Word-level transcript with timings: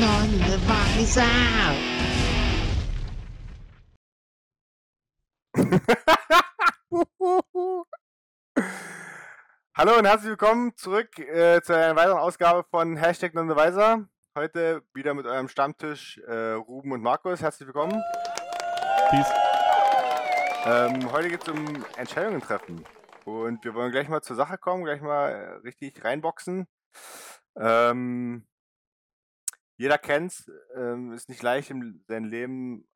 Nonne 0.00 0.58
Weiser. 0.66 1.22
Hallo 9.76 9.98
und 9.98 10.04
herzlich 10.04 10.30
willkommen 10.30 10.76
zurück 10.76 11.16
äh, 11.20 11.62
zu 11.62 11.76
einer 11.76 11.94
weiteren 11.94 12.18
Ausgabe 12.18 12.64
von 12.68 12.96
Hashtag 12.96 13.34
Nonneweise. 13.34 14.08
Heute 14.36 14.82
wieder 14.94 15.14
mit 15.14 15.26
eurem 15.26 15.48
Stammtisch 15.48 16.18
äh, 16.26 16.52
Ruben 16.52 16.90
und 16.90 17.00
Markus. 17.00 17.40
Herzlich 17.40 17.68
willkommen. 17.68 18.02
Peace. 19.10 19.32
Ähm, 20.64 21.12
heute 21.12 21.28
geht 21.28 21.42
es 21.42 21.48
um 21.48 21.84
Entscheidungen 21.96 22.40
treffen. 22.40 22.84
Und 23.24 23.64
wir 23.64 23.74
wollen 23.74 23.92
gleich 23.92 24.08
mal 24.08 24.22
zur 24.22 24.34
Sache 24.34 24.58
kommen, 24.58 24.82
gleich 24.82 25.02
mal 25.02 25.30
äh, 25.30 25.50
richtig 25.58 26.04
reinboxen. 26.04 26.66
Ähm, 27.56 28.44
jeder 29.76 29.98
kennt 29.98 30.50
ähm, 30.74 31.12
ist 31.12 31.28
nicht 31.28 31.42
leicht 31.42 31.70
in 31.70 32.04
seinem 32.06 32.24
Leben, 32.24 32.88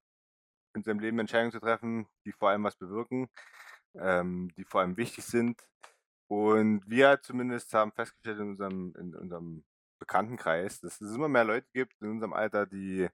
in 0.74 0.82
seinem 0.82 1.00
Leben 1.00 1.19
Entscheidungen 1.19 1.52
zu 1.52 1.60
treffen, 1.60 2.06
die 2.24 2.32
vor 2.32 2.50
allem 2.50 2.64
was 2.64 2.77
bewirken, 2.77 3.28
ähm, 3.95 4.50
die 4.56 4.64
vor 4.64 4.80
allem 4.80 4.96
wichtig 4.96 5.24
sind. 5.24 5.60
Und 6.28 6.83
wir 6.86 7.20
zumindest 7.22 7.72
haben 7.74 7.92
festgestellt 7.92 8.38
in 8.38 8.50
unserem, 8.50 8.95
in 8.98 9.14
unserem 9.14 9.64
Bekanntenkreis, 9.98 10.80
dass 10.80 11.00
es 11.00 11.14
immer 11.14 11.28
mehr 11.28 11.45
Leute 11.45 11.66
gibt 11.72 12.00
in 12.00 12.10
unserem 12.10 12.33
Alter, 12.33 12.66
die, 12.66 13.08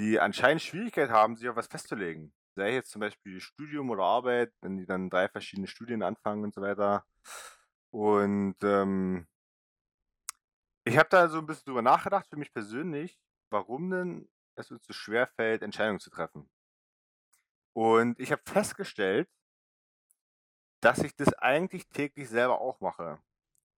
die 0.00 0.18
anscheinend 0.18 0.62
Schwierigkeit 0.62 1.10
haben, 1.10 1.36
sich 1.36 1.48
auf 1.48 1.56
was 1.56 1.66
festzulegen. 1.66 2.32
Sei 2.56 2.74
jetzt 2.74 2.90
zum 2.90 3.00
Beispiel 3.00 3.40
Studium 3.40 3.90
oder 3.90 4.04
Arbeit, 4.04 4.52
wenn 4.62 4.76
die 4.76 4.86
dann 4.86 5.10
drei 5.10 5.28
verschiedene 5.28 5.66
Studien 5.66 6.02
anfangen 6.02 6.44
und 6.44 6.54
so 6.54 6.62
weiter. 6.62 7.04
Und 7.90 8.56
ähm, 8.62 9.26
ich 10.84 10.98
habe 10.98 11.08
da 11.08 11.28
so 11.28 11.38
ein 11.38 11.46
bisschen 11.46 11.64
drüber 11.64 11.82
nachgedacht 11.82 12.26
für 12.28 12.36
mich 12.36 12.52
persönlich, 12.52 13.18
warum 13.50 13.90
denn 13.90 14.28
es 14.54 14.70
uns 14.70 14.84
so 14.86 14.92
schwer 14.92 15.26
fällt, 15.26 15.62
Entscheidungen 15.62 16.00
zu 16.00 16.10
treffen. 16.10 16.48
Und 17.72 18.20
ich 18.20 18.30
habe 18.30 18.42
festgestellt, 18.44 19.28
dass 20.80 20.98
ich 20.98 21.16
das 21.16 21.32
eigentlich 21.34 21.88
täglich 21.88 22.28
selber 22.28 22.60
auch 22.60 22.80
mache. 22.80 23.18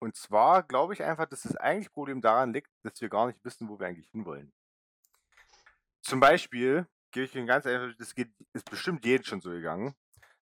Und 0.01 0.17
zwar 0.17 0.65
glaube 0.65 0.93
ich 0.93 1.03
einfach, 1.03 1.27
dass 1.27 1.43
das 1.43 1.57
eigentliche 1.57 1.91
Problem 1.91 2.21
daran 2.21 2.53
liegt, 2.53 2.71
dass 2.83 3.01
wir 3.01 3.09
gar 3.09 3.29
nicht 3.29 3.43
wissen, 3.45 3.69
wo 3.69 3.79
wir 3.79 3.87
eigentlich 3.87 4.11
hinwollen. 4.11 4.53
Zum 6.03 6.21
Beispiel, 6.21 6.87
gebe 7.13 7.25
ich 7.25 7.35
Ihnen 7.35 7.47
ganz 7.47 7.67
einfach, 7.67 7.97
das 7.97 8.15
geht, 8.15 8.31
ist 8.53 8.69
bestimmt 8.69 9.05
jedem 9.05 9.25
schon 9.25 9.41
so 9.41 9.51
gegangen. 9.51 9.95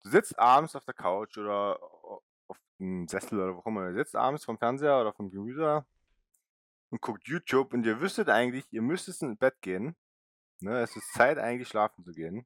Du 0.03 0.09
sitzt 0.09 0.39
abends 0.39 0.75
auf 0.75 0.85
der 0.85 0.93
Couch 0.93 1.37
oder 1.37 1.79
auf 2.47 2.57
dem 2.79 3.07
Sessel 3.07 3.39
oder 3.39 3.55
wo 3.55 3.59
auch 3.59 3.65
immer 3.65 3.89
du 3.89 3.95
sitzt 3.95 4.15
abends 4.15 4.45
vom 4.45 4.57
Fernseher 4.57 4.99
oder 5.01 5.13
vom 5.13 5.29
Gemüse 5.29 5.85
und 6.89 7.01
guckt 7.01 7.27
YouTube 7.27 7.73
und 7.73 7.85
ihr 7.85 7.99
wüsstet 7.99 8.29
eigentlich, 8.29 8.65
ihr 8.71 8.81
müsstet 8.81 9.21
ins 9.21 9.37
Bett 9.37 9.61
gehen. 9.61 9.95
Ne, 10.61 10.79
es 10.81 10.95
ist 10.95 11.13
Zeit, 11.13 11.37
eigentlich 11.37 11.67
schlafen 11.67 12.03
zu 12.03 12.11
gehen. 12.11 12.45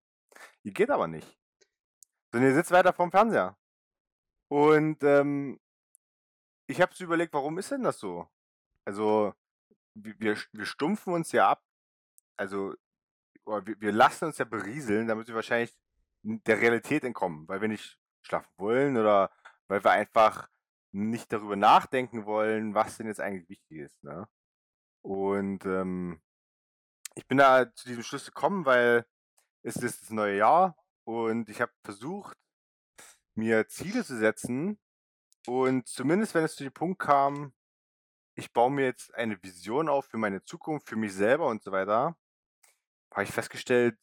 Ihr 0.64 0.73
geht 0.73 0.90
aber 0.90 1.08
nicht. 1.08 1.38
Sondern 2.32 2.50
ihr 2.50 2.56
sitzt 2.56 2.72
weiter 2.72 2.94
vorm 2.94 3.12
Fernseher. 3.12 3.58
Und 4.48 5.04
ähm, 5.04 5.60
ich 6.67 6.82
habe 6.82 6.94
so 6.94 7.04
überlegt, 7.04 7.34
warum 7.34 7.58
ist 7.58 7.72
denn 7.72 7.84
das 7.84 8.00
so? 8.00 8.28
Also, 8.86 9.34
wir, 9.94 10.38
wir 10.52 10.66
stumpfen 10.66 11.14
uns 11.14 11.32
ja 11.32 11.50
ab. 11.50 11.64
Also, 12.38 12.76
wir, 13.45 13.80
wir 13.80 13.92
lassen 13.92 14.26
uns 14.26 14.38
ja 14.38 14.45
berieseln, 14.45 15.08
damit 15.08 15.28
wir 15.28 15.36
wahrscheinlich 15.36 15.76
der 16.23 16.60
Realität 16.60 17.04
entkommen, 17.04 17.48
weil 17.48 17.62
wir 17.62 17.67
nicht 17.67 18.00
schlafen 18.22 18.52
wollen 18.58 18.98
oder 18.98 19.32
weil 19.67 19.84
wir 19.84 19.92
einfach 19.92 20.50
nicht 20.92 21.32
darüber 21.32 21.56
nachdenken 21.56 22.26
wollen, 22.26 22.73
was 22.73 22.98
denn 22.98 23.08
jetzt 23.08 23.22
eigentlich 23.22 23.50
wichtig 23.50 23.78
ist. 23.80 24.04
Ne? 24.04 24.28
Und 25.02 25.66
ähm, 25.66 26.22
ich 27.16 27.28
bin 27.28 27.38
da 27.38 27.73
zu 27.73 27.88
diesem 27.88 28.04
Schluss 28.04 28.26
gekommen, 28.26 28.66
weil 28.66 29.06
es 29.62 29.76
ist 29.76 30.02
das 30.02 30.10
neue 30.10 30.38
Jahr 30.38 30.76
und 31.04 31.50
ich 31.50 31.62
habe 31.62 31.72
versucht, 31.84 32.38
mir 33.36 33.67
Ziele 33.67 34.04
zu 34.04 34.17
setzen. 34.17 34.80
Und 35.48 35.88
zumindest 35.88 36.36
wenn 36.36 36.44
es 36.44 36.55
zu 36.55 36.64
dem 36.64 36.73
Punkt 36.73 37.00
kam, 37.00 37.54
ich 38.36 38.54
baue 38.54 38.71
mir 38.71 38.86
jetzt 38.86 39.14
eine 39.16 39.42
Vision 39.44 39.89
auf 39.89 40.06
für 40.06 40.17
meine 40.17 40.44
Zukunft, 40.44 40.88
für 40.88 40.95
mich 40.95 41.14
selber 41.14 41.48
und 41.48 41.61
so 41.64 41.71
weiter, 41.71 42.17
habe 43.11 43.23
ich 43.23 43.32
festgestellt, 43.32 43.98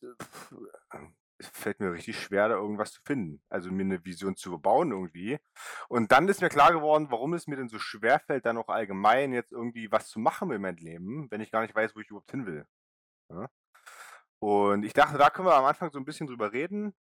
fällt 1.41 1.81
mir 1.81 1.93
richtig 1.93 2.21
schwer, 2.21 2.49
da 2.49 2.55
irgendwas 2.55 2.93
zu 2.93 3.01
finden. 3.05 3.43
Also 3.49 3.71
mir 3.71 3.83
eine 3.83 4.05
Vision 4.05 4.37
zu 4.37 4.59
bauen 4.59 4.91
irgendwie. 4.91 5.39
Und 5.89 6.13
dann 6.13 6.29
ist 6.29 6.41
mir 6.41 6.49
klar 6.49 6.73
geworden, 6.73 7.09
warum 7.11 7.35
es 7.35 7.47
mir 7.47 7.57
denn 7.57 7.69
so 7.69 7.79
schwer 7.79 8.21
fällt, 8.21 8.47
dann 8.47 8.57
auch 8.57 8.69
allgemein 8.69 9.33
jetzt 9.33 9.53
irgendwie 9.53 9.91
was 9.93 10.09
zu 10.09 10.19
machen 10.19 10.49
mit 10.49 10.61
meinem 10.61 10.77
Leben, 10.77 11.31
wenn 11.31 11.41
ich 11.41 11.51
gar 11.51 11.63
nicht 11.63 11.75
weiß, 11.75 11.95
wo 11.95 12.01
ich 12.01 12.09
überhaupt 12.09 12.31
hin 12.31 12.47
will. 12.47 12.67
Ja? 13.31 13.49
Und 14.39 14.85
ich 14.85 14.93
dachte, 14.93 15.19
da 15.19 15.31
können 15.31 15.49
wir 15.49 15.55
am 15.55 15.65
Anfang 15.65 15.91
so 15.91 15.99
ein 15.99 16.05
bisschen 16.05 16.27
drüber 16.27 16.53
reden. 16.53 16.95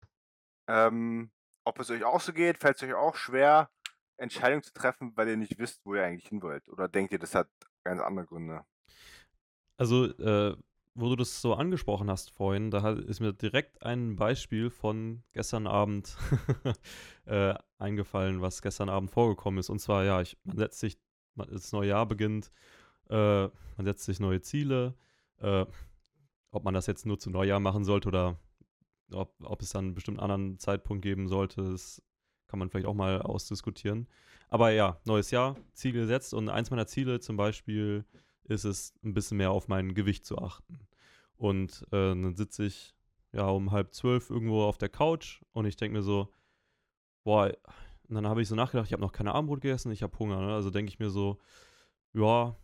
Ähm, 0.69 1.31
ob 1.65 1.79
es 1.81 1.91
euch 1.91 2.05
auch 2.05 2.21
so 2.21 2.33
geht, 2.33 2.59
fällt 2.59 2.77
es 2.77 2.83
euch 2.83 2.95
auch 2.95 3.17
schwer, 3.17 3.71
Entscheidungen 4.19 4.63
zu 4.63 4.73
treffen, 4.73 5.13
weil 5.17 5.29
ihr 5.29 5.37
nicht 5.37 5.59
wisst, 5.59 5.85
wo 5.85 5.95
ihr 5.95 6.05
eigentlich 6.05 6.29
hin 6.29 6.43
wollt? 6.43 6.69
Oder 6.69 6.89
denkt 6.89 7.13
ihr, 7.13 7.19
das 7.19 7.35
hat 7.35 7.49
ganz 7.85 8.01
andere 8.01 8.27
Gründe? 8.27 8.65
Also, 9.77 10.07
äh, 10.07 10.57
wo 10.97 11.11
du 11.11 11.17
das 11.17 11.43
so 11.43 11.55
angesprochen 11.55 12.11
hast 12.11 12.31
vorhin, 12.31 12.71
da 12.71 12.93
ist 12.93 13.21
mir 13.21 13.33
direkt 13.33 13.83
ein 13.83 14.17
Beispiel 14.17 14.71
von 14.71 15.23
gestern 15.33 15.67
Abend 15.67 16.17
äh, 17.27 17.55
eingefallen, 17.79 18.41
was 18.41 18.63
gestern 18.63 18.89
Abend 18.89 19.11
vorgekommen 19.11 19.61
ist. 19.61 19.69
Und 19.69 19.79
zwar, 19.79 20.05
ja, 20.05 20.21
ich, 20.23 20.39
man 20.45 20.57
setzt 20.57 20.81
sich, 20.81 20.99
man, 21.35 21.49
das 21.51 21.73
neue 21.73 21.91
Jahr 21.91 22.07
beginnt, 22.07 22.51
äh, 23.11 23.43
man 23.45 23.85
setzt 23.85 24.05
sich 24.05 24.21
neue 24.21 24.41
Ziele. 24.41 24.95
Äh, 25.39 25.67
ob 26.51 26.65
man 26.65 26.73
das 26.73 26.87
jetzt 26.87 27.05
nur 27.05 27.19
zu 27.19 27.29
Neujahr 27.31 27.61
machen 27.61 27.85
sollte 27.85 28.09
oder 28.09 28.39
ob, 29.13 29.35
ob 29.43 29.61
es 29.61 29.71
dann 29.71 29.87
einen 29.87 29.95
bestimmten 29.95 30.21
anderen 30.21 30.59
Zeitpunkt 30.59 31.03
geben 31.03 31.29
sollte, 31.29 31.71
das 31.71 32.03
kann 32.49 32.59
man 32.59 32.71
vielleicht 32.71 32.87
auch 32.87 32.95
mal 32.95 33.21
ausdiskutieren. 33.21 34.09
Aber 34.49 34.71
ja, 34.71 34.99
neues 35.05 35.31
Jahr, 35.31 35.57
Ziel 35.75 35.93
gesetzt 35.93 36.33
und 36.33 36.49
eins 36.49 36.71
meiner 36.71 36.87
Ziele 36.87 37.21
zum 37.21 37.37
Beispiel 37.37 38.05
ist 38.49 38.65
es, 38.65 38.95
ein 39.05 39.15
bisschen 39.15 39.39
mehr 39.39 39.51
auf 39.51 39.69
mein 39.69 39.95
Gewicht 39.95 40.25
zu 40.25 40.39
achten. 40.39 40.81
Und 41.37 41.83
äh, 41.89 42.11
dann 42.11 42.35
sitze 42.35 42.65
ich 42.65 42.95
ja 43.33 43.47
um 43.49 43.71
halb 43.71 43.93
zwölf 43.93 44.31
irgendwo 44.31 44.63
auf 44.63 44.79
der 44.79 44.89
Couch 44.89 45.43
und 45.53 45.67
ich 45.67 45.77
denke 45.77 45.99
mir 45.99 46.03
so, 46.03 46.33
boah, 47.25 47.53
und 48.09 48.15
dann 48.15 48.27
habe 48.27 48.41
ich 48.41 48.49
so 48.49 48.55
nachgedacht, 48.55 48.87
ich 48.87 48.93
habe 48.93 49.03
noch 49.03 49.13
keine 49.13 49.35
Abendbrot 49.35 49.61
gegessen, 49.61 49.91
ich 49.91 50.03
habe 50.03 50.19
Hunger. 50.19 50.41
Ne? 50.41 50.55
Also 50.55 50.71
denke 50.71 50.91
ich 50.91 50.99
mir 50.99 51.11
so, 51.11 51.39
ja, 52.13 52.57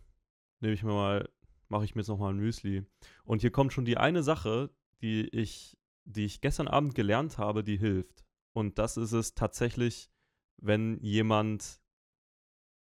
nehme 0.61 0.73
ich 0.73 0.83
mir 0.83 0.93
mal, 0.93 1.29
mache 1.67 1.83
ich 1.85 1.95
mir 1.95 2.01
jetzt 2.01 2.07
noch 2.07 2.17
mal 2.17 2.29
ein 2.29 2.37
Müsli. 2.37 2.85
Und 3.25 3.41
hier 3.41 3.51
kommt 3.51 3.73
schon 3.73 3.85
die 3.85 3.97
eine 3.97 4.23
Sache, 4.23 4.69
die 5.01 5.27
ich, 5.27 5.77
die 6.05 6.25
ich 6.25 6.39
gestern 6.39 6.67
Abend 6.67 6.95
gelernt 6.95 7.37
habe, 7.37 7.63
die 7.63 7.77
hilft. 7.77 8.23
Und 8.53 8.79
das 8.79 8.97
ist 8.97 9.11
es 9.11 9.35
tatsächlich, 9.35 10.09
wenn 10.57 10.97
jemand 11.01 11.81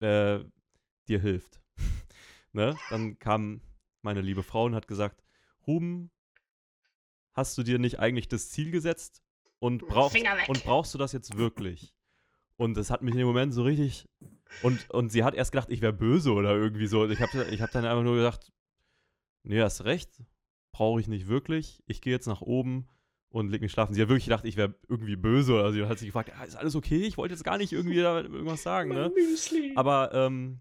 äh, 0.01 0.41
dir 1.09 1.21
hilft. 1.21 1.64
Ne? 2.55 2.77
Dann 2.91 3.19
kam 3.19 3.61
meine 4.03 4.21
liebe 4.21 4.43
Frau 4.43 4.65
und 4.65 4.75
hat 4.75 4.89
gesagt, 4.89 5.23
Ruben, 5.67 6.11
hast 7.33 7.59
du 7.59 7.63
dir 7.63 7.79
nicht 7.79 7.99
eigentlich 7.99 8.29
das 8.29 8.51
Ziel 8.51 8.71
gesetzt 8.71 9.23
und, 9.59 9.87
brauchst, 9.87 10.17
und 10.49 10.65
brauchst 10.65 10.95
du 10.95 10.99
das 10.99 11.13
jetzt 11.13 11.37
wirklich? 11.37 11.95
Und 12.57 12.77
das 12.77 12.91
hat 12.91 13.03
mich 13.03 13.13
in 13.13 13.19
dem 13.19 13.27
Moment 13.27 13.53
so 13.53 13.63
richtig. 13.63 14.09
Und, 14.63 14.89
und 14.91 15.11
sie 15.11 15.25
hat 15.25 15.35
erst 15.35 15.53
gedacht, 15.53 15.71
ich 15.71 15.81
wäre 15.81 15.93
böse 15.93 16.33
oder 16.33 16.55
irgendwie 16.55 16.87
so. 16.87 17.09
Ich 17.09 17.21
habe 17.21 17.45
ich 17.51 17.61
hab 17.61 17.73
dann 17.73 17.85
einfach 17.85 18.05
nur 18.05 18.17
gedacht, 18.17 18.53
nee, 19.43 19.61
hast 19.61 19.85
recht, 19.85 20.23
brauche 20.71 21.01
ich 21.01 21.09
nicht 21.09 21.27
wirklich. 21.27 21.83
Ich 21.87 22.01
gehe 22.01 22.13
jetzt 22.13 22.27
nach 22.27 22.43
oben 22.43 22.89
und 23.31 23.49
leg 23.49 23.61
mich 23.61 23.73
schlafen. 23.73 23.95
Sie 23.95 24.01
hat 24.03 24.09
wirklich 24.09 24.27
gedacht, 24.27 24.45
ich 24.45 24.57
wäre 24.57 24.75
irgendwie 24.89 25.17
böse 25.17 25.55
oder 25.55 25.73
sie 25.73 25.85
hat 25.85 25.99
sich 25.99 26.09
gefragt, 26.09 26.29
ja, 26.29 26.45
ist 26.45 26.55
alles 26.55 26.77
okay? 26.77 27.03
Ich 27.03 27.17
wollte 27.17 27.35
jetzt 27.35 27.43
gar 27.43 27.59
nicht 27.59 27.73
irgendwie 27.73 27.99
irgendwas 27.99 28.63
sagen, 28.63 28.91
ne? 28.91 29.11
Aber 29.75 30.15
ähm, 30.15 30.61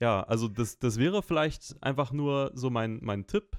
ja, 0.00 0.22
also 0.22 0.48
das, 0.48 0.78
das 0.78 0.98
wäre 0.98 1.22
vielleicht 1.22 1.82
einfach 1.82 2.12
nur 2.12 2.52
so 2.54 2.70
mein, 2.70 2.98
mein 3.02 3.26
Tipp. 3.26 3.56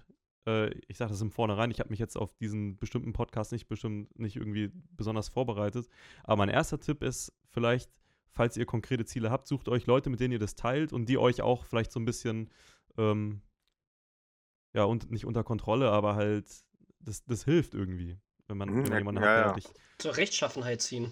Äh, 0.47 0.69
ich 0.87 0.97
sage 0.97 1.11
das 1.11 1.21
im 1.21 1.31
Vornherein, 1.31 1.71
ich 1.71 1.79
habe 1.79 1.89
mich 1.89 1.99
jetzt 1.99 2.17
auf 2.17 2.33
diesen 2.33 2.77
bestimmten 2.77 3.13
Podcast 3.13 3.51
nicht 3.51 3.67
bestimmt 3.67 4.17
nicht 4.17 4.37
irgendwie 4.37 4.71
besonders 4.91 5.29
vorbereitet. 5.29 5.87
Aber 6.23 6.37
mein 6.37 6.49
erster 6.49 6.79
Tipp 6.79 7.03
ist 7.03 7.33
vielleicht, 7.49 7.91
falls 8.31 8.55
ihr 8.57 8.65
konkrete 8.65 9.05
Ziele 9.05 9.31
habt, 9.31 9.47
sucht 9.47 9.67
euch 9.67 9.85
Leute, 9.85 10.09
mit 10.09 10.19
denen 10.19 10.33
ihr 10.33 10.39
das 10.39 10.55
teilt 10.55 10.93
und 10.93 11.07
die 11.09 11.17
euch 11.17 11.41
auch 11.41 11.65
vielleicht 11.65 11.91
so 11.91 11.99
ein 11.99 12.05
bisschen 12.05 12.49
ähm, 12.97 13.41
ja, 14.73 14.83
und 14.83 15.11
nicht 15.11 15.25
unter 15.25 15.43
Kontrolle, 15.43 15.91
aber 15.91 16.15
halt 16.15 16.45
das, 16.99 17.25
das 17.25 17.43
hilft 17.43 17.73
irgendwie, 17.73 18.17
wenn 18.47 18.57
man, 18.57 18.69
mhm, 18.69 18.83
wenn 18.83 18.89
man 18.89 18.97
jemanden 18.99 19.23
ja, 19.23 19.29
hat, 19.29 19.37
der 19.37 19.45
ja. 19.47 19.53
dich. 19.53 19.67
Zur 19.97 20.17
Rechtschaffenheit 20.17 20.81
ziehen. 20.81 21.11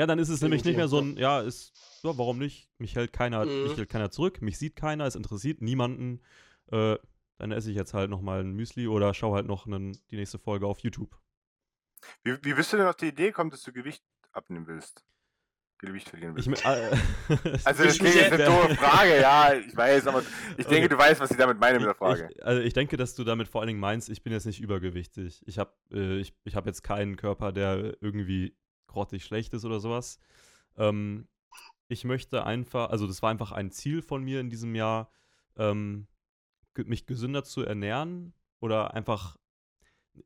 Ja, 0.00 0.06
dann 0.06 0.18
ist 0.18 0.30
es 0.30 0.40
nämlich 0.40 0.64
nicht 0.64 0.76
mehr 0.76 0.88
so 0.88 0.98
ein, 0.98 1.18
ja, 1.18 1.42
ist, 1.42 1.74
ja, 2.02 2.16
warum 2.16 2.38
nicht? 2.38 2.70
Mich 2.78 2.96
hält 2.96 3.12
keiner, 3.12 3.44
mhm. 3.44 3.64
mich 3.64 3.76
hält 3.76 3.90
keiner 3.90 4.10
zurück, 4.10 4.40
mich 4.40 4.56
sieht 4.56 4.74
keiner, 4.74 5.04
es 5.04 5.14
interessiert 5.14 5.60
niemanden. 5.60 6.22
Äh, 6.72 6.96
dann 7.36 7.52
esse 7.52 7.68
ich 7.70 7.76
jetzt 7.76 7.92
halt 7.92 8.08
nochmal 8.08 8.40
ein 8.40 8.52
Müsli 8.54 8.88
oder 8.88 9.12
schaue 9.12 9.36
halt 9.36 9.46
noch 9.46 9.66
einen, 9.66 9.92
die 10.10 10.16
nächste 10.16 10.38
Folge 10.38 10.66
auf 10.66 10.78
YouTube. 10.78 11.18
Wie, 12.24 12.32
wie 12.42 12.54
bist 12.54 12.72
du 12.72 12.78
denn 12.78 12.86
auf 12.86 12.96
die 12.96 13.08
Idee 13.08 13.26
gekommen, 13.26 13.50
dass 13.50 13.62
du 13.62 13.72
Gewicht 13.74 14.02
abnehmen 14.32 14.66
willst? 14.66 15.04
Gewicht 15.76 16.08
verlieren 16.08 16.34
Ich, 16.38 16.46
willst. 16.46 16.64
mö- 16.64 16.90
äh, 17.28 17.58
Also 17.64 17.84
das 17.84 17.92
ich- 17.96 18.00
klingt 18.00 18.14
jetzt 18.14 18.32
eine 18.32 18.42
ich- 18.44 18.48
doofe 18.48 18.74
Frage, 18.76 19.20
ja, 19.20 19.52
ich 19.52 19.76
weiß, 19.76 20.06
aber 20.06 20.22
ich 20.56 20.64
denke, 20.66 20.86
Okay. 20.86 20.88
du 20.88 20.96
weißt, 20.98 21.20
was 21.20 21.30
ich 21.30 21.36
damit 21.36 21.60
meine 21.60 21.78
mit 21.78 21.86
der 21.88 21.94
Frage. 21.94 22.30
Ich, 22.34 22.42
also 22.42 22.62
ich 22.62 22.72
denke, 22.72 22.96
dass 22.96 23.14
du 23.16 23.24
damit 23.24 23.48
vor 23.48 23.60
allen 23.60 23.68
Dingen 23.68 23.80
meinst, 23.80 24.08
ich 24.08 24.22
bin 24.22 24.32
jetzt 24.32 24.46
nicht 24.46 24.60
übergewichtig. 24.62 25.42
Ich 25.46 25.58
habe 25.58 25.74
äh, 25.92 26.18
ich, 26.20 26.34
ich 26.44 26.56
hab 26.56 26.64
jetzt 26.64 26.82
keinen 26.82 27.16
Körper, 27.16 27.52
der 27.52 27.98
irgendwie 28.00 28.56
grottig 28.90 29.24
schlecht 29.24 29.54
ist 29.54 29.64
oder 29.64 29.80
sowas. 29.80 30.18
Ähm, 30.76 31.28
ich 31.88 32.04
möchte 32.04 32.44
einfach, 32.44 32.90
also 32.90 33.06
das 33.06 33.22
war 33.22 33.30
einfach 33.30 33.52
ein 33.52 33.70
Ziel 33.70 34.02
von 34.02 34.22
mir 34.22 34.40
in 34.40 34.50
diesem 34.50 34.74
Jahr, 34.74 35.10
ähm, 35.56 36.06
mich 36.76 37.06
gesünder 37.06 37.44
zu 37.44 37.62
ernähren 37.62 38.32
oder 38.60 38.94
einfach 38.94 39.36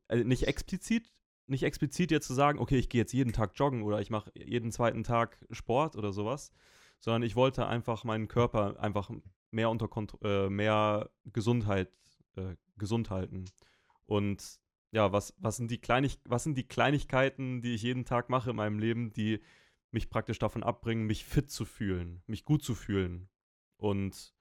äh, 0.08 0.24
nicht 0.24 0.46
explizit, 0.46 1.10
nicht 1.46 1.62
explizit 1.62 2.10
jetzt 2.10 2.26
zu 2.26 2.34
sagen, 2.34 2.58
okay, 2.58 2.76
ich 2.76 2.88
gehe 2.88 3.00
jetzt 3.00 3.12
jeden 3.12 3.32
Tag 3.32 3.52
joggen 3.54 3.82
oder 3.82 4.00
ich 4.00 4.10
mache 4.10 4.30
jeden 4.34 4.72
zweiten 4.72 5.04
Tag 5.04 5.38
Sport 5.50 5.96
oder 5.96 6.12
sowas, 6.12 6.52
sondern 7.00 7.22
ich 7.22 7.36
wollte 7.36 7.66
einfach 7.66 8.04
meinen 8.04 8.28
Körper 8.28 8.78
einfach 8.80 9.10
mehr 9.50 9.70
unter 9.70 9.88
Kont 9.88 10.16
äh, 10.22 10.48
mehr 10.48 11.10
Gesundheit 11.26 11.90
äh, 12.36 12.56
gesund 12.76 13.10
halten. 13.10 13.46
Und 14.06 14.60
ja, 14.94 15.10
was, 15.10 15.34
was, 15.38 15.56
sind 15.56 15.72
die 15.72 15.80
Kleinig 15.80 16.20
was 16.24 16.44
sind 16.44 16.56
die 16.56 16.68
Kleinigkeiten, 16.68 17.62
die 17.62 17.74
ich 17.74 17.82
jeden 17.82 18.04
Tag 18.04 18.30
mache 18.30 18.50
in 18.50 18.56
meinem 18.56 18.78
Leben, 18.78 19.12
die 19.12 19.42
mich 19.90 20.08
praktisch 20.08 20.38
davon 20.38 20.62
abbringen, 20.62 21.04
mich 21.04 21.24
fit 21.24 21.50
zu 21.50 21.64
fühlen, 21.64 22.22
mich 22.28 22.44
gut 22.44 22.62
zu 22.62 22.76
fühlen. 22.76 23.28
Und 23.76 24.32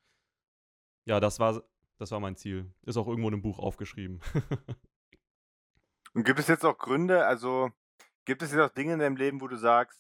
ja, 1.06 1.20
das 1.20 1.40
war, 1.40 1.64
das 1.98 2.12
war 2.12 2.20
mein 2.20 2.36
Ziel. 2.36 2.72
Ist 2.84 2.98
auch 2.98 3.08
irgendwo 3.08 3.30
in 3.30 3.34
einem 3.34 3.42
Buch 3.42 3.58
aufgeschrieben. 3.58 4.22
Und 6.14 6.24
gibt 6.24 6.38
es 6.38 6.48
jetzt 6.48 6.64
auch 6.64 6.78
Gründe, 6.78 7.26
also 7.26 7.72
gibt 8.26 8.44
es 8.44 8.52
jetzt 8.52 8.62
auch 8.62 8.70
Dinge 8.70 8.94
in 8.94 9.00
deinem 9.00 9.16
Leben, 9.16 9.42
wo 9.42 9.48
du 9.48 9.58
sagst, 9.58 10.00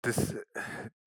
das, 0.00 0.34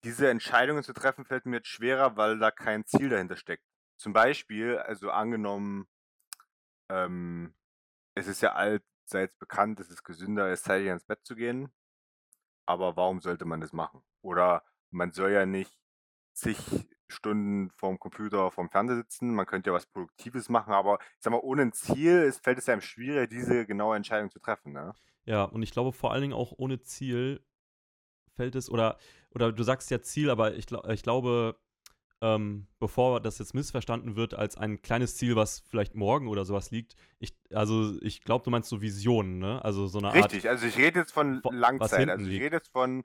diese 0.04 0.30
Entscheidungen 0.30 0.84
zu 0.84 0.94
treffen 0.94 1.26
fällt 1.26 1.48
mir 1.48 1.58
jetzt 1.58 1.68
schwerer, 1.68 2.16
weil 2.16 2.38
da 2.38 2.52
kein 2.52 2.86
Ziel 2.86 3.10
dahinter 3.10 3.38
steckt. 3.38 3.66
Zum 3.98 4.14
Beispiel, 4.14 4.78
also 4.78 5.10
angenommen, 5.10 5.88
ähm, 6.90 7.56
es 8.16 8.28
ist 8.28 8.42
ja 8.42 8.54
allseits 8.54 9.36
bekannt, 9.38 9.80
es 9.80 9.90
ist 9.90 10.04
gesünder, 10.04 10.48
es 10.50 10.64
zeitig 10.64 10.88
ins 10.88 11.06
Bett 11.06 11.20
zu 11.24 11.36
gehen. 11.36 11.72
Aber 12.66 12.96
warum 12.96 13.20
sollte 13.20 13.46
man 13.46 13.62
das 13.62 13.74
machen? 13.74 14.02
Oder 14.22 14.64
man 14.90 15.12
soll 15.12 15.32
ja 15.32 15.46
nicht 15.46 15.78
zig 16.34 16.58
Stunden 17.08 17.70
vorm 17.72 18.00
Computer, 18.00 18.52
vorm 18.52 18.70
Fernseher 18.70 18.98
sitzen. 18.98 19.34
Man 19.34 19.46
könnte 19.46 19.70
ja 19.70 19.74
was 19.74 19.86
Produktives 19.86 20.50
machen, 20.50 20.74
aber 20.74 21.00
ich 21.02 21.24
sag 21.24 21.32
mal, 21.32 21.40
ohne 21.40 21.64
ein 21.64 21.74
Ziel 21.74 22.24
ist, 22.24 22.44
fällt 22.44 22.58
es 22.58 22.70
einem 22.70 22.82
schwierig, 22.82 23.30
diese 23.30 23.66
genaue 23.66 23.96
Entscheidung 23.96 24.32
zu 24.32 24.40
treffen. 24.40 24.74
Ne? 24.74 24.94
Ja, 25.26 25.44
und 25.44 25.62
ich 25.62 25.72
glaube 25.72 25.92
vor 25.92 26.12
allen 26.12 26.22
Dingen 26.22 26.34
auch 26.34 26.54
ohne 26.58 26.82
Ziel 26.82 27.46
fällt 28.36 28.56
es, 28.56 28.70
oder, 28.70 28.98
oder 29.32 29.52
du 29.52 29.64
sagst 29.64 29.92
ja 29.92 30.02
Ziel, 30.02 30.30
aber 30.30 30.56
ich, 30.56 30.66
ich 30.72 31.04
glaube, 31.04 31.60
ähm, 32.24 32.68
bevor 32.80 33.20
das 33.20 33.38
jetzt 33.38 33.54
missverstanden 33.54 34.16
wird 34.16 34.34
als 34.34 34.58
ein 34.58 34.82
kleines 34.82 35.18
Ziel, 35.18 35.36
was 35.36 35.60
vielleicht 35.60 35.94
morgen 35.94 36.30
oder 36.30 36.46
sowas 36.46 36.72
liegt, 36.72 36.96
ich, 37.20 37.36
also 37.52 37.96
ich 38.02 38.24
glaube, 38.24 38.46
du 38.46 38.50
meinst 38.50 38.70
so 38.70 38.82
Visionen, 38.82 39.40
ne? 39.40 39.64
Also 39.64 39.88
so 39.88 39.98
eine 40.00 40.08
Art. 40.08 40.16
Richtig, 40.16 40.48
also 40.48 40.66
ich 40.66 40.78
rede 40.78 41.00
jetzt 41.00 41.12
von 41.12 41.42
Langzeit. 41.52 42.10
Also 42.10 42.26
ich 42.26 42.40
rede 42.40 42.56
jetzt 42.56 42.72
von, 42.72 43.04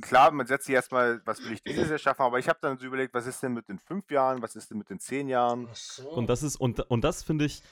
klar, 0.00 0.30
man 0.32 0.46
setzt 0.46 0.66
sich 0.66 0.74
erstmal, 0.74 1.20
was 1.24 1.42
will 1.44 1.52
ich 1.52 1.62
dieses 1.62 1.88
Jahr 1.88 1.98
schaffen, 1.98 2.22
aber 2.22 2.38
ich 2.38 2.48
habe 2.48 2.58
dann 2.60 2.78
so 2.78 2.86
überlegt, 2.86 3.14
was 3.14 3.26
ist 3.26 3.42
denn 3.42 3.52
mit 3.52 3.68
den 3.68 3.78
fünf 3.78 4.10
Jahren, 4.10 4.42
was 4.42 4.56
ist 4.56 4.70
denn 4.70 4.78
mit 4.78 4.90
den 4.90 4.98
zehn 4.98 5.28
Jahren? 5.28 5.68
So. 5.72 6.08
Und 6.10 6.28
das 6.28 6.42
ist, 6.42 6.56
und, 6.56 6.80
und 6.80 7.02
das 7.02 7.22
finde 7.22 7.44
ich 7.44 7.62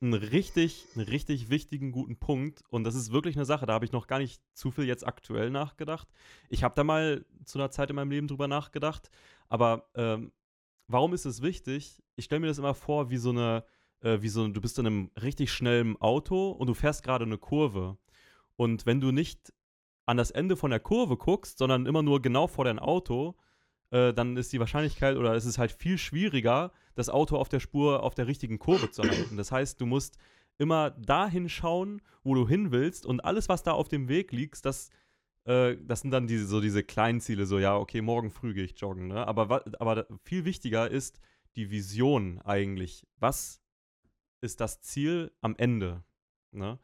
einen 0.00 0.14
richtig, 0.14 0.86
einen 0.94 1.06
richtig 1.06 1.48
wichtigen, 1.48 1.92
guten 1.92 2.18
Punkt. 2.18 2.62
Und 2.68 2.84
das 2.84 2.94
ist 2.94 3.12
wirklich 3.12 3.36
eine 3.36 3.44
Sache, 3.44 3.66
da 3.66 3.72
habe 3.72 3.84
ich 3.84 3.92
noch 3.92 4.06
gar 4.06 4.18
nicht 4.18 4.42
zu 4.52 4.70
viel 4.70 4.84
jetzt 4.84 5.06
aktuell 5.06 5.50
nachgedacht. 5.50 6.08
Ich 6.48 6.62
habe 6.62 6.74
da 6.74 6.84
mal 6.84 7.24
zu 7.44 7.58
einer 7.58 7.70
Zeit 7.70 7.90
in 7.90 7.96
meinem 7.96 8.10
Leben 8.10 8.28
drüber 8.28 8.48
nachgedacht. 8.48 9.10
Aber 9.48 9.88
ähm, 9.94 10.32
warum 10.86 11.14
ist 11.14 11.24
es 11.24 11.42
wichtig? 11.42 12.02
Ich 12.16 12.26
stelle 12.26 12.40
mir 12.40 12.48
das 12.48 12.58
immer 12.58 12.74
vor, 12.74 13.10
wie 13.10 13.16
so 13.16 13.30
eine, 13.30 13.64
äh, 14.00 14.20
wie 14.20 14.28
so, 14.28 14.46
du 14.46 14.60
bist 14.60 14.78
in 14.78 14.86
einem 14.86 15.10
richtig 15.20 15.52
schnellen 15.52 15.96
Auto 16.00 16.50
und 16.50 16.66
du 16.66 16.74
fährst 16.74 17.02
gerade 17.02 17.24
eine 17.24 17.38
Kurve. 17.38 17.96
Und 18.56 18.84
wenn 18.84 19.00
du 19.00 19.10
nicht 19.10 19.52
an 20.10 20.16
das 20.16 20.32
Ende 20.32 20.56
von 20.56 20.72
der 20.72 20.80
Kurve 20.80 21.16
guckst, 21.16 21.58
sondern 21.58 21.86
immer 21.86 22.02
nur 22.02 22.20
genau 22.20 22.48
vor 22.48 22.64
dein 22.64 22.80
Auto, 22.80 23.36
äh, 23.90 24.12
dann 24.12 24.36
ist 24.36 24.52
die 24.52 24.58
Wahrscheinlichkeit 24.58 25.16
oder 25.16 25.34
es 25.34 25.44
ist 25.44 25.56
halt 25.56 25.70
viel 25.70 25.98
schwieriger, 25.98 26.72
das 26.96 27.08
Auto 27.08 27.36
auf 27.36 27.48
der 27.48 27.60
Spur 27.60 28.02
auf 28.02 28.16
der 28.16 28.26
richtigen 28.26 28.58
Kurve 28.58 28.90
zu 28.90 29.02
halten. 29.04 29.36
Das 29.36 29.52
heißt, 29.52 29.80
du 29.80 29.86
musst 29.86 30.18
immer 30.58 30.90
dahin 30.90 31.48
schauen, 31.48 32.02
wo 32.24 32.34
du 32.34 32.48
hin 32.48 32.72
willst 32.72 33.06
und 33.06 33.20
alles, 33.24 33.48
was 33.48 33.62
da 33.62 33.70
auf 33.70 33.86
dem 33.86 34.08
Weg 34.08 34.32
liegt, 34.32 34.64
das, 34.64 34.90
äh, 35.44 35.76
das 35.80 36.00
sind 36.00 36.10
dann 36.10 36.26
diese, 36.26 36.46
so 36.46 36.60
diese 36.60 36.82
kleinen 36.82 37.20
Ziele, 37.20 37.46
so 37.46 37.60
ja, 37.60 37.76
okay, 37.76 38.02
morgen 38.02 38.32
früh 38.32 38.52
gehe 38.52 38.64
ich 38.64 38.80
joggen, 38.80 39.06
ne? 39.06 39.28
Aber, 39.28 39.62
aber 39.78 40.06
viel 40.24 40.44
wichtiger 40.44 40.90
ist 40.90 41.20
die 41.54 41.70
Vision 41.70 42.40
eigentlich. 42.44 43.06
Was 43.20 43.62
ist 44.40 44.60
das 44.60 44.80
Ziel 44.80 45.30
am 45.40 45.54
Ende? 45.56 46.02
Ne? 46.50 46.80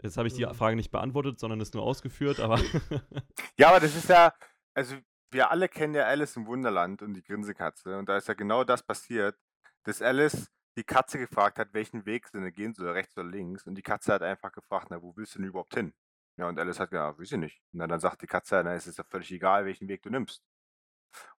Jetzt 0.00 0.16
habe 0.16 0.28
ich 0.28 0.34
die 0.34 0.46
Mhm. 0.46 0.54
Frage 0.54 0.76
nicht 0.76 0.90
beantwortet, 0.90 1.38
sondern 1.40 1.60
es 1.60 1.72
nur 1.72 1.82
ausgeführt, 1.82 2.40
aber 2.40 2.56
Ja, 3.58 3.68
aber 3.70 3.80
das 3.80 3.96
ist 3.96 4.08
ja, 4.08 4.32
also 4.74 4.96
wir 5.30 5.50
alle 5.50 5.68
kennen 5.68 5.94
ja 5.94 6.04
Alice 6.04 6.36
im 6.36 6.46
Wunderland 6.46 7.02
und 7.02 7.14
die 7.14 7.22
Grinsekatze 7.22 7.98
und 7.98 8.08
da 8.08 8.16
ist 8.16 8.28
ja 8.28 8.34
genau 8.34 8.64
das 8.64 8.82
passiert, 8.82 9.36
dass 9.84 10.00
Alice 10.02 10.50
die 10.76 10.84
Katze 10.84 11.18
gefragt 11.18 11.58
hat, 11.58 11.74
welchen 11.74 12.06
Weg 12.06 12.28
sie 12.28 12.40
denn 12.40 12.52
gehen 12.52 12.74
soll, 12.74 12.90
rechts 12.90 13.16
oder 13.18 13.28
links 13.28 13.66
und 13.66 13.74
die 13.74 13.82
Katze 13.82 14.12
hat 14.12 14.22
einfach 14.22 14.52
gefragt, 14.52 14.88
na, 14.90 15.02
wo 15.02 15.16
willst 15.16 15.34
du 15.34 15.40
denn 15.40 15.48
überhaupt 15.48 15.74
hin? 15.74 15.92
Ja, 16.38 16.48
und 16.48 16.58
Alice 16.58 16.78
hat 16.78 16.90
gesagt, 16.90 17.16
ja, 17.16 17.18
weiß 17.18 17.32
ich 17.32 17.38
nicht. 17.38 17.60
Und 17.72 17.80
dann 17.80 17.98
sagt 17.98 18.22
die 18.22 18.28
Katze, 18.28 18.62
na, 18.64 18.74
es 18.74 18.86
ist 18.86 18.98
ja 18.98 19.04
völlig 19.04 19.32
egal, 19.32 19.64
welchen 19.64 19.88
Weg 19.88 20.02
du 20.02 20.10
nimmst. 20.10 20.44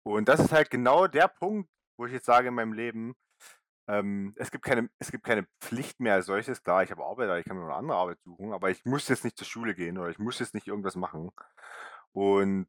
Und 0.03 0.29
das 0.29 0.41
ist 0.41 0.53
halt 0.53 0.71
genau 0.71 1.07
der 1.07 1.29
Punkt, 1.29 1.71
wo 1.97 2.07
ich 2.07 2.13
jetzt 2.13 2.27
sage 2.27 2.49
in 2.49 2.55
meinem 2.55 2.73
Leben, 2.73 3.15
ähm, 3.89 4.35
es, 4.37 4.51
gibt 4.51 4.65
keine, 4.65 4.91
es 4.99 5.11
gibt 5.11 5.25
keine 5.25 5.47
Pflicht 5.61 5.99
mehr 5.99 6.15
als 6.15 6.27
solches. 6.27 6.63
Klar, 6.63 6.83
ich 6.83 6.91
habe 6.91 7.05
Arbeit, 7.05 7.41
ich 7.41 7.47
kann 7.47 7.57
mir 7.57 7.65
eine 7.65 7.75
andere 7.75 7.97
Arbeit 7.97 8.21
suchen, 8.23 8.53
aber 8.53 8.71
ich 8.71 8.85
muss 8.85 9.09
jetzt 9.09 9.25
nicht 9.25 9.39
zur 9.39 9.47
Schule 9.47 9.75
gehen 9.75 9.97
oder 9.97 10.11
ich 10.11 10.19
muss 10.19 10.39
jetzt 10.39 10.55
nicht 10.55 10.67
irgendwas 10.67 10.95
machen. 10.95 11.33
Und 12.13 12.69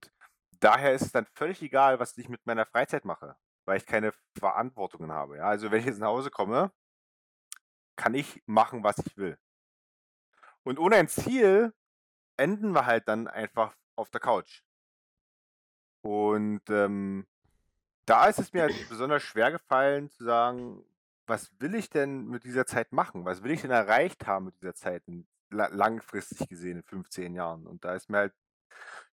daher 0.62 0.94
ist 0.94 1.02
es 1.02 1.12
dann 1.12 1.26
völlig 1.26 1.62
egal, 1.62 2.00
was 2.00 2.18
ich 2.18 2.30
mit 2.30 2.46
meiner 2.46 2.66
Freizeit 2.66 3.04
mache, 3.04 3.36
weil 3.66 3.78
ich 3.78 3.86
keine 3.86 4.14
Verantwortungen 4.38 5.12
habe. 5.12 5.38
Ja? 5.38 5.44
Also 5.44 5.72
wenn 5.72 5.82
ich 5.82 5.86
jetzt 5.86 6.00
nach 6.00 6.08
Hause 6.08 6.32
komme, 6.32 6.72
kann 7.98 8.14
ich 8.14 8.42
machen, 8.46 8.84
was 8.84 8.98
ich 9.00 9.18
will. 9.18 9.38
Und 10.64 10.80
ohne 10.80 10.96
ein 10.96 11.10
Ziel 11.10 11.74
enden 12.38 12.72
wir 12.72 12.86
halt 12.86 13.10
dann 13.10 13.28
einfach 13.28 13.76
auf 13.98 14.10
der 14.10 14.22
Couch. 14.22 14.64
Und 16.02 16.62
ähm, 16.70 17.28
da 18.06 18.28
ist 18.28 18.40
es 18.40 18.54
mir 18.54 18.64
halt 18.64 18.90
besonders 18.90 19.22
schwer 19.22 19.52
gefallen 19.52 20.10
zu 20.12 20.24
sagen, 20.24 20.86
was 21.30 21.52
will 21.60 21.76
ich 21.76 21.90
denn 21.90 22.26
mit 22.26 22.44
dieser 22.44 22.66
Zeit 22.66 22.92
machen? 22.92 23.24
Was 23.24 23.44
will 23.44 23.52
ich 23.52 23.62
denn 23.62 23.72
erreicht 23.72 24.26
haben 24.28 24.46
mit 24.46 24.60
dieser 24.62 24.74
Zeit, 24.74 25.04
langfristig 25.50 26.50
gesehen 26.50 26.78
in 26.78 26.84
15 26.84 27.34
Jahren? 27.36 27.68
Und 27.68 27.86
da 27.86 27.94
ist 27.94 28.10
mir 28.10 28.18
halt 28.18 28.34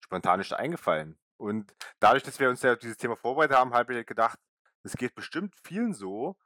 spontan 0.00 0.38
nicht 0.38 0.52
eingefallen. 0.52 1.19
Und 1.37 1.75
dadurch, 2.00 2.23
dass 2.23 2.41
wir 2.41 2.49
uns 2.49 2.62
ja 2.62 2.73
auf 2.73 2.79
dieses 2.79 2.97
Thema 2.97 3.17
vorbereitet 3.17 3.57
haben, 3.57 3.75
habe 3.75 3.93
ich 3.93 3.99
halt 3.99 4.07
gedacht, 4.07 4.38
es 4.83 4.97
geht 4.97 5.14
bestimmt 5.14 5.55
vielen 5.62 5.93
so, 5.93 6.37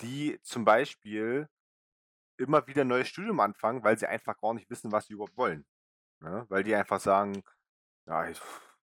die 0.00 0.40
zum 0.42 0.64
Beispiel 0.64 1.48
immer 2.36 2.66
wieder 2.66 2.82
ein 2.82 2.88
neues 2.88 3.08
Studium 3.08 3.38
anfangen, 3.38 3.84
weil 3.84 3.98
sie 3.98 4.06
einfach 4.06 4.36
gar 4.38 4.54
nicht 4.54 4.68
wissen, 4.70 4.90
was 4.90 5.06
sie 5.06 5.12
überhaupt 5.12 5.36
wollen. 5.36 5.66
Ja? 6.22 6.46
Weil 6.48 6.64
die 6.64 6.74
einfach 6.74 7.00
sagen, 7.00 7.44
ja, 8.06 8.28
ich 8.28 8.40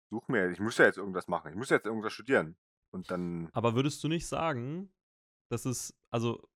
suche 0.09 0.31
mir, 0.31 0.49
ich 0.51 0.59
muss 0.59 0.77
ja 0.77 0.85
jetzt 0.85 0.97
irgendwas 0.97 1.27
machen, 1.27 1.49
ich 1.49 1.57
muss 1.57 1.69
jetzt 1.69 1.85
irgendwas 1.85 2.13
studieren. 2.13 2.57
Und 2.91 3.11
dann, 3.11 3.49
Aber 3.53 3.75
würdest 3.75 4.03
du 4.03 4.07
nicht 4.07 4.27
sagen, 4.27 4.93
dass 5.49 5.65
es, 5.65 5.93
also 6.11 6.47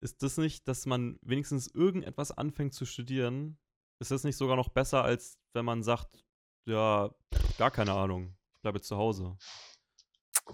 ist 0.00 0.22
das 0.22 0.36
nicht, 0.36 0.68
dass 0.68 0.86
man 0.86 1.18
wenigstens 1.22 1.66
irgendetwas 1.68 2.30
anfängt 2.30 2.74
zu 2.74 2.86
studieren? 2.86 3.58
Ist 4.00 4.10
das 4.10 4.24
nicht 4.24 4.36
sogar 4.36 4.56
noch 4.56 4.68
besser, 4.68 5.02
als 5.02 5.38
wenn 5.54 5.64
man 5.64 5.82
sagt, 5.82 6.24
ja, 6.66 7.14
gar 7.58 7.70
keine 7.70 7.92
Ahnung, 7.92 8.36
ich 8.54 8.62
bleibe 8.62 8.80
zu 8.80 8.96
Hause? 8.96 9.36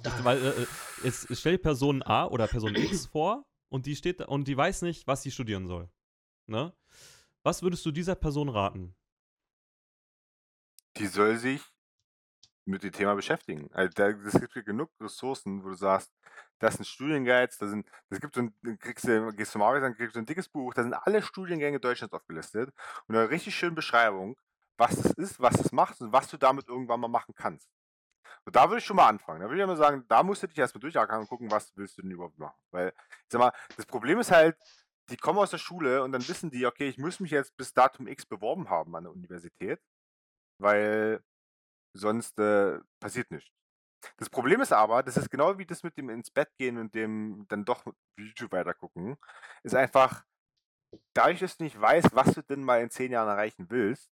Ich, 0.03 0.25
weil, 0.25 0.39
äh, 0.39 0.63
äh, 0.63 0.67
jetzt 1.05 1.29
stell 1.37 1.53
dir 1.53 1.63
Person 1.63 2.03
A 2.03 2.27
oder 2.27 2.49
Person 2.49 2.75
X 2.75 3.07
vor 3.07 3.47
und 3.69 3.87
die 3.87 3.97
steht 3.97 4.21
da 4.21 4.25
und 4.25 4.49
die 4.49 4.57
weiß 4.57 4.83
nicht, 4.83 5.07
was 5.07 5.23
sie 5.23 5.31
studieren 5.31 5.67
soll. 5.67 5.89
Ne? 6.47 6.75
Was 7.43 7.63
würdest 7.63 7.85
du 7.87 7.93
dieser 7.93 8.15
Person 8.15 8.49
raten? 8.49 8.97
die 10.97 11.07
soll 11.07 11.37
sich 11.37 11.63
mit 12.67 12.83
dem 12.83 12.93
Thema 12.93 13.15
beschäftigen. 13.15 13.71
Also 13.73 13.93
da, 13.95 14.09
es 14.09 14.41
gibt 14.41 14.55
genug 14.65 14.91
Ressourcen, 15.01 15.63
wo 15.63 15.69
du 15.69 15.75
sagst, 15.75 16.13
das 16.59 16.75
sind 16.75 16.87
Studienguides, 16.87 17.59
da 17.59 17.67
sind, 17.67 17.87
es 18.09 18.21
gibt 18.21 18.35
so 18.35 18.43
ein, 18.43 18.79
kriegst 18.79 19.07
du, 19.07 19.33
gehst 19.33 19.53
zum 19.53 19.63
Arbeitsamt, 19.63 19.97
kriegst 19.97 20.17
du 20.17 20.21
ein 20.21 20.27
dickes 20.27 20.49
Buch, 20.49 20.73
da 20.73 20.83
sind 20.83 20.95
alle 20.95 21.23
Studiengänge 21.23 21.81
Deutschlands 21.81 22.15
aufgelistet 22.15 22.73
und 23.07 23.17
eine 23.17 23.29
richtig 23.29 23.55
schöne 23.55 23.73
Beschreibung, 23.73 24.37
was 24.79 24.97
das 24.97 25.13
ist, 25.13 25.41
was 25.41 25.57
das 25.57 25.73
macht 25.73 26.01
und 26.01 26.13
was 26.13 26.29
du 26.29 26.37
damit 26.37 26.69
irgendwann 26.69 27.01
mal 27.01 27.09
machen 27.09 27.35
kannst. 27.35 27.69
Und 28.47 28.57
da 28.57 28.69
würde 28.69 28.79
ich 28.79 28.85
schon 28.85 28.97
mal 28.97 29.09
anfangen. 29.09 29.41
Da 29.41 29.47
würde 29.47 29.57
ich 29.57 29.63
immer 29.63 29.77
sagen, 29.77 30.05
da 30.09 30.23
musst 30.23 30.43
du 30.43 30.47
dich 30.49 30.59
erstmal 30.59 30.81
durchackern 30.81 31.21
und 31.21 31.29
gucken, 31.29 31.51
was 31.51 31.75
willst 31.77 31.97
du 31.99 32.03
denn 32.03 32.11
überhaupt 32.11 32.39
machen. 32.39 32.59
Weil, 32.71 32.89
ich 32.89 33.29
sag 33.29 33.39
mal, 33.39 33.53
das 33.77 33.87
Problem 33.87 34.19
ist 34.19 34.31
halt, 34.31 34.57
die 35.11 35.17
kommen 35.17 35.39
aus 35.39 35.51
der 35.51 35.59
Schule 35.59 36.03
und 36.03 36.13
dann 36.13 36.27
wissen 36.29 36.51
die, 36.51 36.67
okay, 36.67 36.89
ich 36.89 36.99
muss 36.99 37.21
mich 37.21 37.31
jetzt 37.31 37.57
bis 37.57 37.73
Datum 37.73 38.07
X 38.07 38.27
beworben 38.27 38.71
haben 38.71 38.95
an 38.97 39.05
der 39.05 39.13
Universität, 39.13 39.81
weil 40.59 41.23
sonst 41.95 42.39
äh, 42.39 42.79
passiert 43.01 43.31
nichts. 43.31 43.51
Das 44.19 44.29
Problem 44.29 44.61
ist 44.61 44.73
aber, 44.73 45.03
das 45.03 45.17
ist 45.17 45.31
genau 45.31 45.57
wie 45.57 45.65
das 45.65 45.83
mit 45.83 45.97
dem 45.97 46.11
ins 46.11 46.31
Bett 46.31 46.51
gehen 46.59 46.77
und 46.77 46.95
dem 46.95 47.47
dann 47.49 47.65
doch 47.65 47.85
YouTube 48.19 48.53
weitergucken, 48.53 49.17
ist 49.63 49.75
einfach, 49.75 50.25
dadurch, 51.15 51.41
dass 51.41 51.57
du 51.57 51.65
nicht 51.65 51.81
weißt, 51.81 52.15
was 52.15 52.35
du 52.35 52.43
denn 52.43 52.63
mal 52.63 52.83
in 52.83 52.91
zehn 52.91 53.13
Jahren 53.13 53.29
erreichen 53.29 53.71
willst, 53.71 54.11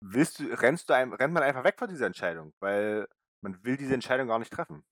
willst 0.00 0.38
du, 0.38 0.44
rennst 0.52 0.88
du 0.88 0.94
einem, 0.94 1.12
rennt 1.12 1.34
man 1.34 1.42
einfach 1.42 1.64
weg 1.64 1.78
von 1.78 1.88
dieser 1.88 2.06
Entscheidung, 2.06 2.52
weil 2.60 3.08
man 3.40 3.62
will 3.64 3.76
diese 3.76 3.94
Entscheidung 3.94 4.28
gar 4.28 4.38
nicht 4.38 4.52
treffen. 4.52 4.84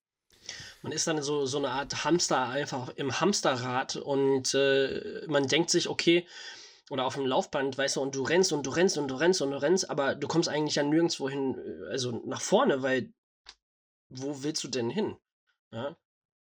Man 0.82 0.92
ist 0.92 1.06
dann 1.06 1.22
so, 1.22 1.46
so 1.46 1.58
eine 1.58 1.70
Art 1.70 2.04
Hamster 2.04 2.48
einfach 2.48 2.88
im 2.90 3.20
Hamsterrad 3.20 3.96
und 3.96 4.54
äh, 4.54 5.26
man 5.28 5.46
denkt 5.46 5.70
sich, 5.70 5.88
okay, 5.88 6.26
oder 6.90 7.06
auf 7.06 7.14
dem 7.14 7.24
Laufband, 7.24 7.78
weißt 7.78 7.96
du, 7.96 8.00
und 8.02 8.14
du 8.16 8.22
rennst 8.22 8.52
und 8.52 8.66
du 8.66 8.70
rennst 8.70 8.98
und 8.98 9.08
du 9.08 9.14
rennst 9.14 9.40
und 9.40 9.52
du 9.52 9.62
rennst, 9.62 9.88
aber 9.88 10.16
du 10.16 10.26
kommst 10.26 10.48
eigentlich 10.48 10.74
ja 10.74 10.82
nirgendwo 10.82 11.30
hin, 11.30 11.56
äh, 11.56 11.90
also 11.90 12.10
nach 12.26 12.40
vorne, 12.40 12.82
weil 12.82 13.12
wo 14.08 14.42
willst 14.42 14.64
du 14.64 14.68
denn 14.68 14.90
hin? 14.90 15.16
Ja? 15.72 15.96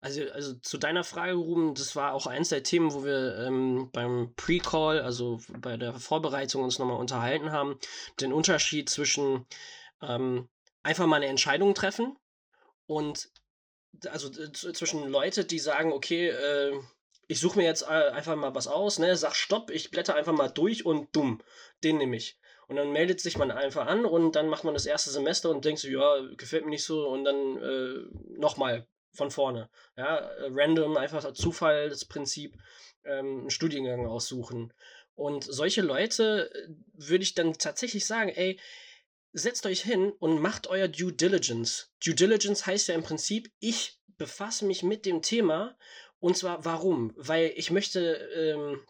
Also, 0.02 0.22
also 0.32 0.52
zu 0.56 0.76
deiner 0.76 1.02
Frage, 1.02 1.32
Ruben, 1.32 1.74
das 1.74 1.96
war 1.96 2.12
auch 2.12 2.26
eins 2.26 2.50
der 2.50 2.62
Themen, 2.62 2.92
wo 2.92 3.04
wir 3.04 3.38
ähm, 3.38 3.88
beim 3.90 4.34
Pre-Call, 4.36 5.00
also 5.00 5.40
bei 5.48 5.78
der 5.78 5.94
Vorbereitung 5.94 6.62
uns 6.62 6.78
nochmal 6.78 6.98
unterhalten 6.98 7.50
haben, 7.50 7.78
den 8.20 8.34
Unterschied 8.34 8.90
zwischen 8.90 9.46
ähm, 10.02 10.50
einfach 10.82 11.06
mal 11.06 11.16
eine 11.16 11.26
Entscheidung 11.26 11.74
treffen 11.74 12.18
und 12.84 13.30
also 14.10 14.28
zwischen 14.28 15.08
Leute, 15.08 15.46
die 15.46 15.58
sagen, 15.58 15.90
okay, 15.90 16.28
äh, 16.28 16.78
ich 17.28 17.40
suche 17.40 17.58
mir 17.58 17.64
jetzt 17.64 17.82
äh, 17.82 18.10
einfach 18.10 18.36
mal 18.36 18.54
was 18.54 18.66
aus, 18.66 18.98
ne, 18.98 19.16
sag 19.16 19.34
Stopp, 19.34 19.70
ich 19.70 19.90
blätter 19.90 20.14
einfach 20.14 20.32
mal 20.32 20.48
durch 20.48 20.84
und 20.84 21.14
dumm, 21.14 21.42
den 21.82 21.98
nehme 21.98 22.16
ich. 22.16 22.38
Und 22.66 22.76
dann 22.76 22.92
meldet 22.92 23.20
sich 23.20 23.36
man 23.36 23.50
einfach 23.50 23.86
an 23.86 24.06
und 24.06 24.36
dann 24.36 24.48
macht 24.48 24.64
man 24.64 24.74
das 24.74 24.86
erste 24.86 25.10
Semester 25.10 25.50
und 25.50 25.64
denkt 25.64 25.80
so, 25.80 25.88
ja, 25.88 26.20
gefällt 26.36 26.64
mir 26.64 26.70
nicht 26.70 26.84
so 26.84 27.08
und 27.08 27.24
dann 27.24 27.58
äh, 27.58 28.38
nochmal 28.38 28.86
von 29.12 29.30
vorne. 29.30 29.68
Ja, 29.96 30.30
random, 30.50 30.96
einfach 30.96 31.32
Zufall, 31.34 31.88
das 31.88 32.04
Prinzip, 32.04 32.56
ähm, 33.04 33.40
einen 33.40 33.50
Studiengang 33.50 34.06
aussuchen. 34.06 34.72
Und 35.14 35.44
solche 35.44 35.82
Leute 35.82 36.50
äh, 36.52 36.68
würde 36.94 37.22
ich 37.22 37.34
dann 37.34 37.52
tatsächlich 37.54 38.06
sagen, 38.06 38.30
ey, 38.30 38.58
setzt 39.32 39.66
euch 39.66 39.82
hin 39.82 40.12
und 40.18 40.40
macht 40.40 40.66
euer 40.66 40.88
Due 40.88 41.12
Diligence. 41.12 41.92
Due 42.04 42.14
Diligence 42.14 42.66
heißt 42.66 42.88
ja 42.88 42.94
im 42.94 43.02
Prinzip, 43.02 43.50
ich 43.58 43.98
befasse 44.16 44.64
mich 44.64 44.82
mit 44.82 45.06
dem 45.06 45.22
Thema 45.22 45.76
und 46.24 46.38
zwar 46.38 46.64
warum? 46.64 47.12
Weil 47.16 47.52
ich 47.54 47.70
möchte 47.70 48.00
ähm, 48.34 48.80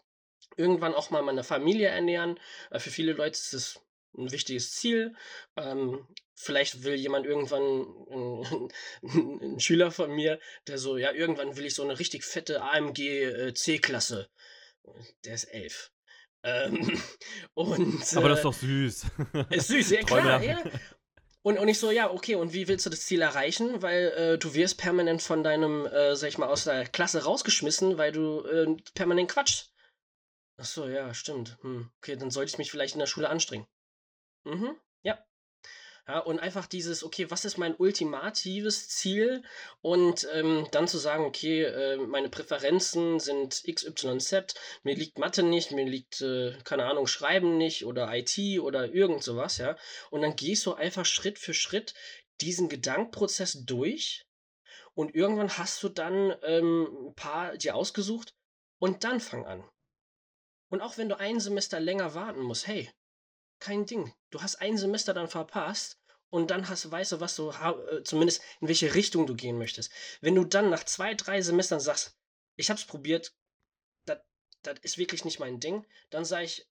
irgendwann 0.55 0.93
auch 0.93 1.09
mal 1.09 1.21
meine 1.21 1.43
Familie 1.43 1.89
ernähren. 1.89 2.39
Äh, 2.71 2.79
für 2.79 2.91
viele 2.91 3.11
Leute 3.11 3.31
ist 3.31 3.53
es 3.53 3.81
ein 4.17 4.31
wichtiges 4.31 4.71
Ziel. 4.71 5.13
Ähm, 5.57 6.07
vielleicht 6.33 6.85
will 6.85 6.95
jemand 6.95 7.25
irgendwann, 7.25 7.61
ein, 8.09 8.71
ein, 9.41 9.59
Schüler 9.59 9.91
von 9.91 10.11
mir, 10.11 10.39
der 10.67 10.77
so, 10.77 10.95
ja, 10.95 11.11
irgendwann 11.11 11.57
will 11.57 11.65
ich 11.65 11.75
so 11.75 11.83
eine 11.83 11.99
richtig 11.99 12.23
fette 12.23 12.61
AMG 12.61 12.99
äh, 12.99 13.53
C-Klasse. 13.53 14.29
Der 15.25 15.33
ist 15.33 15.43
elf. 15.43 15.91
Ähm, 16.41 17.01
und, 17.53 18.15
Aber 18.15 18.29
das 18.29 18.39
ist 18.39 18.45
äh, 18.45 18.47
doch 18.47 18.53
süß. 18.53 19.05
Ist 19.49 19.67
süß, 19.67 19.89
ja 19.89 20.03
klar, 20.05 20.41
ja. 20.41 20.63
Und, 21.45 21.59
und 21.59 21.67
ich 21.67 21.77
so, 21.77 21.91
ja, 21.91 22.09
okay, 22.09 22.33
und 22.33 22.53
wie 22.53 22.67
willst 22.67 22.87
du 22.87 22.89
das 22.89 23.05
Ziel 23.05 23.21
erreichen? 23.21 23.83
Weil 23.83 24.07
äh, 24.17 24.37
du 24.39 24.55
wirst 24.55 24.79
permanent 24.79 25.21
von 25.21 25.43
deinem, 25.43 25.85
äh, 25.85 26.15
sag 26.15 26.29
ich 26.29 26.39
mal, 26.39 26.47
aus 26.47 26.63
der 26.63 26.87
Klasse 26.87 27.23
rausgeschmissen, 27.23 27.99
weil 27.99 28.11
du 28.11 28.43
äh, 28.47 28.75
permanent 28.95 29.29
quatschst. 29.29 29.71
Ach 30.57 30.65
so, 30.65 30.87
ja, 30.87 31.13
stimmt. 31.13 31.59
Hm. 31.61 31.91
Okay, 31.97 32.15
dann 32.15 32.31
sollte 32.31 32.49
ich 32.49 32.57
mich 32.57 32.71
vielleicht 32.71 32.95
in 32.95 32.99
der 32.99 33.05
Schule 33.05 33.29
anstrengen. 33.29 33.67
Mhm, 34.43 34.75
ja. 35.03 35.23
Ja, 36.07 36.19
und 36.19 36.39
einfach 36.39 36.67
dieses, 36.67 37.03
okay, 37.03 37.31
was 37.31 37.45
ist 37.45 37.57
mein 37.57 37.73
ultimatives 37.75 38.89
Ziel? 38.89 39.41
Und 39.81 40.27
ähm, 40.33 40.67
dann 40.71 40.87
zu 40.87 40.99
sagen, 40.99 41.25
okay, 41.25 41.63
äh, 41.63 41.97
meine 41.97 42.29
Präferenzen 42.29 43.19
sind 43.19 43.63
XYZ, 43.63 44.53
mir 44.83 44.95
liegt 44.95 45.17
Mathe 45.17 45.41
nicht, 45.41 45.71
mir 45.71 45.85
liegt, 45.85 46.21
äh, 46.21 46.55
keine 46.63 46.85
Ahnung, 46.85 47.07
Schreiben 47.07 47.57
nicht 47.57 47.85
oder 47.85 48.13
IT 48.13 48.37
oder 48.59 48.93
irgend 48.93 49.23
sowas, 49.23 49.57
ja. 49.57 49.77
Und 50.11 50.21
dann 50.21 50.35
gehst 50.35 50.65
du 50.67 50.73
einfach 50.75 51.05
Schritt 51.05 51.39
für 51.39 51.55
Schritt 51.55 51.95
diesen 52.39 52.69
Gedankenprozess 52.69 53.65
durch 53.65 54.27
und 54.93 55.15
irgendwann 55.15 55.57
hast 55.57 55.81
du 55.81 55.89
dann 55.89 56.35
ähm, 56.43 56.87
ein 57.07 57.15
paar 57.15 57.57
dir 57.57 57.75
ausgesucht 57.75 58.35
und 58.79 59.03
dann 59.03 59.19
fang 59.19 59.45
an. 59.45 59.67
Und 60.69 60.81
auch 60.81 60.97
wenn 60.97 61.09
du 61.09 61.17
ein 61.17 61.39
Semester 61.39 61.79
länger 61.79 62.13
warten 62.13 62.41
musst, 62.41 62.67
hey, 62.67 62.91
kein 63.59 63.85
Ding. 63.85 64.13
Du 64.29 64.41
hast 64.41 64.55
ein 64.55 64.77
Semester 64.77 65.13
dann 65.13 65.27
verpasst 65.27 65.99
und 66.29 66.51
dann 66.51 66.67
hast, 66.69 66.89
weißt 66.89 67.13
du, 67.13 67.19
was 67.19 67.35
du, 67.35 67.51
äh, 67.51 68.03
zumindest 68.03 68.41
in 68.61 68.67
welche 68.67 68.93
Richtung 68.93 69.25
du 69.27 69.35
gehen 69.35 69.57
möchtest. 69.57 69.91
Wenn 70.21 70.35
du 70.35 70.43
dann 70.43 70.69
nach 70.69 70.83
zwei, 70.83 71.13
drei 71.13 71.41
Semestern 71.41 71.79
sagst, 71.79 72.17
ich 72.55 72.69
hab's 72.69 72.85
probiert, 72.85 73.33
das 74.65 74.79
ist 74.81 74.97
wirklich 74.97 75.25
nicht 75.25 75.39
mein 75.39 75.59
Ding, 75.59 75.85
dann 76.09 76.25
sage 76.25 76.45
ich, 76.45 76.67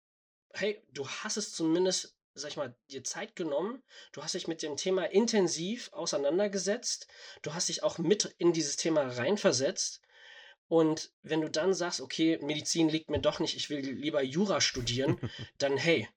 hey, 0.52 0.82
du 0.92 1.08
hast 1.08 1.36
es 1.36 1.52
zumindest, 1.52 2.16
sag 2.34 2.50
ich 2.50 2.56
mal, 2.56 2.74
dir 2.90 3.04
Zeit 3.04 3.36
genommen, 3.36 3.82
du 4.12 4.22
hast 4.22 4.34
dich 4.34 4.48
mit 4.48 4.62
dem 4.62 4.76
Thema 4.76 5.04
intensiv 5.04 5.92
auseinandergesetzt, 5.92 7.06
du 7.42 7.54
hast 7.54 7.68
dich 7.68 7.82
auch 7.82 7.98
mit 7.98 8.34
in 8.38 8.52
dieses 8.52 8.76
Thema 8.76 9.02
reinversetzt 9.02 10.00
und 10.68 11.12
wenn 11.22 11.40
du 11.40 11.50
dann 11.50 11.74
sagst, 11.74 12.00
okay, 12.00 12.38
Medizin 12.42 12.88
liegt 12.88 13.10
mir 13.10 13.20
doch 13.20 13.38
nicht, 13.38 13.56
ich 13.56 13.70
will 13.70 13.80
lieber 13.80 14.22
Jura 14.22 14.60
studieren, 14.60 15.18
dann 15.58 15.76
hey, 15.76 16.08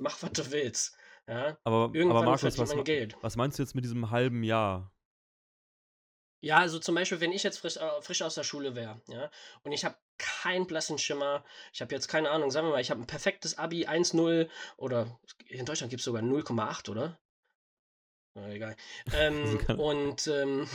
mach 0.00 0.22
was 0.22 0.32
du 0.32 0.50
willst. 0.50 0.96
Ja? 1.26 1.58
Aber, 1.64 1.90
Irgendwann 1.94 2.18
aber 2.18 2.30
Markus, 2.32 2.58
was, 2.58 2.84
Geld. 2.84 3.16
was 3.20 3.36
meinst 3.36 3.58
du 3.58 3.62
jetzt 3.62 3.74
mit 3.74 3.84
diesem 3.84 4.10
halben 4.10 4.42
Jahr? 4.42 4.92
Ja, 6.42 6.56
also 6.56 6.78
zum 6.78 6.94
Beispiel, 6.94 7.20
wenn 7.20 7.32
ich 7.32 7.42
jetzt 7.42 7.58
frisch, 7.58 7.76
äh, 7.76 8.02
frisch 8.02 8.22
aus 8.22 8.34
der 8.34 8.44
Schule 8.44 8.74
wäre, 8.74 9.00
ja, 9.08 9.30
und 9.62 9.72
ich 9.72 9.84
habe 9.84 9.96
keinen 10.16 10.66
blassen 10.66 10.96
Schimmer, 10.96 11.44
ich 11.72 11.82
habe 11.82 11.94
jetzt 11.94 12.08
keine 12.08 12.30
Ahnung, 12.30 12.50
sagen 12.50 12.66
wir 12.66 12.72
mal, 12.72 12.80
ich 12.80 12.90
habe 12.90 13.00
ein 13.00 13.06
perfektes 13.06 13.58
Abi 13.58 13.86
1,0 13.86 14.48
oder 14.78 15.18
in 15.46 15.66
Deutschland 15.66 15.90
gibt 15.90 16.00
es 16.00 16.04
sogar 16.04 16.22
0,8, 16.22 16.90
oder? 16.90 17.18
Na, 18.34 18.48
egal. 18.50 18.76
Ähm, 19.12 19.58
und 19.78 20.26
ähm, 20.28 20.66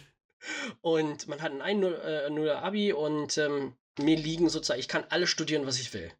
und 0.80 1.28
man 1.28 1.42
hat 1.42 1.52
ein 1.52 1.62
1,0 1.62 2.46
äh, 2.46 2.50
Abi 2.50 2.92
und 2.92 3.38
ähm, 3.38 3.76
mir 3.98 4.16
liegen 4.16 4.48
sozusagen, 4.48 4.80
ich 4.80 4.88
kann 4.88 5.04
alles 5.10 5.30
studieren, 5.30 5.66
was 5.66 5.78
ich 5.78 5.94
will. 5.94 6.12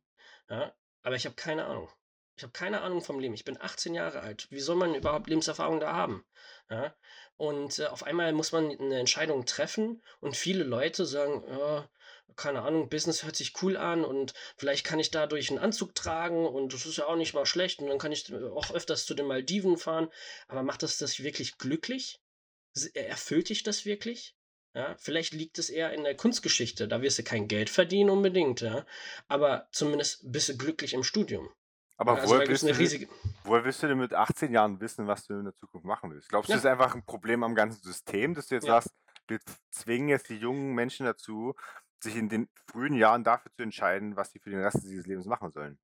Ja? 0.49 0.73
Aber 1.07 1.15
ich 1.15 1.25
habe 1.25 1.37
keine 1.37 1.67
Ahnung. 1.67 1.89
Ich 2.37 2.43
habe 2.43 2.53
keine 2.53 2.81
Ahnung 2.81 3.01
vom 3.01 3.21
Leben. 3.21 3.33
Ich 3.33 3.45
bin 3.45 3.61
18 3.61 3.95
Jahre 3.95 4.23
alt. 4.23 4.49
Wie 4.51 4.59
soll 4.59 4.75
man 4.75 4.97
überhaupt 4.97 5.29
Lebenserfahrung 5.29 5.79
da 5.79 5.93
haben? 5.93 6.25
Ja? 6.69 6.97
Und 7.37 7.79
äh, 7.79 7.87
auf 7.87 8.03
einmal 8.03 8.33
muss 8.33 8.51
man 8.51 8.77
eine 8.77 8.99
Entscheidung 8.99 9.47
treffen 9.47 10.03
und 10.19 10.37
viele 10.37 10.65
Leute 10.65 11.07
sagen, 11.07 11.45
äh, 11.45 11.83
keine 12.35 12.63
Ahnung, 12.63 12.89
Business 12.89 13.23
hört 13.23 13.37
sich 13.37 13.63
cool 13.63 13.77
an 13.77 14.05
und 14.05 14.35
vielleicht 14.57 14.85
kann 14.85 14.99
ich 14.99 15.13
dadurch 15.13 15.49
einen 15.49 15.61
Anzug 15.61 15.95
tragen 15.95 16.45
und 16.45 16.73
das 16.73 16.87
ist 16.87 16.97
ja 16.97 17.07
auch 17.07 17.15
nicht 17.15 17.35
mal 17.35 17.47
schlecht 17.47 17.79
und 17.79 17.87
dann 17.87 17.99
kann 17.99 18.11
ich 18.11 18.35
auch 18.35 18.73
öfters 18.73 19.07
zu 19.07 19.15
den 19.15 19.27
Maldiven 19.27 19.79
fahren. 19.79 20.09
Aber 20.49 20.65
macht 20.65 20.83
das 20.83 20.99
das 20.99 21.21
wirklich 21.23 21.57
glücklich? 21.57 22.21
Erfüllt 22.95 23.49
dich 23.49 23.63
das 23.63 23.85
wirklich? 23.85 24.35
Ja, 24.77 24.95
vielleicht 24.99 25.33
liegt 25.33 25.59
es 25.59 25.71
eher 25.71 25.95
in 25.95 26.05
der 26.05 26.15
Kunstgeschichte. 26.15 26.87
Da 26.87 27.01
wirst 27.01 27.19
du 27.19 27.23
kein 27.23 27.49
Geld 27.49 27.71
verdienen 27.71 28.11
unbedingt, 28.11 28.61
ja. 28.61 28.85
Aber 29.27 29.69
zumindest 29.73 30.31
bist 30.31 30.51
du 30.51 30.59
glücklich 30.59 30.93
im 30.93 31.03
Studium. 31.03 31.49
Aber 31.97 32.17
also 32.17 32.35
woher, 32.35 32.47
willst 32.47 32.63
du, 32.63 32.77
riesige... 32.77 33.09
woher 33.45 33.65
willst 33.65 33.83
du 33.83 33.87
denn 33.87 33.97
mit 33.97 34.13
18 34.13 34.53
Jahren 34.53 34.79
wissen, 34.79 35.07
was 35.07 35.27
du 35.27 35.33
in 35.33 35.45
der 35.45 35.55
Zukunft 35.55 35.87
machen 35.87 36.11
willst? 36.11 36.29
Glaubst 36.29 36.51
du, 36.51 36.53
ja. 36.53 36.57
das 36.57 36.65
ist 36.67 36.71
einfach 36.71 36.95
ein 36.95 37.07
Problem 37.07 37.43
am 37.43 37.55
ganzen 37.55 37.83
System, 37.83 38.35
dass 38.35 38.49
du 38.49 38.57
jetzt 38.57 38.67
ja. 38.67 38.75
sagst, 38.75 38.95
wir 39.29 39.41
zwingen 39.71 40.11
jetzt 40.11 40.29
die 40.29 40.37
jungen 40.37 40.75
Menschen 40.75 41.07
dazu, 41.07 41.55
sich 42.03 42.15
in 42.15 42.29
den 42.29 42.47
frühen 42.71 42.93
Jahren 42.93 43.25
dafür 43.25 43.51
zu 43.53 43.63
entscheiden, 43.63 44.15
was 44.15 44.31
sie 44.33 44.41
für 44.41 44.51
den 44.51 44.61
Rest 44.61 44.83
dieses 44.85 45.07
Lebens 45.07 45.25
machen 45.25 45.53
sollen? 45.53 45.79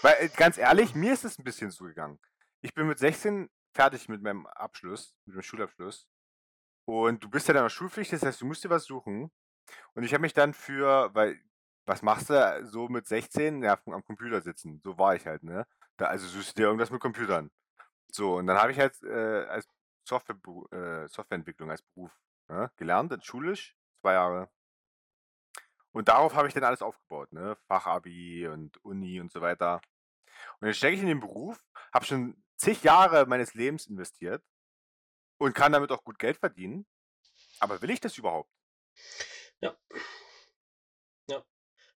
Weil, 0.00 0.14
äh, 0.20 0.28
ganz 0.34 0.56
ehrlich, 0.56 0.94
mir 0.94 1.12
ist 1.12 1.26
es 1.26 1.38
ein 1.38 1.44
bisschen 1.44 1.70
so 1.70 1.84
gegangen. 1.84 2.18
Ich 2.62 2.72
bin 2.72 2.86
mit 2.86 2.98
16 2.98 3.50
fertig 3.76 4.08
mit 4.08 4.22
meinem 4.22 4.46
Abschluss, 4.46 5.14
mit 5.26 5.36
dem 5.36 5.42
Schulabschluss. 5.42 6.08
Und 6.86 7.22
du 7.22 7.28
bist 7.30 7.48
ja 7.48 7.54
dann 7.54 7.64
noch 7.64 7.70
Schulpflicht, 7.70 8.12
das 8.12 8.22
heißt, 8.22 8.40
du 8.40 8.46
musst 8.46 8.64
dir 8.64 8.70
was 8.70 8.84
suchen. 8.84 9.30
Und 9.94 10.04
ich 10.04 10.12
habe 10.12 10.22
mich 10.22 10.34
dann 10.34 10.54
für, 10.54 11.14
weil, 11.14 11.40
was 11.86 12.02
machst 12.02 12.30
du 12.30 12.66
so 12.66 12.88
mit 12.88 13.06
16? 13.06 13.62
Ja, 13.62 13.78
am 13.86 14.04
Computer 14.04 14.40
sitzen. 14.40 14.80
So 14.82 14.98
war 14.98 15.14
ich 15.14 15.26
halt, 15.26 15.42
ne? 15.42 15.66
Da, 15.96 16.06
also 16.06 16.26
suchst 16.26 16.56
du 16.56 16.62
dir 16.62 16.66
irgendwas 16.66 16.90
mit 16.90 17.00
Computern. 17.00 17.50
So, 18.10 18.36
und 18.36 18.46
dann 18.46 18.58
habe 18.58 18.72
ich 18.72 18.78
halt 18.78 19.00
äh, 19.02 19.46
als 19.46 19.68
Software, 20.06 20.36
äh, 20.72 21.08
Softwareentwicklung 21.08 21.70
als 21.70 21.82
Beruf 21.82 22.12
ne? 22.48 22.70
gelernt, 22.76 23.24
schulisch, 23.24 23.76
zwei 24.00 24.14
Jahre. 24.14 24.48
Und 25.92 26.08
darauf 26.08 26.34
habe 26.34 26.48
ich 26.48 26.54
dann 26.54 26.64
alles 26.64 26.82
aufgebaut, 26.82 27.32
ne? 27.32 27.56
Fachabi 27.68 28.48
und 28.48 28.76
Uni 28.84 29.20
und 29.20 29.32
so 29.32 29.40
weiter. 29.40 29.80
Und 30.60 30.68
jetzt 30.68 30.76
stecke 30.76 30.94
ich 30.94 31.00
in 31.00 31.08
den 31.08 31.20
Beruf, 31.20 31.64
habe 31.92 32.04
schon 32.04 32.36
zig 32.56 32.82
Jahre 32.82 33.26
meines 33.26 33.54
Lebens 33.54 33.86
investiert 33.86 34.42
und 35.38 35.54
kann 35.54 35.72
damit 35.72 35.90
auch 35.92 36.04
gut 36.04 36.18
Geld 36.18 36.38
verdienen. 36.38 36.86
Aber 37.58 37.80
will 37.82 37.90
ich 37.90 38.00
das 38.00 38.18
überhaupt? 38.18 38.50
Ja. 39.60 39.78
Ja. 41.28 41.44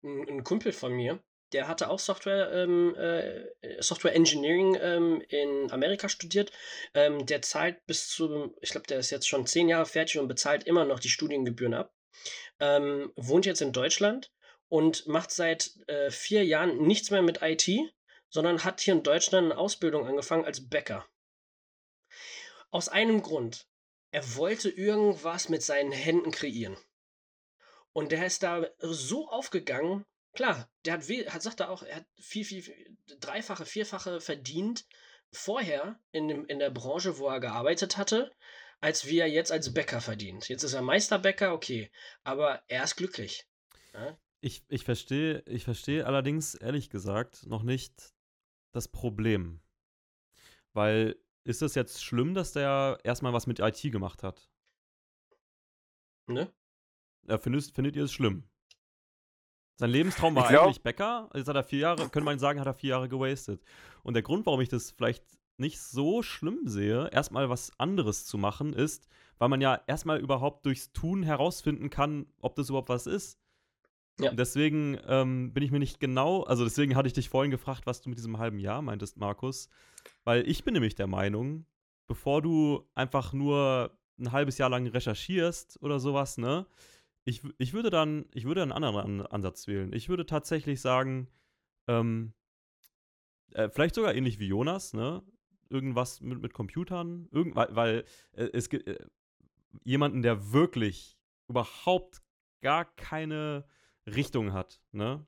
Ein, 0.03 0.29
ein 0.29 0.45
Kumpel 0.45 0.73
von 0.73 0.93
mir, 0.93 1.23
der 1.53 1.69
hatte 1.69 1.91
auch 1.91 1.99
Software, 1.99 2.53
ähm, 2.53 2.95
äh, 2.97 3.83
Software 3.83 4.15
Engineering 4.15 4.77
ähm, 4.81 5.23
in 5.29 5.71
Amerika 5.71 6.09
studiert. 6.09 6.53
Ähm, 6.95 7.27
der 7.27 7.43
zahlt 7.43 7.85
bis 7.87 8.09
zu, 8.09 8.57
ich 8.61 8.71
glaube, 8.71 8.87
der 8.87 8.99
ist 8.99 9.11
jetzt 9.11 9.29
schon 9.29 9.47
zehn 9.47 9.69
Jahre 9.69 9.87
fertig 9.87 10.19
und 10.19 10.29
bezahlt 10.29 10.65
immer 10.65 10.85
noch 10.85 11.01
die 11.01 11.09
Studiengebühren 11.09 11.75
ab. 11.75 11.93
Ähm, 12.61 13.13
wohnt 13.17 13.47
jetzt 13.47 13.63
in 13.63 13.73
Deutschland 13.73 14.33
und 14.69 15.07
macht 15.07 15.31
seit 15.31 15.73
äh, 15.89 16.11
vier 16.11 16.45
Jahren 16.45 16.79
nichts 16.83 17.11
mehr 17.11 17.23
mit 17.23 17.41
IT, 17.43 17.69
sondern 18.31 18.65
hat 18.65 18.81
hier 18.81 18.95
in 18.95 19.03
Deutschland 19.03 19.53
eine 19.53 19.61
Ausbildung 19.61 20.07
angefangen 20.07 20.45
als 20.45 20.69
Bäcker. 20.69 21.07
Aus 22.71 22.89
einem 22.89 23.23
Grund. 23.23 23.67
Er 24.13 24.37
wollte 24.37 24.71
irgendwas 24.71 25.49
mit 25.49 25.63
seinen 25.63 25.93
Händen 25.93 26.31
kreieren. 26.31 26.77
Und 27.93 28.13
der 28.13 28.27
ist 28.27 28.43
da 28.43 28.67
so 28.79 29.29
aufgegangen. 29.29 30.05
Klar, 30.33 30.71
der 30.85 30.95
hat, 30.95 31.03
hat 31.03 31.43
sagt 31.43 31.61
er 31.61 31.71
auch, 31.71 31.83
er 31.83 31.97
hat 31.97 32.07
viel, 32.19 32.45
viel, 32.45 32.97
dreifache, 33.19 33.67
vierfache 33.67 34.21
verdient 34.21 34.87
vorher 35.33 35.99
in, 36.13 36.29
dem, 36.29 36.47
in 36.47 36.59
der 36.59 36.71
Branche, 36.71 37.19
wo 37.19 37.29
er 37.29 37.41
gearbeitet 37.41 37.97
hatte, 37.97 38.33
als 38.81 39.07
wie 39.07 39.19
er 39.19 39.29
jetzt 39.29 39.53
als 39.53 39.75
Bäcker 39.75 40.01
verdient. 40.01 40.49
Jetzt 40.49 40.63
ist 40.63 40.75
er 40.75 40.83
Meisterbäcker, 40.83 41.53
okay, 41.53 41.91
aber 42.23 42.63
er 42.69 42.85
ist 42.85 42.97
glücklich. 42.97 43.47
Ja? 43.93 44.17
Ich, 44.41 44.65
ich 44.69 44.85
verstehe 44.85 45.43
ich 45.47 45.65
versteh 45.65 46.03
allerdings 46.03 46.55
ehrlich 46.55 46.89
gesagt 46.89 47.47
noch 47.47 47.63
nicht 47.63 48.15
das 48.73 48.89
Problem. 48.89 49.61
Weil 50.73 51.17
ist 51.45 51.63
es 51.63 51.75
jetzt 51.75 52.05
schlimm, 52.05 52.35
dass 52.35 52.53
der 52.53 52.99
erstmal 53.03 53.33
was 53.33 53.47
mit 53.47 53.61
IT 53.61 53.81
gemacht 53.91 54.23
hat? 54.23 54.51
Ne? 56.27 56.53
Ja, 57.27 57.39
findet, 57.39 57.65
findet 57.73 57.97
ihr 57.97 58.05
es 58.05 58.13
schlimm? 58.13 58.45
Sein 59.81 59.91
Lebenstraum 59.91 60.35
war 60.35 60.49
glaub, 60.49 60.65
eigentlich 60.67 60.83
Bäcker. 60.83 61.31
Jetzt 61.35 61.49
hat 61.49 61.57
er 61.57 61.65
vier 61.65 61.79
Jahre, 61.79 62.03
könnte 62.11 62.23
man 62.23 62.39
sagen, 62.39 62.61
hat 62.61 62.67
er 62.67 62.75
vier 62.75 62.91
Jahre 62.91 63.09
gewastet. 63.09 63.63
Und 64.03 64.15
der 64.15 64.23
Grund, 64.23 64.45
warum 64.47 64.61
ich 64.61 64.69
das 64.69 64.91
vielleicht 64.91 65.25
nicht 65.57 65.81
so 65.81 66.23
schlimm 66.23 66.67
sehe, 66.67 67.09
erstmal 67.13 67.49
was 67.49 67.73
anderes 67.79 68.27
zu 68.27 68.39
machen, 68.39 68.73
ist, 68.73 69.09
weil 69.39 69.49
man 69.49 69.61
ja 69.61 69.81
erstmal 69.87 70.21
überhaupt 70.21 70.67
durchs 70.67 70.93
Tun 70.93 71.23
herausfinden 71.23 71.89
kann, 71.89 72.27
ob 72.41 72.57
das 72.57 72.69
überhaupt 72.69 72.91
was 72.91 73.07
ist. 73.07 73.39
Ja. 74.23 74.33
deswegen 74.33 74.99
ähm, 75.07 75.53
bin 75.53 75.63
ich 75.63 75.71
mir 75.71 75.79
nicht 75.79 76.01
genau, 76.01 76.43
also 76.43 76.65
deswegen 76.65 76.97
hatte 76.97 77.07
ich 77.07 77.13
dich 77.13 77.29
vorhin 77.29 77.51
gefragt, 77.51 77.87
was 77.87 78.01
du 78.01 78.09
mit 78.09 78.19
diesem 78.19 78.39
halben 78.39 78.59
Jahr 78.59 78.83
meintest, 78.83 79.17
Markus. 79.17 79.69
Weil 80.25 80.49
ich 80.49 80.65
bin 80.65 80.75
nämlich 80.75 80.95
der 80.95 81.07
Meinung, 81.07 81.67
bevor 82.07 82.43
du 82.43 82.89
einfach 82.95 83.33
nur 83.33 83.97
ein 84.19 84.33
halbes 84.33 84.59
Jahr 84.59 84.71
lang 84.71 84.87
recherchierst 84.87 85.83
oder 85.83 86.01
sowas, 86.01 86.39
ne, 86.39 86.67
ich, 87.25 87.43
ich 87.59 87.73
würde 87.73 87.91
dann, 87.91 88.27
ich 88.35 88.45
würde 88.45 88.63
einen 88.63 88.73
anderen 88.73 89.27
Ansatz 89.27 89.67
wählen. 89.67 89.93
Ich 89.93 90.09
würde 90.09 90.27
tatsächlich 90.27 90.81
sagen, 90.81 91.29
ähm, 91.87 92.33
äh, 93.53 93.69
vielleicht 93.69 93.95
sogar 93.95 94.15
ähnlich 94.15 94.39
wie 94.39 94.47
Jonas, 94.47 94.93
ne? 94.95 95.23
Irgendwas 95.69 96.21
mit, 96.21 96.41
mit 96.41 96.53
Computern, 96.53 97.29
irgend, 97.31 97.55
weil, 97.55 97.77
weil 97.77 98.05
äh, 98.33 98.49
es 98.53 98.69
gibt 98.69 98.89
äh, 98.89 98.99
jemanden, 99.85 100.23
der 100.23 100.53
wirklich 100.53 101.17
überhaupt 101.49 102.23
gar 102.61 102.85
keine 102.85 103.65
Richtung 104.07 104.53
hat, 104.53 104.81
ne? 104.93 105.27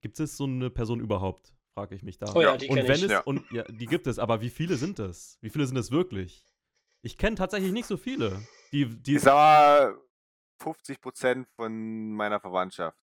Gibt 0.00 0.20
es 0.20 0.36
so 0.36 0.44
eine 0.44 0.70
Person 0.70 1.00
überhaupt? 1.00 1.54
Frage 1.74 1.94
ich 1.94 2.02
mich 2.02 2.18
da. 2.18 2.32
Oh 2.34 2.40
ja, 2.40 2.56
die 2.56 2.68
und 2.68 2.76
wenn 2.76 2.92
ich. 2.92 3.02
es, 3.04 3.10
ja. 3.10 3.20
und 3.20 3.50
ja, 3.50 3.64
die 3.64 3.86
gibt 3.86 4.06
es, 4.06 4.18
aber 4.18 4.40
wie 4.40 4.50
viele 4.50 4.76
sind 4.76 4.98
es? 4.98 5.38
Wie 5.40 5.50
viele 5.50 5.66
sind 5.66 5.76
es 5.76 5.90
wirklich? 5.90 6.44
Ich 7.02 7.18
kenne 7.18 7.36
tatsächlich 7.36 7.72
nicht 7.72 7.86
so 7.86 7.96
viele. 7.96 8.40
Die, 8.72 8.86
die 8.86 9.16
ich 9.16 9.22
sag 9.22 9.34
mal, 9.34 9.98
50 10.60 11.00
Prozent 11.00 11.48
von 11.56 12.12
meiner 12.12 12.40
Verwandtschaft. 12.40 12.96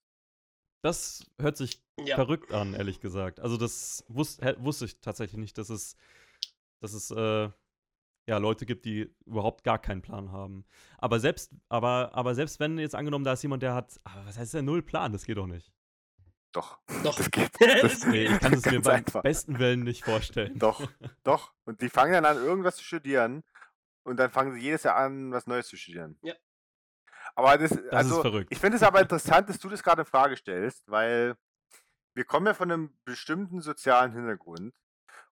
Das 0.81 1.25
hört 1.39 1.57
sich 1.57 1.83
ja. 1.99 2.15
verrückt 2.15 2.53
an, 2.53 2.73
ehrlich 2.73 2.99
gesagt. 2.99 3.39
Also 3.39 3.57
das 3.57 4.03
wus 4.07 4.39
wusste 4.57 4.85
ich 4.85 4.99
tatsächlich 4.99 5.39
nicht, 5.39 5.57
dass 5.57 5.69
es, 5.69 5.95
dass 6.79 6.93
es 6.93 7.11
äh, 7.11 7.49
ja, 8.31 8.37
Leute 8.37 8.65
gibt, 8.65 8.85
die 8.85 9.13
überhaupt 9.25 9.65
gar 9.65 9.77
keinen 9.77 10.01
Plan 10.01 10.31
haben. 10.31 10.65
Aber 10.97 11.19
selbst, 11.19 11.51
aber, 11.67 12.11
aber 12.13 12.33
selbst 12.33 12.61
wenn 12.61 12.79
jetzt 12.79 12.95
angenommen, 12.95 13.25
da 13.25 13.33
ist 13.33 13.43
jemand, 13.43 13.61
der 13.61 13.75
hat, 13.75 13.99
aber 14.05 14.25
was 14.25 14.37
heißt 14.37 14.53
der 14.53 14.61
null 14.61 14.81
Plan? 14.81 15.11
Das 15.11 15.25
geht 15.25 15.35
doch 15.37 15.47
nicht. 15.47 15.69
Doch. 16.53 16.79
Doch. 17.03 17.17
Das 17.17 17.29
geht. 17.29 17.51
Das 17.81 18.05
nee, 18.05 18.23
ich 18.27 18.39
kann 18.39 18.53
es 18.53 18.65
mir 18.65 18.81
beim 18.81 18.95
einfach. 18.99 19.21
besten 19.21 19.59
Willen 19.59 19.83
nicht 19.83 20.05
vorstellen. 20.05 20.57
Doch, 20.57 20.89
doch. 21.23 21.53
Und 21.65 21.81
die 21.81 21.89
fangen 21.89 22.13
dann 22.13 22.23
an, 22.23 22.37
irgendwas 22.37 22.77
zu 22.77 22.85
studieren 22.85 23.43
und 24.03 24.15
dann 24.15 24.31
fangen 24.31 24.53
sie 24.53 24.61
jedes 24.61 24.83
Jahr 24.83 24.95
an, 24.95 25.33
was 25.33 25.45
Neues 25.45 25.67
zu 25.67 25.75
studieren. 25.75 26.17
Ja. 26.21 26.33
Aber 27.35 27.57
das, 27.57 27.71
das 27.71 27.91
also, 27.91 28.15
ist 28.15 28.21
verrückt. 28.21 28.47
ich 28.49 28.59
finde 28.59 28.77
es 28.77 28.83
aber 28.83 29.01
interessant, 29.01 29.49
dass 29.49 29.59
du 29.59 29.67
das 29.67 29.83
gerade 29.83 30.03
in 30.03 30.07
Frage 30.07 30.37
stellst, 30.37 30.89
weil 30.89 31.35
wir 32.13 32.23
kommen 32.23 32.47
ja 32.47 32.53
von 32.53 32.71
einem 32.71 32.97
bestimmten 33.03 33.59
sozialen 33.59 34.13
Hintergrund 34.13 34.73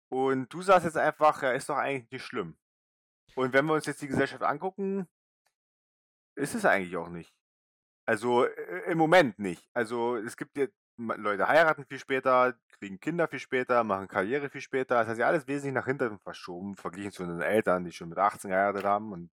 und 0.09 0.53
du 0.53 0.61
sagst 0.61 0.85
jetzt 0.85 0.97
einfach, 0.97 1.41
ja, 1.43 1.51
ist 1.51 1.69
doch 1.69 1.77
eigentlich 1.77 2.11
nicht 2.11 2.25
schlimm. 2.25 2.57
Und 3.39 3.53
wenn 3.53 3.67
wir 3.67 3.73
uns 3.73 3.85
jetzt 3.85 4.01
die 4.01 4.09
Gesellschaft 4.09 4.43
angucken, 4.43 5.07
ist 6.35 6.55
es 6.55 6.65
eigentlich 6.65 6.97
auch 6.97 7.07
nicht. 7.07 7.33
Also 8.05 8.43
äh, 8.43 8.91
im 8.91 8.97
Moment 8.97 9.39
nicht. 9.39 9.65
Also 9.73 10.17
es 10.17 10.35
gibt 10.35 10.57
ja 10.57 10.67
Leute 10.97 11.47
heiraten 11.47 11.85
viel 11.85 11.99
später, 11.99 12.53
kriegen 12.67 12.99
Kinder 12.99 13.29
viel 13.29 13.39
später, 13.39 13.85
machen 13.85 14.09
Karriere 14.09 14.49
viel 14.49 14.59
später. 14.59 14.95
Das 14.95 15.07
heißt 15.07 15.21
ja 15.21 15.27
alles 15.27 15.47
wesentlich 15.47 15.73
nach 15.73 15.85
hinten 15.85 16.19
verschoben, 16.19 16.75
verglichen 16.75 17.13
zu 17.13 17.23
unseren 17.23 17.41
Eltern, 17.41 17.85
die 17.85 17.93
schon 17.93 18.09
mit 18.09 18.17
18 18.17 18.49
geheiratet 18.49 18.83
haben 18.83 19.13
und 19.13 19.31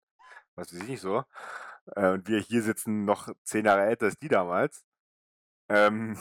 was 0.53 0.71
weiß 0.71 0.83
ich 0.83 0.87
nicht 0.87 1.01
so. 1.01 1.23
Äh, 1.95 2.09
und 2.11 2.27
wir 2.27 2.37
hier 2.37 2.61
sitzen 2.61 3.05
noch 3.05 3.33
zehn 3.43 3.65
Jahre 3.65 3.85
älter 3.87 4.05
als 4.05 4.19
die 4.19 4.27
damals. 4.27 4.85
Ähm, 5.67 6.15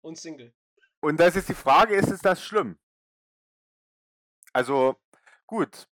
und 0.00 0.18
Single. 0.18 0.52
Und 0.98 1.20
da 1.20 1.26
ist 1.26 1.36
jetzt 1.36 1.48
die 1.48 1.54
Frage, 1.54 1.94
ist 1.94 2.10
es 2.10 2.22
das 2.22 2.42
schlimm? 2.42 2.76
Also, 4.52 5.00
gut. 5.46 5.86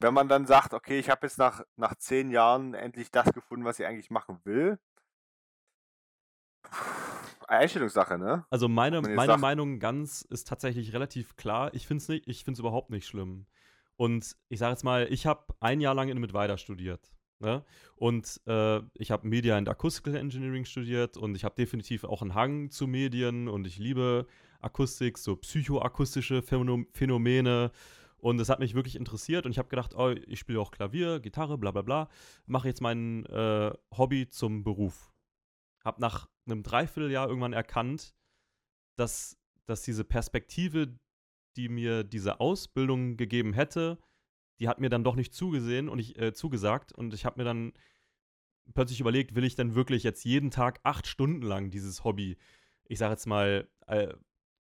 Wenn 0.00 0.14
man 0.14 0.28
dann 0.28 0.46
sagt, 0.46 0.74
okay, 0.74 0.98
ich 0.98 1.10
habe 1.10 1.26
jetzt 1.26 1.38
nach, 1.38 1.62
nach 1.76 1.94
zehn 1.96 2.30
Jahren 2.30 2.74
endlich 2.74 3.10
das 3.10 3.32
gefunden, 3.32 3.64
was 3.64 3.78
ich 3.78 3.86
eigentlich 3.86 4.10
machen 4.10 4.40
will. 4.44 4.78
Einstellungssache, 7.48 8.18
ne? 8.18 8.44
Also 8.50 8.68
meine, 8.68 9.00
meine 9.00 9.32
sagt, 9.32 9.40
Meinung 9.40 9.78
ganz 9.80 10.22
ist 10.22 10.46
tatsächlich 10.46 10.92
relativ 10.92 11.36
klar. 11.36 11.72
Ich 11.74 11.86
finde 11.86 12.02
es 12.02 12.08
nicht, 12.08 12.28
ich 12.28 12.44
finde 12.44 12.56
es 12.56 12.60
überhaupt 12.60 12.90
nicht 12.90 13.06
schlimm. 13.06 13.46
Und 13.96 14.36
ich 14.48 14.60
sage 14.60 14.72
jetzt 14.72 14.84
mal, 14.84 15.08
ich 15.10 15.26
habe 15.26 15.54
ein 15.60 15.80
Jahr 15.80 15.94
lang 15.94 16.08
in 16.08 16.18
Mittweida 16.18 16.58
studiert. 16.58 17.10
Ne? 17.40 17.64
Und 17.96 18.40
äh, 18.46 18.80
ich 18.94 19.10
habe 19.10 19.26
Media 19.26 19.56
and 19.56 19.68
Acoustical 19.68 20.14
Engineering 20.14 20.64
studiert 20.64 21.16
und 21.16 21.34
ich 21.34 21.44
habe 21.44 21.54
definitiv 21.54 22.04
auch 22.04 22.22
einen 22.22 22.34
Hang 22.34 22.70
zu 22.70 22.86
Medien 22.86 23.48
und 23.48 23.66
ich 23.66 23.78
liebe 23.78 24.26
Akustik, 24.60 25.18
so 25.18 25.36
psychoakustische 25.36 26.42
Phänomene. 26.42 27.70
Und 28.18 28.40
es 28.40 28.48
hat 28.48 28.58
mich 28.58 28.74
wirklich 28.74 28.96
interessiert 28.96 29.46
und 29.46 29.52
ich 29.52 29.58
habe 29.58 29.68
gedacht, 29.68 29.94
oh, 29.94 30.10
ich 30.10 30.40
spiele 30.40 30.60
auch 30.60 30.72
Klavier, 30.72 31.20
Gitarre, 31.20 31.56
bla 31.56 31.70
bla 31.70 31.82
bla. 31.82 32.08
Mache 32.46 32.68
jetzt 32.68 32.80
mein 32.80 33.24
äh, 33.26 33.72
Hobby 33.96 34.28
zum 34.28 34.64
Beruf. 34.64 35.12
Hab 35.84 36.00
nach 36.00 36.28
einem 36.46 36.62
Dreivierteljahr 36.62 37.28
irgendwann 37.28 37.52
erkannt, 37.52 38.14
dass, 38.96 39.38
dass 39.66 39.82
diese 39.82 40.04
Perspektive, 40.04 40.98
die 41.56 41.68
mir 41.68 42.02
diese 42.02 42.40
Ausbildung 42.40 43.16
gegeben 43.16 43.52
hätte, 43.52 43.98
die 44.58 44.68
hat 44.68 44.80
mir 44.80 44.88
dann 44.88 45.04
doch 45.04 45.14
nicht 45.14 45.32
zugesehen 45.32 45.88
und 45.88 46.00
ich 46.00 46.18
äh, 46.18 46.32
zugesagt 46.32 46.92
und 46.92 47.14
ich 47.14 47.24
habe 47.24 47.38
mir 47.40 47.44
dann 47.44 47.72
plötzlich 48.74 49.00
überlegt, 49.00 49.36
will 49.36 49.44
ich 49.44 49.54
denn 49.54 49.74
wirklich 49.76 50.02
jetzt 50.02 50.24
jeden 50.24 50.50
Tag 50.50 50.80
acht 50.82 51.06
Stunden 51.06 51.42
lang 51.42 51.70
dieses 51.70 52.02
Hobby, 52.04 52.36
ich 52.84 52.98
sage 52.98 53.12
jetzt 53.12 53.26
mal, 53.26 53.68
äh, 53.86 54.12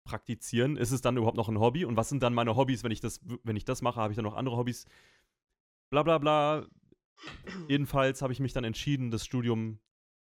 praktizieren? 0.05 0.77
Ist 0.77 0.91
es 0.91 1.01
dann 1.01 1.17
überhaupt 1.17 1.37
noch 1.37 1.49
ein 1.49 1.59
Hobby? 1.59 1.85
Und 1.85 1.97
was 1.97 2.09
sind 2.09 2.23
dann 2.23 2.35
meine 2.35 2.57
Hobbys, 2.57 2.85
wenn 2.85 2.93
ich 2.93 3.01
das, 3.01 3.21
wenn 3.45 3.57
ich 3.57 3.65
das 3.65 3.83
mache? 3.83 4.01
Habe 4.01 4.13
ich 4.13 4.17
dann 4.17 4.25
noch 4.25 4.37
andere 4.37 4.57
Hobbys? 4.57 4.87
Bla 5.91 6.03
bla 6.03 6.19
bla. 6.19 6.67
Jedenfalls 7.69 8.23
habe 8.23 8.33
ich 8.33 8.41
mich 8.41 8.53
dann 8.53 8.65
entschieden, 8.65 9.11
das 9.11 9.25
Studium, 9.25 9.81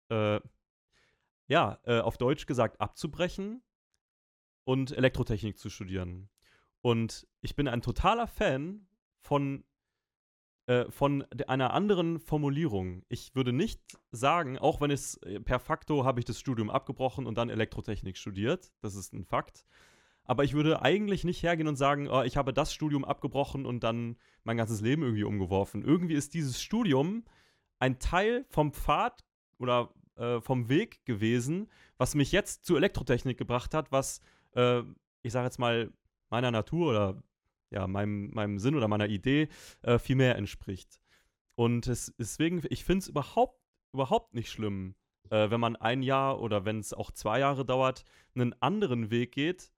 äh, 0.09 0.39
ja, 1.47 1.79
äh, 1.83 1.99
auf 1.99 2.17
Deutsch 2.17 2.45
gesagt, 2.45 2.81
abzubrechen 2.81 3.61
und 4.65 4.91
Elektrotechnik 4.91 5.57
zu 5.57 5.69
studieren. 5.69 6.29
Und 6.81 7.27
ich 7.41 7.55
bin 7.55 7.67
ein 7.67 7.81
totaler 7.81 8.27
Fan 8.27 8.87
von, 9.21 9.63
äh, 10.65 10.89
von 10.89 11.23
einer 11.47 11.73
anderen 11.73 12.19
Formulierung. 12.19 13.03
Ich 13.09 13.35
würde 13.35 13.51
nicht 13.51 13.81
sagen, 14.11 14.57
auch 14.57 14.79
wenn 14.79 14.91
es 14.91 15.17
äh, 15.17 15.39
per 15.39 15.59
facto 15.59 16.05
habe 16.05 16.19
ich 16.19 16.25
das 16.25 16.39
Studium 16.39 16.69
abgebrochen 16.69 17.25
und 17.25 17.37
dann 17.37 17.49
Elektrotechnik 17.49 18.17
studiert, 18.17 18.71
das 18.81 18.95
ist 18.95 19.13
ein 19.13 19.25
Fakt. 19.25 19.65
Aber 20.25 20.45
ich 20.45 20.53
würde 20.53 20.81
eigentlich 20.81 21.25
nicht 21.25 21.43
hergehen 21.43 21.67
und 21.67 21.75
sagen, 21.75 22.07
oh, 22.07 22.21
ich 22.21 22.37
habe 22.37 22.53
das 22.53 22.73
Studium 22.73 23.03
abgebrochen 23.03 23.65
und 23.65 23.83
dann 23.83 24.15
mein 24.45 24.55
ganzes 24.55 24.79
Leben 24.79 25.03
irgendwie 25.03 25.25
umgeworfen. 25.25 25.83
Irgendwie 25.83 26.13
ist 26.13 26.33
dieses 26.33 26.61
Studium 26.61 27.25
ein 27.79 27.99
Teil 27.99 28.45
vom 28.47 28.71
Pfad 28.71 29.25
oder 29.57 29.93
äh, 30.15 30.39
vom 30.39 30.69
Weg 30.69 31.03
gewesen, 31.05 31.69
was 31.97 32.15
mich 32.15 32.31
jetzt 32.31 32.65
zu 32.65 32.77
Elektrotechnik 32.77 33.37
gebracht 33.37 33.73
hat, 33.73 33.91
was, 33.91 34.21
äh, 34.55 34.81
ich 35.23 35.33
sage 35.33 35.45
jetzt 35.45 35.59
mal, 35.59 35.91
meiner 36.29 36.51
Natur 36.51 36.91
oder 36.91 37.23
ja, 37.73 37.87
meinem, 37.87 38.29
meinem 38.31 38.59
Sinn 38.59 38.75
oder 38.75 38.87
meiner 38.87 39.07
Idee 39.07 39.49
äh, 39.81 39.99
viel 39.99 40.15
mehr 40.15 40.35
entspricht. 40.37 40.99
Und 41.55 41.87
es, 41.87 42.13
deswegen, 42.17 42.63
ich 42.69 42.83
finde 42.83 43.03
es 43.03 43.07
überhaupt, 43.07 43.59
überhaupt 43.93 44.33
nicht 44.33 44.49
schlimm, 44.49 44.95
äh, 45.29 45.49
wenn 45.49 45.59
man 45.59 45.75
ein 45.75 46.01
Jahr 46.01 46.39
oder 46.39 46.65
wenn 46.65 46.79
es 46.79 46.93
auch 46.93 47.11
zwei 47.11 47.39
Jahre 47.39 47.65
dauert, 47.65 48.03
einen 48.35 48.53
anderen 48.61 49.11
Weg 49.11 49.33
geht, 49.33 49.71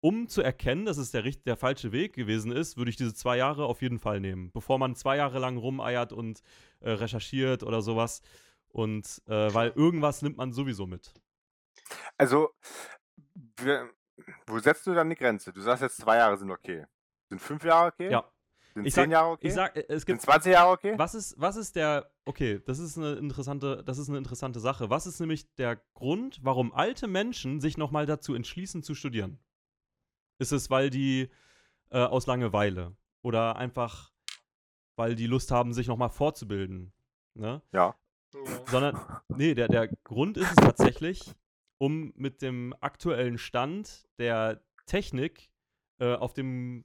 um 0.00 0.28
zu 0.28 0.42
erkennen, 0.42 0.84
dass 0.84 0.98
es 0.98 1.12
der, 1.12 1.22
der 1.22 1.56
falsche 1.56 1.90
Weg 1.90 2.12
gewesen 2.12 2.52
ist, 2.52 2.76
würde 2.76 2.90
ich 2.90 2.96
diese 2.96 3.14
zwei 3.14 3.38
Jahre 3.38 3.64
auf 3.64 3.80
jeden 3.80 3.98
Fall 3.98 4.20
nehmen. 4.20 4.52
Bevor 4.52 4.78
man 4.78 4.94
zwei 4.94 5.16
Jahre 5.16 5.38
lang 5.38 5.56
rumeiert 5.56 6.12
und 6.12 6.42
äh, 6.80 6.90
recherchiert 6.90 7.62
oder 7.62 7.80
sowas. 7.80 8.20
Und 8.68 9.22
äh, 9.28 9.54
weil 9.54 9.70
irgendwas 9.70 10.20
nimmt 10.20 10.36
man 10.36 10.52
sowieso 10.52 10.86
mit. 10.86 11.14
Also, 12.18 12.50
wo 14.46 14.58
setzt 14.58 14.86
du 14.86 14.94
dann 14.94 15.08
die 15.08 15.16
Grenze? 15.16 15.52
Du 15.52 15.60
sagst 15.60 15.82
jetzt 15.82 15.96
zwei 15.96 16.16
Jahre 16.16 16.36
sind 16.36 16.50
okay. 16.50 16.84
Sind 17.34 17.40
fünf 17.40 17.64
Jahre 17.64 17.88
okay? 17.88 18.10
Ja. 18.12 18.24
Sind 18.74 18.86
Ich 18.86 18.94
zehn 18.94 19.04
sag- 19.04 19.10
Jahre 19.10 19.30
okay? 19.32 19.46
Ich 19.48 19.54
sag, 19.54 19.76
äh, 19.76 19.84
es 19.88 20.06
gibt 20.06 20.20
sind 20.20 20.30
20 20.30 20.52
Jahre 20.52 20.70
okay? 20.70 20.94
Was 20.96 21.14
ist, 21.14 21.34
was 21.40 21.56
ist 21.56 21.74
der, 21.76 22.10
okay, 22.24 22.60
das 22.64 22.78
ist 22.78 22.96
eine 22.96 23.14
interessante, 23.14 23.82
das 23.84 23.98
ist 23.98 24.08
eine 24.08 24.18
interessante 24.18 24.60
Sache. 24.60 24.88
Was 24.90 25.06
ist 25.06 25.18
nämlich 25.20 25.52
der 25.56 25.76
Grund, 25.94 26.38
warum 26.42 26.72
alte 26.72 27.08
Menschen 27.08 27.60
sich 27.60 27.76
nochmal 27.76 28.06
dazu 28.06 28.34
entschließen 28.34 28.82
zu 28.84 28.94
studieren? 28.94 29.38
Ist 30.38 30.52
es, 30.52 30.70
weil 30.70 30.90
die 30.90 31.28
äh, 31.90 31.98
aus 31.98 32.26
Langeweile 32.26 32.96
oder 33.22 33.56
einfach, 33.56 34.12
weil 34.96 35.14
die 35.16 35.26
Lust 35.26 35.50
haben, 35.50 35.72
sich 35.72 35.88
nochmal 35.88 36.10
fortzubilden? 36.10 36.92
Ne? 37.34 37.62
Ja. 37.72 37.96
Ja. 38.32 38.40
Sondern, 38.66 38.98
nee, 39.28 39.54
der, 39.54 39.68
der 39.68 39.88
Grund 39.88 40.36
ist 40.36 40.50
es 40.50 40.56
tatsächlich, 40.56 41.34
um 41.78 42.12
mit 42.16 42.42
dem 42.42 42.74
aktuellen 42.80 43.38
Stand 43.38 44.08
der 44.18 44.60
Technik 44.86 45.50
äh, 46.00 46.14
auf 46.14 46.32
dem 46.34 46.84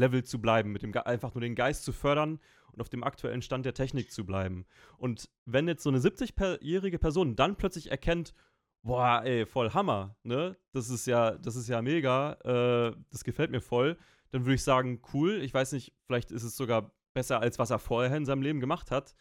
Level 0.00 0.24
zu 0.24 0.40
bleiben, 0.40 0.72
mit 0.72 0.82
dem 0.82 0.92
Ge 0.92 1.02
einfach 1.02 1.34
nur 1.34 1.42
den 1.42 1.54
Geist 1.54 1.84
zu 1.84 1.92
fördern 1.92 2.40
und 2.72 2.80
auf 2.80 2.88
dem 2.88 3.04
aktuellen 3.04 3.42
Stand 3.42 3.64
der 3.66 3.74
Technik 3.74 4.10
zu 4.10 4.24
bleiben. 4.24 4.66
Und 4.98 5.28
wenn 5.44 5.68
jetzt 5.68 5.82
so 5.82 5.90
eine 5.90 5.98
70-jährige 5.98 6.98
Person 6.98 7.36
dann 7.36 7.56
plötzlich 7.56 7.90
erkennt, 7.90 8.34
boah, 8.82 9.22
ey, 9.24 9.46
voll 9.46 9.70
Hammer, 9.70 10.16
ne? 10.22 10.56
Das 10.72 10.90
ist 10.90 11.06
ja, 11.06 11.32
das 11.32 11.56
ist 11.56 11.68
ja 11.68 11.82
mega, 11.82 12.32
äh, 12.44 12.96
das 13.10 13.24
gefällt 13.24 13.50
mir 13.50 13.60
voll, 13.60 13.96
dann 14.30 14.44
würde 14.44 14.54
ich 14.54 14.64
sagen, 14.64 15.02
cool, 15.12 15.40
ich 15.42 15.52
weiß 15.52 15.72
nicht, 15.72 15.92
vielleicht 16.06 16.30
ist 16.30 16.44
es 16.44 16.56
sogar 16.56 16.92
besser, 17.12 17.40
als 17.40 17.58
was 17.58 17.70
er 17.70 17.78
vorher 17.78 18.16
in 18.16 18.24
seinem 18.24 18.42
Leben 18.42 18.60
gemacht 18.60 18.90
hat. 18.90 19.14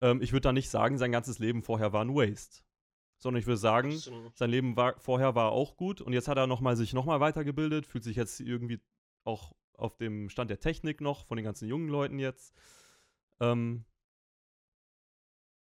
Ähm, 0.00 0.20
ich 0.22 0.32
würde 0.32 0.42
da 0.42 0.52
nicht 0.52 0.70
sagen, 0.70 0.98
sein 0.98 1.12
ganzes 1.12 1.38
Leben 1.38 1.62
vorher 1.62 1.92
war 1.92 2.04
ein 2.04 2.14
Waste. 2.14 2.62
Sondern 3.18 3.40
ich 3.40 3.46
würde 3.46 3.58
sagen, 3.58 3.92
sein 4.34 4.50
Leben 4.50 4.76
war, 4.76 4.98
vorher 4.98 5.34
war 5.34 5.52
auch 5.52 5.76
gut 5.76 6.00
und 6.00 6.14
jetzt 6.14 6.26
hat 6.26 6.38
er 6.38 6.46
noch 6.46 6.62
mal, 6.62 6.74
sich 6.74 6.94
nochmal 6.94 7.20
weitergebildet, 7.20 7.84
fühlt 7.84 8.02
sich 8.02 8.16
jetzt 8.16 8.40
irgendwie 8.40 8.80
auch 9.24 9.52
auf 9.80 9.96
dem 9.96 10.28
Stand 10.28 10.50
der 10.50 10.60
Technik 10.60 11.00
noch, 11.00 11.26
von 11.26 11.36
den 11.36 11.44
ganzen 11.44 11.68
jungen 11.68 11.88
Leuten 11.88 12.18
jetzt. 12.18 12.54
Ähm, 13.40 13.84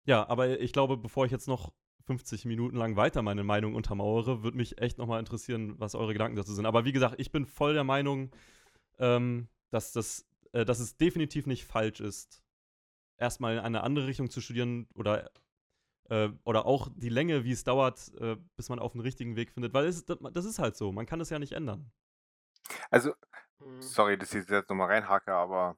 ja, 0.05 0.27
aber 0.27 0.59
ich 0.59 0.73
glaube, 0.73 0.97
bevor 0.97 1.25
ich 1.25 1.31
jetzt 1.31 1.47
noch 1.47 1.73
50 2.05 2.45
Minuten 2.45 2.77
lang 2.77 2.95
weiter 2.95 3.21
meine 3.21 3.43
Meinung 3.43 3.75
untermauere, 3.75 4.43
würde 4.43 4.57
mich 4.57 4.81
echt 4.81 4.97
nochmal 4.97 5.19
interessieren, 5.19 5.79
was 5.79 5.95
eure 5.95 6.13
Gedanken 6.13 6.37
dazu 6.37 6.53
sind. 6.53 6.65
Aber 6.65 6.85
wie 6.85 6.93
gesagt, 6.93 7.15
ich 7.17 7.31
bin 7.31 7.45
voll 7.45 7.73
der 7.73 7.83
Meinung, 7.83 8.31
ähm, 8.99 9.49
dass, 9.69 9.91
das, 9.91 10.25
äh, 10.53 10.63
dass 10.65 10.79
es 10.79 10.97
definitiv 10.97 11.45
nicht 11.45 11.65
falsch 11.65 11.99
ist, 11.99 12.41
erstmal 13.17 13.53
in 13.53 13.59
eine 13.59 13.83
andere 13.83 14.07
Richtung 14.07 14.29
zu 14.29 14.39
studieren 14.41 14.87
oder 14.95 15.29
äh, 16.09 16.29
oder 16.43 16.65
auch 16.65 16.89
die 16.95 17.09
Länge, 17.09 17.43
wie 17.43 17.51
es 17.51 17.63
dauert, 17.63 18.11
äh, 18.19 18.37
bis 18.55 18.69
man 18.69 18.79
auf 18.79 18.93
den 18.93 19.01
richtigen 19.01 19.35
Weg 19.35 19.51
findet, 19.51 19.73
weil 19.73 19.85
es, 19.85 20.05
das, 20.05 20.45
ist 20.45 20.59
halt 20.59 20.75
so, 20.75 20.91
man 20.91 21.05
kann 21.05 21.21
es 21.21 21.29
ja 21.29 21.39
nicht 21.39 21.53
ändern. 21.53 21.91
Also, 22.89 23.13
Mhm. 23.59 23.81
sorry, 23.81 24.17
dass 24.17 24.33
ich 24.33 24.47
jetzt 24.49 24.69
nochmal 24.69 24.87
reinhake, 24.87 25.33
aber 25.33 25.77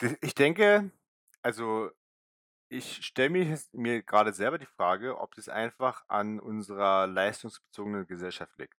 d- 0.00 0.16
ich 0.20 0.34
denke, 0.34 0.90
also 1.42 1.90
ich 2.70 3.04
stelle 3.06 3.30
mir, 3.30 3.44
jetzt- 3.44 3.74
mir 3.74 4.02
gerade 4.02 4.32
selber 4.32 4.58
die 4.58 4.66
Frage, 4.66 5.18
ob 5.20 5.34
das 5.36 5.48
einfach 5.48 6.04
an 6.08 6.40
unserer 6.40 7.06
leistungsbezogenen 7.06 8.06
Gesellschaft 8.06 8.58
liegt. 8.58 8.74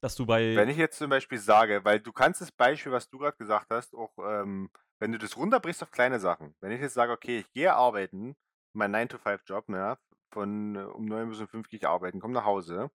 Dass 0.00 0.14
du 0.14 0.26
bei. 0.26 0.56
Wenn 0.56 0.68
ich 0.68 0.76
jetzt 0.76 0.98
zum 0.98 1.10
Beispiel 1.10 1.38
sage, 1.38 1.84
weil 1.84 2.00
du 2.00 2.12
kannst 2.12 2.40
das 2.40 2.52
Beispiel, 2.52 2.92
was 2.92 3.08
du 3.08 3.18
gerade 3.18 3.36
gesagt 3.36 3.68
hast, 3.70 3.94
auch 3.94 4.12
ähm, 4.18 4.70
wenn 5.00 5.12
du 5.12 5.18
das 5.18 5.36
runterbrichst 5.36 5.82
auf 5.82 5.90
kleine 5.90 6.20
Sachen. 6.20 6.54
Wenn 6.60 6.72
ich 6.72 6.80
jetzt 6.80 6.94
sage, 6.94 7.12
okay, 7.12 7.38
ich 7.40 7.50
gehe 7.52 7.74
arbeiten, 7.74 8.36
mein 8.72 8.90
9-to-5-Job, 8.90 9.68
ja, 9.70 9.98
von 10.32 10.76
äh, 10.76 10.80
um 10.80 11.04
9 11.06 11.28
bis 11.28 11.40
um 11.40 11.48
5 11.48 11.68
gehe 11.68 11.78
ich 11.78 11.86
arbeiten, 11.88 12.20
komme 12.20 12.34
nach 12.34 12.44
Hause 12.44 12.90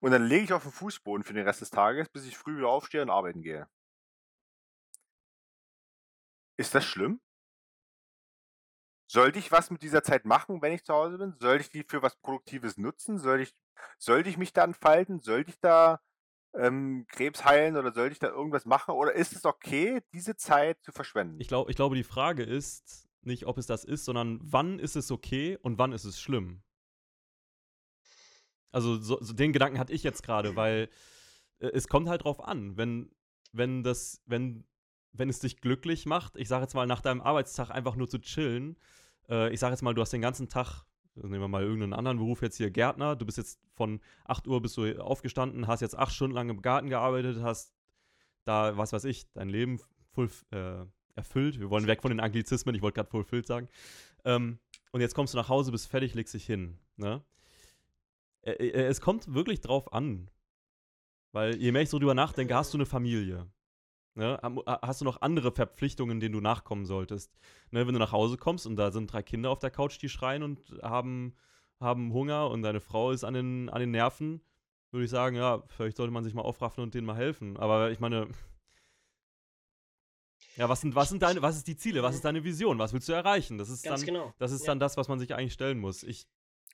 und 0.00 0.10
dann 0.12 0.24
lege 0.24 0.44
ich 0.44 0.52
auf 0.52 0.62
den 0.62 0.72
Fußboden 0.72 1.24
für 1.24 1.34
den 1.34 1.46
Rest 1.46 1.60
des 1.60 1.70
Tages, 1.70 2.08
bis 2.08 2.26
ich 2.26 2.36
früh 2.36 2.56
wieder 2.56 2.68
aufstehe 2.68 3.02
und 3.02 3.10
arbeiten 3.10 3.42
gehe. 3.42 3.68
Ist 6.56 6.74
das 6.74 6.84
schlimm? 6.84 7.20
Sollte 9.10 9.38
ich 9.40 9.50
was 9.50 9.70
mit 9.70 9.82
dieser 9.82 10.04
Zeit 10.04 10.24
machen, 10.24 10.62
wenn 10.62 10.72
ich 10.72 10.84
zu 10.84 10.94
Hause 10.94 11.18
bin? 11.18 11.34
Sollte 11.40 11.62
ich 11.62 11.70
die 11.70 11.82
für 11.82 12.00
was 12.00 12.14
Produktives 12.16 12.78
nutzen? 12.78 13.18
Sollte 13.18 13.42
ich, 13.42 13.54
sollte 13.98 14.28
ich 14.28 14.36
mich 14.36 14.52
da 14.52 14.62
entfalten? 14.62 15.20
Sollte 15.20 15.50
ich 15.50 15.58
da 15.58 16.00
ähm, 16.54 17.06
Krebs 17.08 17.44
heilen 17.44 17.76
oder 17.76 17.92
sollte 17.92 18.12
ich 18.12 18.18
da 18.18 18.28
irgendwas 18.28 18.66
machen? 18.66 18.92
Oder 18.92 19.14
ist 19.14 19.32
es 19.32 19.44
okay, 19.44 20.00
diese 20.12 20.36
Zeit 20.36 20.80
zu 20.82 20.92
verschwenden? 20.92 21.40
ich, 21.40 21.48
glaub, 21.48 21.68
ich 21.68 21.76
glaube, 21.76 21.96
die 21.96 22.04
Frage 22.04 22.44
ist 22.44 23.08
nicht, 23.22 23.46
ob 23.46 23.58
es 23.58 23.66
das 23.66 23.84
ist, 23.84 24.04
sondern 24.04 24.38
wann 24.42 24.78
ist 24.78 24.96
es 24.96 25.10
okay 25.10 25.58
und 25.60 25.78
wann 25.78 25.92
ist 25.92 26.04
es 26.04 26.20
schlimm. 26.20 26.62
Also 28.72 28.98
so, 28.98 29.18
so 29.20 29.32
den 29.32 29.52
Gedanken 29.52 29.78
hatte 29.78 29.92
ich 29.92 30.02
jetzt 30.02 30.22
gerade, 30.22 30.56
weil 30.56 30.88
äh, 31.58 31.68
es 31.68 31.88
kommt 31.88 32.08
halt 32.08 32.24
drauf 32.24 32.42
an, 32.42 32.76
wenn, 32.76 33.10
wenn 33.52 33.82
das, 33.82 34.22
wenn, 34.26 34.64
wenn 35.12 35.28
es 35.28 35.40
dich 35.40 35.60
glücklich 35.60 36.06
macht, 36.06 36.36
ich 36.36 36.48
sage 36.48 36.62
jetzt 36.62 36.74
mal 36.74 36.86
nach 36.86 37.00
deinem 37.00 37.20
Arbeitstag 37.20 37.70
einfach 37.70 37.96
nur 37.96 38.08
zu 38.08 38.18
chillen, 38.20 38.76
äh, 39.28 39.52
ich 39.52 39.60
sage 39.60 39.72
jetzt 39.72 39.82
mal, 39.82 39.94
du 39.94 40.02
hast 40.02 40.12
den 40.12 40.20
ganzen 40.20 40.48
Tag, 40.48 40.84
nehmen 41.14 41.40
wir 41.40 41.48
mal 41.48 41.62
irgendeinen 41.62 41.92
anderen 41.94 42.18
Beruf 42.18 42.42
jetzt 42.42 42.56
hier, 42.56 42.70
Gärtner, 42.70 43.16
du 43.16 43.26
bist 43.26 43.38
jetzt 43.38 43.60
von 43.74 44.00
8 44.24 44.46
Uhr 44.46 44.62
bist 44.62 44.76
du 44.76 45.00
aufgestanden, 45.00 45.66
hast 45.66 45.80
jetzt 45.80 45.98
acht 45.98 46.12
Stunden 46.12 46.34
lang 46.34 46.48
im 46.48 46.62
Garten 46.62 46.88
gearbeitet, 46.88 47.42
hast 47.42 47.74
da, 48.44 48.76
was 48.76 48.92
weiß 48.92 49.04
ich, 49.04 49.30
dein 49.32 49.48
Leben 49.48 49.80
full, 50.12 50.30
äh, 50.50 50.84
erfüllt. 51.14 51.60
Wir 51.60 51.70
wollen 51.70 51.86
weg 51.86 52.02
von 52.02 52.10
den 52.10 52.20
Anglizismen, 52.20 52.74
ich 52.74 52.82
wollte 52.82 52.96
gerade 52.96 53.10
fulfilled 53.10 53.46
sagen. 53.46 53.68
Ähm, 54.24 54.58
und 54.92 55.00
jetzt 55.00 55.14
kommst 55.14 55.34
du 55.34 55.38
nach 55.38 55.48
Hause, 55.48 55.72
bist 55.72 55.88
fertig, 55.88 56.14
legst 56.14 56.34
dich 56.34 56.46
hin. 56.46 56.78
Ne? 56.96 57.22
Äh, 58.42 58.52
äh, 58.52 58.86
es 58.86 59.00
kommt 59.00 59.32
wirklich 59.34 59.60
drauf 59.60 59.92
an. 59.92 60.30
Weil 61.32 61.56
je 61.56 61.70
mehr 61.72 61.82
ich 61.82 61.90
so 61.90 61.98
drüber 61.98 62.14
nachdenke, 62.14 62.54
hast 62.54 62.72
du 62.74 62.78
eine 62.78 62.86
Familie. 62.86 63.50
Ne? 64.14 64.38
Äh, 64.42 64.76
Hast 64.82 65.00
du 65.00 65.04
noch 65.04 65.22
andere 65.22 65.52
Verpflichtungen, 65.52 66.18
denen 66.20 66.32
du 66.32 66.40
nachkommen 66.40 66.84
solltest? 66.86 67.32
Ne? 67.70 67.86
Wenn 67.86 67.94
du 67.94 68.00
nach 68.00 68.12
Hause 68.12 68.36
kommst 68.36 68.66
und 68.66 68.76
da 68.76 68.90
sind 68.90 69.12
drei 69.12 69.22
Kinder 69.22 69.50
auf 69.50 69.60
der 69.60 69.70
Couch, 69.70 70.00
die 70.02 70.08
schreien 70.08 70.42
und 70.42 70.76
haben, 70.82 71.34
haben 71.78 72.12
Hunger 72.12 72.50
und 72.50 72.62
deine 72.62 72.80
Frau 72.80 73.12
ist 73.12 73.22
an 73.24 73.34
den, 73.34 73.68
an 73.68 73.80
den 73.80 73.92
Nerven, 73.92 74.40
würde 74.90 75.04
ich 75.04 75.10
sagen, 75.10 75.36
ja, 75.36 75.62
vielleicht 75.68 75.96
sollte 75.96 76.12
man 76.12 76.24
sich 76.24 76.34
mal 76.34 76.42
aufraffen 76.42 76.82
und 76.82 76.94
denen 76.94 77.06
mal 77.06 77.14
helfen. 77.16 77.56
Aber 77.56 77.92
ich 77.92 78.00
meine, 78.00 78.28
ja, 80.56 80.68
was 80.68 80.80
sind, 80.80 80.96
was 80.96 81.08
sind 81.10 81.22
deine, 81.22 81.40
was 81.42 81.56
ist 81.56 81.68
die 81.68 81.76
Ziele, 81.76 82.02
was 82.02 82.16
ist 82.16 82.24
deine 82.24 82.42
Vision, 82.42 82.78
was 82.78 82.92
willst 82.92 83.08
du 83.08 83.12
erreichen? 83.12 83.56
Das 83.56 83.68
ist 83.68 83.84
Ganz 83.84 84.00
dann, 84.00 84.06
genau. 84.06 84.34
das 84.38 84.50
ist 84.50 84.62
Ja. 84.62 84.66
dann 84.68 84.80
das, 84.80 84.96
was 84.96 85.06
man 85.06 85.20
sich 85.20 85.32
eigentlich 85.34 85.52
stellen 85.52 85.78
muss. 85.78 86.02
Ich, 86.02 86.26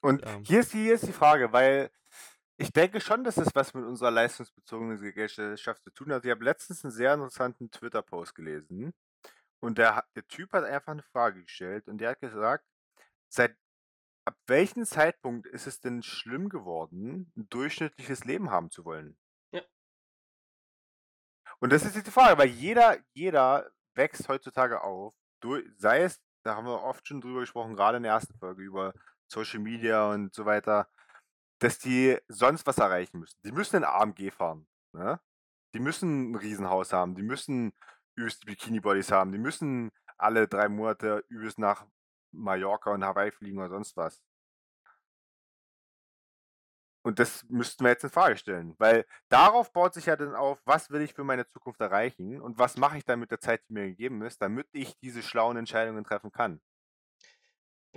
Und 0.02 0.22
Ja. 0.24 0.38
hier, 0.44 0.60
ist 0.60 0.72
die, 0.72 0.82
hier 0.82 0.94
ist 0.94 1.06
die 1.06 1.12
Frage, 1.12 1.52
weil 1.52 1.90
ich 2.58 2.72
denke 2.72 3.00
schon, 3.00 3.24
dass 3.24 3.34
das 3.34 3.54
was 3.54 3.74
mit 3.74 3.84
unserer 3.84 4.10
leistungsbezogenen 4.10 4.98
Gesellschaft 5.12 5.82
zu 5.82 5.90
tun 5.90 6.12
hat. 6.12 6.24
Ich 6.24 6.30
habe 6.30 6.44
letztens 6.44 6.84
einen 6.84 6.92
sehr 6.92 7.12
interessanten 7.14 7.70
Twitter-Post 7.70 8.34
gelesen 8.34 8.94
und 9.60 9.78
der, 9.78 10.04
der 10.14 10.26
Typ 10.28 10.52
hat 10.52 10.64
einfach 10.64 10.92
eine 10.92 11.02
Frage 11.02 11.42
gestellt 11.42 11.88
und 11.88 11.98
der 11.98 12.10
hat 12.10 12.20
gesagt, 12.20 12.64
seit 13.28 13.56
ab 14.24 14.36
welchem 14.46 14.84
Zeitpunkt 14.84 15.46
ist 15.46 15.66
es 15.66 15.80
denn 15.80 16.02
schlimm 16.02 16.48
geworden, 16.48 17.32
ein 17.36 17.48
durchschnittliches 17.48 18.24
Leben 18.24 18.50
haben 18.50 18.70
zu 18.70 18.84
wollen? 18.84 19.18
Ja. 19.52 19.62
Und 21.58 21.72
das 21.72 21.84
ist 21.84 21.94
jetzt 21.94 22.06
die 22.06 22.10
Frage, 22.12 22.38
weil 22.38 22.48
jeder, 22.48 22.98
jeder 23.12 23.70
wächst 23.94 24.28
heutzutage 24.28 24.82
auf, 24.82 25.14
durch, 25.40 25.64
sei 25.76 26.02
es, 26.02 26.20
da 26.42 26.56
haben 26.56 26.66
wir 26.66 26.82
oft 26.82 27.06
schon 27.06 27.20
drüber 27.20 27.40
gesprochen, 27.40 27.76
gerade 27.76 27.98
in 27.98 28.02
der 28.02 28.12
ersten 28.12 28.38
Folge 28.38 28.62
über 28.62 28.92
Social 29.28 29.60
Media 29.60 30.10
und 30.10 30.34
so 30.34 30.44
weiter, 30.44 30.88
dass 31.58 31.78
die 31.78 32.18
sonst 32.28 32.66
was 32.66 32.78
erreichen 32.78 33.20
müssen. 33.20 33.38
Die 33.44 33.52
müssen 33.52 33.76
ein 33.76 33.84
AMG 33.84 34.30
fahren. 34.30 34.66
Ne? 34.92 35.20
Die 35.74 35.80
müssen 35.80 36.32
ein 36.32 36.34
Riesenhaus 36.36 36.92
haben. 36.92 37.14
Die 37.14 37.22
müssen 37.22 37.72
übelst 38.14 38.46
Bikini-Bodies 38.46 39.10
haben. 39.12 39.32
Die 39.32 39.38
müssen 39.38 39.90
alle 40.18 40.48
drei 40.48 40.68
Monate 40.68 41.24
übelst 41.28 41.58
nach 41.58 41.86
Mallorca 42.32 42.92
und 42.92 43.04
Hawaii 43.04 43.30
fliegen 43.30 43.58
oder 43.58 43.70
sonst 43.70 43.96
was. 43.96 44.22
Und 47.06 47.20
das 47.20 47.44
müssten 47.48 47.84
wir 47.84 47.90
jetzt 47.90 48.02
in 48.02 48.10
Frage 48.10 48.36
stellen, 48.36 48.74
weil 48.78 49.06
darauf 49.28 49.72
baut 49.72 49.94
sich 49.94 50.06
ja 50.06 50.16
dann 50.16 50.34
auf, 50.34 50.60
was 50.64 50.90
will 50.90 51.02
ich 51.02 51.14
für 51.14 51.22
meine 51.22 51.46
Zukunft 51.46 51.80
erreichen 51.80 52.40
und 52.40 52.58
was 52.58 52.76
mache 52.76 52.98
ich 52.98 53.04
dann 53.04 53.20
mit 53.20 53.30
der 53.30 53.38
Zeit, 53.38 53.62
die 53.68 53.74
mir 53.74 53.86
gegeben 53.86 54.22
ist, 54.22 54.42
damit 54.42 54.66
ich 54.72 54.98
diese 54.98 55.22
schlauen 55.22 55.56
Entscheidungen 55.56 56.02
treffen 56.02 56.32
kann. 56.32 56.60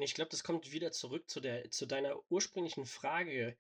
Ich 0.02 0.14
glaube, 0.14 0.32
das 0.32 0.44
kommt 0.44 0.72
wieder 0.72 0.92
zurück 0.92 1.30
zu, 1.30 1.40
der, 1.40 1.70
zu 1.72 1.86
deiner 1.86 2.16
ursprünglichen 2.30 2.86
Frage. 2.86 3.56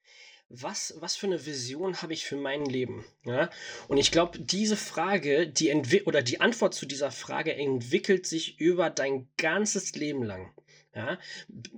Was, 0.49 0.95
was 0.97 1.15
für 1.15 1.27
eine 1.27 1.45
Vision 1.45 2.01
habe 2.01 2.13
ich 2.13 2.25
für 2.25 2.35
mein 2.35 2.65
Leben? 2.65 3.05
Ja? 3.23 3.49
Und 3.87 3.97
ich 3.97 4.11
glaube, 4.11 4.39
diese 4.39 4.77
Frage, 4.77 5.47
die 5.47 5.71
oder 6.05 6.23
die 6.23 6.41
Antwort 6.41 6.73
zu 6.73 6.85
dieser 6.85 7.11
Frage 7.11 7.53
entwickelt 7.53 8.25
sich 8.25 8.59
über 8.59 8.89
dein 8.89 9.29
ganzes 9.37 9.93
Leben 9.95 10.23
lang. 10.23 10.51
Ja, 10.95 11.19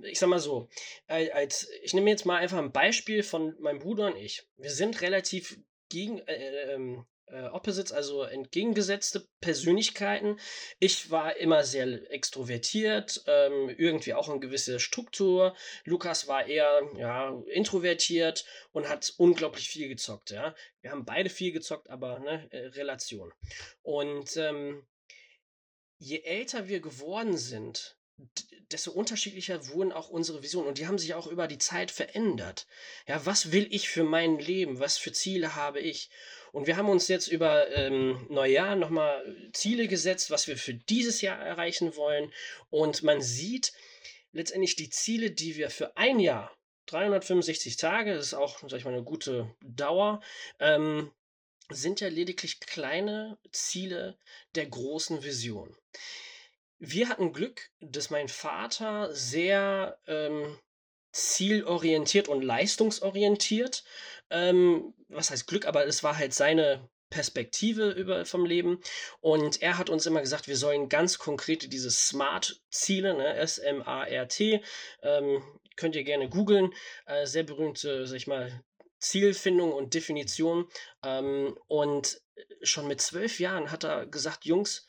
ich 0.04 0.18
sag 0.18 0.30
mal 0.30 0.38
so, 0.38 0.70
als 1.06 1.68
ich 1.82 1.92
nehme 1.92 2.08
jetzt 2.08 2.24
mal 2.24 2.38
einfach 2.38 2.56
ein 2.56 2.72
Beispiel 2.72 3.22
von 3.22 3.54
meinem 3.60 3.78
Bruder 3.78 4.06
und 4.06 4.16
ich. 4.16 4.48
Wir 4.56 4.70
sind 4.70 5.02
relativ 5.02 5.58
gegen, 5.90 6.18
äh, 6.20 6.72
ähm, 6.72 7.04
äh, 7.32 7.48
Opposites, 7.48 7.92
also 7.92 8.22
entgegengesetzte 8.22 9.26
Persönlichkeiten. 9.40 10.38
Ich 10.78 11.10
war 11.10 11.36
immer 11.36 11.64
sehr 11.64 12.10
extrovertiert, 12.12 13.24
ähm, 13.26 13.74
irgendwie 13.76 14.14
auch 14.14 14.28
eine 14.28 14.40
gewisse 14.40 14.78
Struktur. 14.80 15.56
Lukas 15.84 16.28
war 16.28 16.46
eher 16.46 16.82
ja, 16.96 17.42
introvertiert 17.46 18.44
und 18.72 18.88
hat 18.88 19.14
unglaublich 19.16 19.68
viel 19.68 19.88
gezockt. 19.88 20.30
Ja? 20.30 20.54
Wir 20.80 20.90
haben 20.90 21.04
beide 21.04 21.30
viel 21.30 21.52
gezockt, 21.52 21.90
aber 21.90 22.18
ne, 22.20 22.48
äh, 22.50 22.66
Relation. 22.68 23.32
Und 23.82 24.36
ähm, 24.36 24.86
je 25.98 26.20
älter 26.22 26.68
wir 26.68 26.80
geworden 26.80 27.36
sind, 27.36 27.96
desto 28.70 28.90
unterschiedlicher 28.90 29.68
wurden 29.68 29.92
auch 29.92 30.08
unsere 30.08 30.42
Visionen 30.42 30.68
und 30.68 30.78
die 30.78 30.86
haben 30.86 30.98
sich 30.98 31.14
auch 31.14 31.26
über 31.26 31.46
die 31.46 31.58
Zeit 31.58 31.90
verändert. 31.90 32.66
Ja, 33.06 33.24
was 33.26 33.52
will 33.52 33.66
ich 33.70 33.88
für 33.88 34.04
mein 34.04 34.38
Leben? 34.38 34.80
Was 34.80 34.98
für 34.98 35.12
Ziele 35.12 35.56
habe 35.56 35.80
ich? 35.80 36.10
Und 36.52 36.66
wir 36.66 36.76
haben 36.76 36.90
uns 36.90 37.08
jetzt 37.08 37.28
über 37.28 37.70
ähm, 37.70 38.26
Neujahr 38.28 38.76
nochmal 38.76 39.24
Ziele 39.52 39.88
gesetzt, 39.88 40.30
was 40.30 40.46
wir 40.46 40.58
für 40.58 40.74
dieses 40.74 41.22
Jahr 41.22 41.38
erreichen 41.38 41.96
wollen. 41.96 42.30
Und 42.68 43.02
man 43.02 43.22
sieht 43.22 43.72
letztendlich 44.32 44.76
die 44.76 44.90
Ziele, 44.90 45.30
die 45.30 45.56
wir 45.56 45.70
für 45.70 45.96
ein 45.96 46.20
Jahr, 46.20 46.54
365 46.86 47.76
Tage, 47.76 48.14
das 48.14 48.26
ist 48.26 48.34
auch, 48.34 48.58
sag 48.60 48.78
ich 48.78 48.84
mal, 48.84 48.92
eine 48.92 49.02
gute 49.02 49.54
Dauer, 49.62 50.20
ähm, 50.58 51.10
sind 51.70 52.00
ja 52.00 52.08
lediglich 52.08 52.60
kleine 52.60 53.38
Ziele 53.50 54.18
der 54.54 54.66
großen 54.66 55.22
Vision. 55.24 55.74
Wir 56.78 57.08
hatten 57.08 57.32
Glück, 57.32 57.70
dass 57.80 58.10
mein 58.10 58.28
Vater 58.28 59.14
sehr 59.14 59.98
ähm, 60.06 60.58
zielorientiert 61.12 62.28
und 62.28 62.42
leistungsorientiert, 62.42 63.84
ähm, 64.32 64.94
was 65.08 65.30
heißt 65.30 65.46
Glück, 65.46 65.66
aber 65.66 65.86
es 65.86 66.02
war 66.02 66.18
halt 66.18 66.34
seine 66.34 66.88
Perspektive 67.10 67.90
über, 67.90 68.24
vom 68.24 68.44
Leben. 68.44 68.80
Und 69.20 69.62
er 69.62 69.78
hat 69.78 69.90
uns 69.90 70.06
immer 70.06 70.20
gesagt, 70.20 70.48
wir 70.48 70.56
sollen 70.56 70.88
ganz 70.88 71.18
konkrete 71.18 71.68
diese 71.68 71.90
Smart-Ziele, 71.90 73.14
ne, 73.14 73.36
S-M-A-R-T, 73.36 74.62
ähm, 75.02 75.42
könnt 75.76 75.94
ihr 75.94 76.04
gerne 76.04 76.28
googeln, 76.28 76.72
äh, 77.06 77.26
sehr 77.26 77.44
berühmte, 77.44 78.06
sag 78.06 78.16
ich 78.16 78.26
mal, 78.26 78.64
Zielfindung 78.98 79.72
und 79.72 79.94
Definition. 79.94 80.68
Ähm, 81.04 81.56
und 81.68 82.20
schon 82.62 82.88
mit 82.88 83.00
zwölf 83.00 83.38
Jahren 83.38 83.70
hat 83.70 83.84
er 83.84 84.06
gesagt, 84.06 84.46
Jungs, 84.46 84.86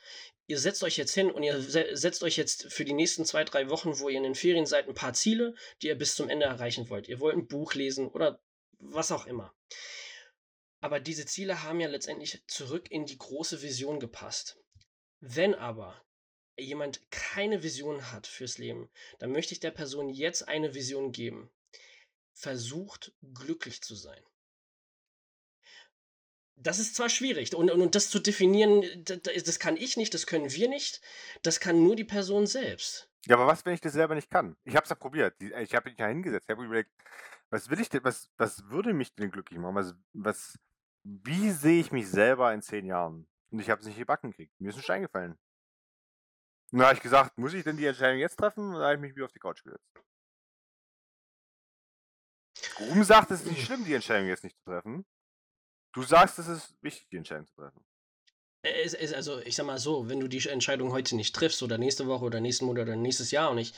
ihr 0.48 0.60
setzt 0.60 0.84
euch 0.84 0.98
jetzt 0.98 1.14
hin 1.14 1.30
und 1.30 1.44
ihr 1.44 1.60
setzt 1.62 2.24
euch 2.24 2.38
jetzt 2.38 2.72
für 2.72 2.86
die 2.86 2.94
nächsten 2.94 3.26
zwei, 3.26 3.44
drei 3.44 3.70
Wochen, 3.70 4.00
wo 4.00 4.10
ihr 4.10 4.18
in 4.18 4.24
den 4.24 4.36
Ferien 4.36 4.66
seid, 4.66 4.88
ein 4.88 4.94
paar 4.94 5.14
Ziele, 5.14 5.56
die 5.82 5.88
ihr 5.88 5.98
bis 5.98 6.16
zum 6.16 6.30
Ende 6.30 6.46
erreichen 6.46 6.90
wollt. 6.90 7.08
Ihr 7.08 7.20
wollt 7.20 7.36
ein 7.36 7.48
Buch 7.48 7.74
lesen 7.74 8.08
oder 8.08 8.40
was 8.80 9.12
auch 9.12 9.26
immer. 9.26 9.54
Aber 10.82 11.00
diese 11.00 11.26
Ziele 11.26 11.64
haben 11.64 11.80
ja 11.80 11.88
letztendlich 11.88 12.44
zurück 12.48 12.92
in 12.92 13.06
die 13.06 13.18
große 13.18 13.62
Vision 13.62 14.00
gepasst. 14.00 14.60
Wenn 15.20 15.56
aber 15.56 16.04
jemand 16.58 17.10
keine 17.10 17.64
Vision 17.64 18.12
hat 18.12 18.28
fürs 18.28 18.58
Leben, 18.58 18.90
dann 19.20 19.32
möchte 19.32 19.54
ich 19.54 19.60
der 19.60 19.72
Person 19.72 20.10
jetzt 20.10 20.48
eine 20.48 20.74
Vision 20.74 21.12
geben. 21.12 21.50
Versucht 22.34 23.14
glücklich 23.22 23.82
zu 23.82 23.96
sein 23.96 24.24
das 26.64 26.80
ist 26.80 26.96
zwar 26.96 27.10
schwierig 27.10 27.56
und, 27.56 27.70
und, 27.70 27.82
und 27.82 27.96
das 27.96 28.10
zu 28.10 28.20
definieren, 28.20 28.84
das, 29.04 29.44
das, 29.44 29.60
kann 29.60 29.78
ich 29.78 29.98
nicht, 29.98 30.14
das 30.14 30.26
können 30.26 30.52
wir 30.52 30.70
nicht, 30.70 31.02
das 31.42 31.60
kann 31.60 31.84
nur 31.84 31.96
die 31.96 32.04
Person 32.04 32.48
selbst. 32.48 33.10
Ja, 33.26 33.36
aber 33.36 33.48
was, 33.48 33.66
wenn 33.66 33.74
ich 33.74 33.82
das 33.82 33.94
selber 33.94 34.16
nicht 34.16 34.30
kann? 34.30 34.56
Ich 34.66 34.76
habe 34.76 34.84
es 34.84 34.90
ja 34.90 34.96
probiert. 34.96 35.36
Ich 35.40 35.74
habe 35.74 35.90
mich 35.90 35.98
ja 35.98 36.08
hingesetzt. 36.08 36.46
Ich 36.48 36.52
habe 36.52 36.66
überlegt, 36.66 36.92
was 37.54 37.70
will 37.70 37.80
ich 37.80 37.88
denn, 37.88 38.04
was, 38.04 38.32
was 38.38 38.68
würde 38.70 38.94
mich 38.94 39.14
denn 39.14 39.30
glücklich 39.30 39.60
machen? 39.60 39.76
Was, 39.76 39.96
was, 40.14 40.60
wie 41.04 41.52
sehe 41.52 41.80
ich 41.80 41.92
mich 41.92 42.10
selber 42.10 42.52
in 42.52 42.64
zehn 42.64 42.84
Jahren? 42.84 43.28
Und 43.52 43.60
ich 43.60 43.70
habe 43.70 43.80
es 43.80 43.86
nicht 43.86 44.00
gebacken 44.00 44.32
gekriegt. 44.32 44.60
Mir 44.60 44.70
ist 44.70 44.76
ein 44.78 44.82
Stein 44.82 45.04
gefallen. 45.04 45.38
Und 46.72 46.80
da 46.80 46.86
habe 46.86 46.96
ich 46.96 47.04
gesagt, 47.04 47.38
muss 47.38 47.54
ich 47.54 47.64
denn 47.64 47.78
die 47.78 47.86
Entscheidung 47.86 48.18
jetzt 48.18 48.38
treffen? 48.38 48.74
Und 48.74 48.80
da 48.80 48.86
habe 48.86 48.96
ich 48.96 49.02
mich 49.02 49.16
wieder 49.16 49.26
auf 49.26 49.32
die 49.32 49.40
Couch 49.40 49.64
gesetzt. 49.64 49.86
Ruben 52.80 53.04
sagt, 53.04 53.30
es 53.30 53.42
ist 53.42 53.52
nicht 53.52 53.64
schlimm, 53.64 53.86
die 53.86 53.94
Entscheidung 53.94 54.28
jetzt 54.28 54.44
nicht 54.44 54.58
zu 54.58 54.64
treffen. 54.64 55.06
Du 55.94 56.02
sagst, 56.02 56.40
es 56.40 56.48
ist 56.48 56.76
wichtig, 56.82 57.08
die 57.10 57.18
Entscheidung 57.18 57.46
zu 57.46 57.54
treffen. 57.54 57.86
Es 58.64 58.96
ist 58.96 59.14
also, 59.14 59.40
ich 59.42 59.56
sag 59.56 59.68
mal 59.68 59.78
so, 59.78 60.10
wenn 60.10 60.20
du 60.20 60.28
die 60.28 60.48
Entscheidung 60.50 60.92
heute 60.92 61.16
nicht 61.16 61.36
triffst 61.36 61.62
oder 61.62 61.78
nächste 61.78 62.08
Woche 62.08 62.26
oder 62.26 62.42
nächsten 62.42 62.66
Monat 62.66 62.88
oder 62.88 62.96
nächstes 62.96 63.30
Jahr 63.30 63.52
und 63.52 63.58
nicht, 63.58 63.78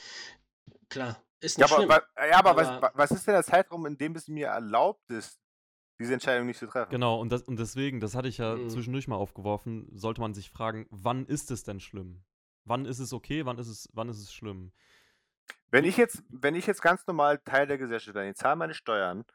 klar, 0.87 1.21
ist 1.39 1.57
nicht 1.57 1.69
ja, 1.69 1.75
schlimm. 1.75 1.91
Aber, 1.91 2.03
ja, 2.27 2.39
aber, 2.39 2.51
aber 2.51 2.81
was, 2.81 2.91
was, 2.95 3.11
ist 3.11 3.27
denn 3.27 3.33
der 3.33 3.43
Zeitraum, 3.43 3.85
in 3.85 3.97
dem 3.97 4.15
es 4.15 4.27
mir 4.27 4.47
erlaubt 4.47 5.09
ist, 5.09 5.39
diese 5.99 6.13
Entscheidung 6.13 6.47
nicht 6.47 6.59
zu 6.59 6.67
treffen? 6.67 6.91
Genau, 6.91 7.19
und, 7.19 7.31
das, 7.31 7.43
und 7.43 7.57
deswegen, 7.57 7.99
das 7.99 8.15
hatte 8.15 8.27
ich 8.27 8.37
ja 8.37 8.55
mhm. 8.55 8.69
zwischendurch 8.69 9.07
mal 9.07 9.15
aufgeworfen, 9.15 9.87
sollte 9.93 10.21
man 10.21 10.33
sich 10.33 10.49
fragen, 10.49 10.87
wann 10.89 11.25
ist 11.25 11.51
es 11.51 11.63
denn 11.63 11.79
schlimm? 11.79 12.23
Wann 12.65 12.85
ist 12.85 12.99
es 12.99 13.13
okay, 13.13 13.45
wann 13.45 13.57
ist 13.59 13.67
es, 13.67 13.89
wann 13.93 14.09
ist 14.09 14.19
es 14.19 14.33
schlimm? 14.33 14.71
Wenn 15.69 15.85
ich 15.85 15.97
jetzt, 15.97 16.23
wenn 16.29 16.55
ich 16.55 16.65
jetzt 16.65 16.81
ganz 16.81 17.05
normal 17.05 17.37
Teil 17.39 17.67
der 17.67 17.77
Gesellschaft 17.77 18.15
bin, 18.15 18.29
ich 18.29 18.35
zahle 18.35 18.55
meine 18.55 18.73
Steuern 18.73 19.25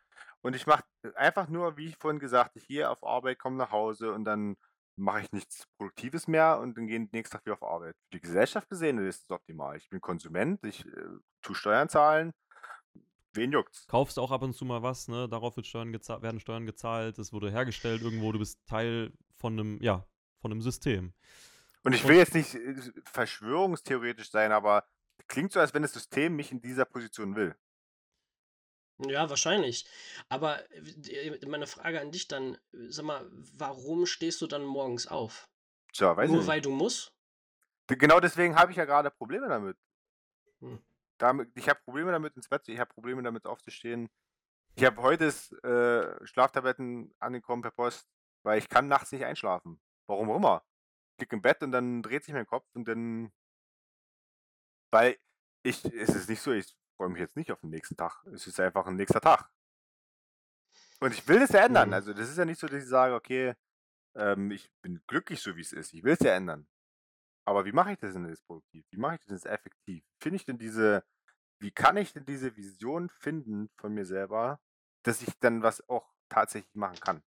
und 0.42 0.56
ich 0.56 0.66
mache 0.66 0.84
einfach 1.14 1.48
nur, 1.48 1.76
wie 1.76 1.86
ich 1.86 1.96
vorhin 1.96 2.18
gesagt 2.18 2.50
habe, 2.50 2.60
hier 2.60 2.90
auf 2.90 3.04
Arbeit, 3.04 3.38
komme 3.38 3.56
nach 3.56 3.70
Hause 3.70 4.12
und 4.12 4.24
dann 4.24 4.56
mache 4.96 5.22
ich 5.22 5.32
nichts 5.32 5.66
Produktives 5.76 6.28
mehr 6.28 6.58
und 6.58 6.76
dann 6.76 6.86
gehen 6.86 7.08
nächsten 7.12 7.34
Tag 7.36 7.46
wieder 7.46 7.54
auf 7.54 7.62
Arbeit. 7.62 7.96
Für 8.04 8.18
die 8.18 8.20
Gesellschaft 8.20 8.68
gesehen 8.68 8.98
ist 8.98 9.24
es 9.24 9.30
optimal. 9.30 9.76
Ich 9.76 9.88
bin 9.88 10.00
Konsument, 10.00 10.62
ich 10.64 10.86
äh, 10.86 11.04
tue 11.42 11.54
Steuern 11.54 11.88
zahlen. 11.88 12.32
Wen 13.32 13.52
juckt's? 13.52 13.86
Kaufst 13.86 14.18
auch 14.18 14.30
ab 14.32 14.42
und 14.42 14.54
zu 14.54 14.64
mal 14.64 14.82
was, 14.82 15.08
ne? 15.08 15.28
Darauf 15.28 15.56
wird 15.56 15.66
Steuern 15.66 15.92
werden 15.92 16.40
Steuern 16.40 16.66
gezahlt, 16.66 17.18
es 17.18 17.32
wurde 17.32 17.50
hergestellt 17.50 18.02
irgendwo, 18.02 18.32
du 18.32 18.40
bist 18.40 18.58
Teil 18.66 19.12
von 19.36 19.52
einem, 19.52 19.82
ja, 19.82 20.04
von 20.40 20.50
einem 20.50 20.62
System. 20.62 21.12
Und 21.84 21.94
ich 21.94 22.06
will 22.06 22.16
jetzt 22.16 22.34
nicht 22.34 22.54
äh, 22.54 22.74
verschwörungstheoretisch 23.04 24.30
sein, 24.30 24.52
aber 24.52 24.84
klingt 25.28 25.52
so, 25.52 25.60
als 25.60 25.72
wenn 25.72 25.82
das 25.82 25.92
System 25.92 26.36
mich 26.36 26.52
in 26.52 26.60
dieser 26.60 26.84
Position 26.84 27.36
will. 27.36 27.54
Ja, 29.08 29.30
wahrscheinlich. 29.30 29.86
Aber 30.28 30.60
äh, 30.72 31.46
meine 31.46 31.66
Frage 31.66 32.00
an 32.00 32.10
dich 32.10 32.28
dann, 32.28 32.58
sag 32.72 33.04
mal, 33.04 33.26
warum 33.30 34.06
stehst 34.06 34.40
du 34.40 34.46
dann 34.46 34.64
morgens 34.64 35.06
auf? 35.06 35.48
Tja, 35.92 36.16
weiß 36.16 36.30
Nur 36.30 36.42
ich 36.42 36.46
weil 36.46 36.56
nicht. 36.56 36.66
du 36.66 36.70
musst? 36.70 37.12
Genau 37.86 38.20
deswegen 38.20 38.56
habe 38.56 38.70
ich 38.70 38.76
ja 38.76 38.84
gerade 38.84 39.10
Probleme 39.10 39.48
damit. 39.48 39.76
Hm. 40.60 40.78
damit 41.16 41.50
ich 41.56 41.68
habe 41.68 41.80
Probleme 41.84 42.12
damit 42.12 42.36
ins 42.36 42.48
Bett 42.48 42.64
zu, 42.64 42.72
ich 42.72 42.78
habe 42.78 42.92
Probleme 42.92 43.22
damit 43.22 43.46
aufzustehen. 43.46 44.10
Ich 44.74 44.84
habe 44.84 45.00
heute 45.02 45.26
äh, 45.26 46.26
Schlaftabletten 46.26 47.14
angekommen 47.18 47.62
per 47.62 47.70
Post, 47.70 48.08
weil 48.42 48.58
ich 48.58 48.68
kann 48.68 48.88
nachts 48.88 49.10
nicht 49.10 49.24
einschlafen. 49.24 49.80
Warum 50.06 50.30
auch 50.30 50.36
immer. 50.36 50.62
Ich 51.16 51.22
liege 51.22 51.36
im 51.36 51.42
Bett 51.42 51.62
und 51.62 51.72
dann 51.72 52.02
dreht 52.02 52.24
sich 52.24 52.34
mein 52.34 52.46
Kopf 52.46 52.66
und 52.74 52.86
dann 52.86 53.32
weil 54.90 55.18
ich 55.62 55.84
es 55.84 56.10
ist 56.10 56.28
nicht 56.28 56.40
so, 56.40 56.52
ich 56.52 56.76
freue 57.00 57.08
mich 57.08 57.20
jetzt 57.20 57.36
nicht 57.36 57.50
auf 57.50 57.60
den 57.62 57.70
nächsten 57.70 57.96
Tag. 57.96 58.22
Es 58.26 58.46
ist 58.46 58.60
einfach 58.60 58.86
ein 58.86 58.96
nächster 58.96 59.22
Tag. 59.22 59.50
Und 61.00 61.14
ich 61.14 61.26
will 61.26 61.40
das 61.40 61.48
ja 61.48 61.64
ändern. 61.64 61.88
Mhm. 61.88 61.94
Also 61.94 62.12
das 62.12 62.28
ist 62.28 62.36
ja 62.36 62.44
nicht 62.44 62.60
so, 62.60 62.66
dass 62.66 62.82
ich 62.82 62.90
sage, 62.90 63.14
okay, 63.14 63.54
ähm, 64.14 64.50
ich 64.50 64.70
bin 64.82 65.00
glücklich 65.06 65.40
so 65.40 65.56
wie 65.56 65.62
es 65.62 65.72
ist. 65.72 65.94
Ich 65.94 66.02
will 66.02 66.12
es 66.12 66.20
ja 66.20 66.34
ändern. 66.34 66.68
Aber 67.46 67.64
wie 67.64 67.72
mache 67.72 67.92
ich 67.92 67.98
das 67.98 68.12
denn 68.12 68.28
jetzt 68.28 68.44
produktiv? 68.44 68.84
Wie 68.90 68.98
mache 68.98 69.14
ich 69.14 69.20
das 69.20 69.30
jetzt 69.30 69.46
effektiv? 69.46 70.04
Finde 70.20 70.36
ich 70.36 70.44
denn 70.44 70.58
diese, 70.58 71.02
wie 71.58 71.70
kann 71.70 71.96
ich 71.96 72.12
denn 72.12 72.26
diese 72.26 72.54
Vision 72.54 73.08
finden 73.08 73.70
von 73.78 73.94
mir 73.94 74.04
selber, 74.04 74.60
dass 75.02 75.22
ich 75.22 75.38
dann 75.38 75.62
was 75.62 75.88
auch 75.88 76.12
tatsächlich 76.28 76.74
machen 76.74 77.00
kann? 77.00 77.22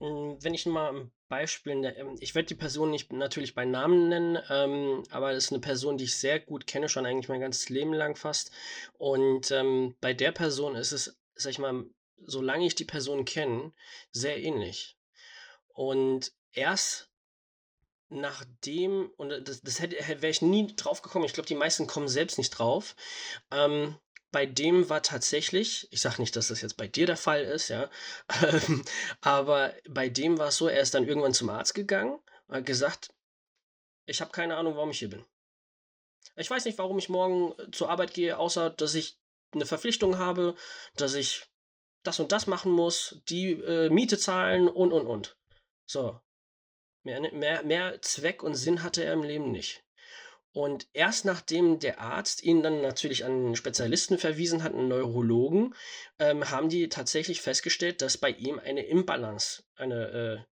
Hm, 0.00 0.38
wenn 0.40 0.54
ich 0.54 0.64
mal 0.64 0.94
ein 0.94 1.12
Beispiel, 1.28 1.76
ne, 1.76 1.96
ähm, 1.96 2.16
ich 2.20 2.34
werde 2.34 2.46
die 2.46 2.54
Person 2.54 2.90
nicht 2.90 3.12
natürlich 3.12 3.54
bei 3.54 3.64
Namen 3.64 4.08
nennen, 4.08 4.38
ähm, 4.50 5.02
aber 5.10 5.32
das 5.32 5.44
ist 5.44 5.52
eine 5.52 5.60
Person, 5.60 5.98
die 5.98 6.04
ich 6.04 6.16
sehr 6.16 6.40
gut 6.40 6.66
kenne, 6.66 6.88
schon 6.88 7.06
eigentlich 7.06 7.28
mein 7.28 7.40
ganzes 7.40 7.68
Leben 7.68 7.92
lang 7.92 8.16
fast. 8.16 8.50
Und 8.94 9.50
ähm, 9.50 9.96
bei 10.00 10.14
der 10.14 10.32
Person 10.32 10.76
ist 10.76 10.92
es, 10.92 11.18
sag 11.34 11.50
ich 11.50 11.58
mal, 11.58 11.84
solange 12.24 12.66
ich 12.66 12.74
die 12.74 12.84
Person 12.84 13.24
kenne, 13.24 13.72
sehr 14.10 14.42
ähnlich. 14.42 14.96
Und 15.68 16.32
erst 16.52 17.10
nachdem, 18.08 19.10
und 19.16 19.30
das, 19.48 19.62
das 19.62 19.80
hätte, 19.80 19.96
wäre 19.96 20.28
ich 20.28 20.42
nie 20.42 20.74
drauf 20.76 21.02
gekommen, 21.02 21.24
ich 21.24 21.32
glaube, 21.32 21.48
die 21.48 21.54
meisten 21.54 21.86
kommen 21.86 22.08
selbst 22.08 22.38
nicht 22.38 22.50
drauf, 22.50 22.94
ähm, 23.50 23.96
bei 24.32 24.46
dem 24.46 24.88
war 24.88 25.02
tatsächlich, 25.02 25.88
ich 25.90 26.00
sage 26.00 26.20
nicht, 26.20 26.36
dass 26.36 26.48
das 26.48 26.60
jetzt 26.60 26.76
bei 26.76 26.88
dir 26.88 27.06
der 27.06 27.16
Fall 27.16 27.44
ist, 27.44 27.68
ja, 27.68 27.90
ähm, 28.42 28.84
aber 29.20 29.74
bei 29.88 30.08
dem 30.08 30.38
war 30.38 30.48
es 30.48 30.56
so, 30.56 30.68
er 30.68 30.80
ist 30.80 30.94
dann 30.94 31.06
irgendwann 31.06 31.34
zum 31.34 31.50
Arzt 31.50 31.74
gegangen 31.74 32.18
und 32.48 32.56
hat 32.56 32.66
gesagt, 32.66 33.14
ich 34.06 34.20
habe 34.20 34.32
keine 34.32 34.56
Ahnung, 34.56 34.76
warum 34.76 34.90
ich 34.90 34.98
hier 34.98 35.10
bin. 35.10 35.24
Ich 36.36 36.50
weiß 36.50 36.64
nicht, 36.64 36.78
warum 36.78 36.98
ich 36.98 37.08
morgen 37.08 37.52
äh, 37.58 37.70
zur 37.70 37.90
Arbeit 37.90 38.14
gehe, 38.14 38.38
außer 38.38 38.70
dass 38.70 38.94
ich 38.94 39.18
eine 39.52 39.66
Verpflichtung 39.66 40.18
habe, 40.18 40.54
dass 40.96 41.14
ich 41.14 41.46
das 42.02 42.20
und 42.20 42.32
das 42.32 42.46
machen 42.46 42.72
muss, 42.72 43.20
die 43.28 43.52
äh, 43.52 43.90
Miete 43.90 44.18
zahlen 44.18 44.68
und 44.68 44.92
und 44.92 45.06
und. 45.06 45.36
So. 45.86 46.20
Mehr, 47.04 47.20
mehr, 47.32 47.62
mehr 47.62 48.02
Zweck 48.02 48.42
und 48.42 48.54
Sinn 48.54 48.82
hatte 48.82 49.04
er 49.04 49.12
im 49.12 49.22
Leben 49.22 49.52
nicht. 49.52 49.85
Und 50.56 50.88
erst 50.94 51.26
nachdem 51.26 51.80
der 51.80 52.00
Arzt 52.00 52.42
ihn 52.42 52.62
dann 52.62 52.80
natürlich 52.80 53.26
an 53.26 53.32
einen 53.32 53.56
Spezialisten 53.56 54.16
verwiesen 54.16 54.62
hat, 54.62 54.72
einen 54.72 54.88
Neurologen, 54.88 55.74
ähm, 56.18 56.50
haben 56.50 56.70
die 56.70 56.88
tatsächlich 56.88 57.42
festgestellt, 57.42 58.00
dass 58.00 58.16
bei 58.16 58.30
ihm 58.30 58.58
eine 58.58 58.86
Imbalance, 58.86 59.64
eine 59.76 60.46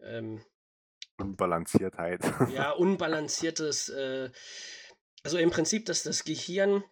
äh, 0.00 0.16
ähm, 0.16 0.44
Unbalanciertheit. 1.18 2.20
ja, 2.54 2.70
unbalanciertes, 2.70 3.88
äh, 3.88 4.30
also 5.24 5.38
im 5.38 5.50
Prinzip, 5.50 5.86
dass 5.86 6.04
das 6.04 6.22
Gehirn 6.22 6.84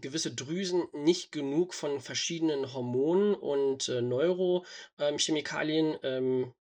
gewisse 0.00 0.34
Drüsen 0.34 0.88
nicht 0.92 1.30
genug 1.30 1.74
von 1.74 2.00
verschiedenen 2.00 2.74
Hormonen 2.74 3.36
und 3.36 3.88
äh, 3.88 4.02
Neurochemikalien 4.02 5.96
ähm, 6.02 6.52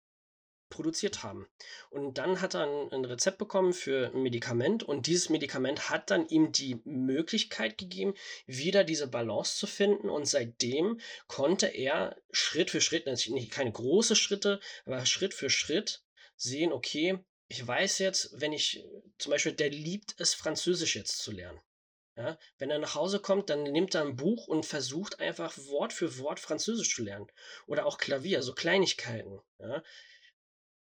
produziert 0.70 1.24
haben. 1.24 1.48
Und 1.90 2.18
dann 2.18 2.42
hat 2.42 2.54
er 2.54 2.64
ein, 2.64 2.92
ein, 2.92 3.06
Rezept 3.06 3.38
bekommen 3.38 3.74
für 3.74 4.12
ein 4.14 4.22
Medikament 4.22 4.84
und 4.84 5.08
dieses 5.08 5.30
Medikament 5.30 5.90
hat 5.90 6.12
dann 6.12 6.28
ihm 6.28 6.52
die 6.52 6.82
Möglichkeit 6.86 7.78
gegeben, 7.78 8.14
wieder 8.46 8.84
diese 8.84 9.08
Balance 9.08 9.58
zu 9.58 9.68
finden 9.68 10.10
und 10.10 10.26
seitdem 10.26 11.00
konnte 11.28 11.68
er 11.68 12.16
Schritt 12.32 12.70
für 12.70 12.82
Schritt, 12.82 13.08
nicht 13.08 13.52
keine 13.52 13.72
großen 13.72 14.16
Schritte, 14.16 14.60
aber 14.86 15.06
Schritt 15.06 15.34
für 15.34 15.50
Schritt 15.50 16.04
sehen, 16.36 16.72
okay, 16.72 17.20
ich 17.48 17.66
weiß 17.66 17.98
jetzt, 18.00 18.40
wenn 18.40 18.54
ich 18.54 18.86
zum 19.18 19.32
Beispiel, 19.32 19.54
der 19.54 19.72
liebt 19.72 20.16
es, 20.20 20.34
Französisch 20.36 20.96
jetzt 20.96 21.18
zu 21.18 21.32
lernen. 21.32 21.60
Ja, 22.16 22.38
wenn 22.58 22.70
er 22.70 22.80
nach 22.80 22.96
Hause 22.96 23.22
kommt, 23.22 23.50
dann 23.50 23.64
nimmt 23.64 23.96
er 23.96 24.02
ein 24.02 24.18
Buch 24.18 24.48
und 24.48 24.66
versucht 24.66 25.22
einfach 25.22 25.58
Wort 25.58 25.94
für 25.94 26.18
Wort 26.18 26.42
Französisch 26.42 26.94
zu 26.94 27.02
lernen. 27.02 27.28
Oder 27.66 27.86
auch 27.86 27.98
Klavier, 27.98 28.44
so 28.44 28.54
Kleinigkeiten. 28.54 29.40
Ja 29.58 29.82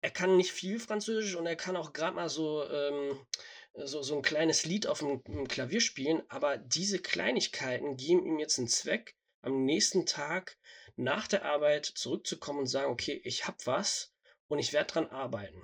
er 0.01 0.11
kann 0.11 0.37
nicht 0.37 0.51
viel 0.51 0.79
Französisch 0.79 1.35
und 1.35 1.45
er 1.45 1.55
kann 1.55 1.75
auch 1.75 1.93
gerade 1.93 2.15
mal 2.15 2.29
so, 2.29 2.63
ähm, 2.69 3.25
so, 3.73 4.01
so 4.01 4.15
ein 4.15 4.21
kleines 4.21 4.65
Lied 4.65 4.87
auf 4.87 4.99
dem, 4.99 5.47
Klavier 5.47 5.81
spielen, 5.81 6.23
aber 6.29 6.57
diese 6.57 6.99
Kleinigkeiten 6.99 7.97
geben 7.97 8.25
ihm 8.25 8.39
jetzt 8.39 8.57
einen 8.57 8.67
Zweck, 8.67 9.15
am 9.41 9.63
nächsten 9.63 10.05
Tag 10.05 10.57
nach 10.95 11.27
der 11.27 11.45
Arbeit 11.45 11.85
zurückzukommen 11.85 12.59
und 12.59 12.67
sagen, 12.67 12.91
okay, 12.91 13.21
ich 13.23 13.47
habe 13.47 13.57
was 13.65 14.13
und 14.47 14.59
ich 14.59 14.73
werde 14.73 14.91
dran 14.91 15.07
arbeiten. 15.07 15.61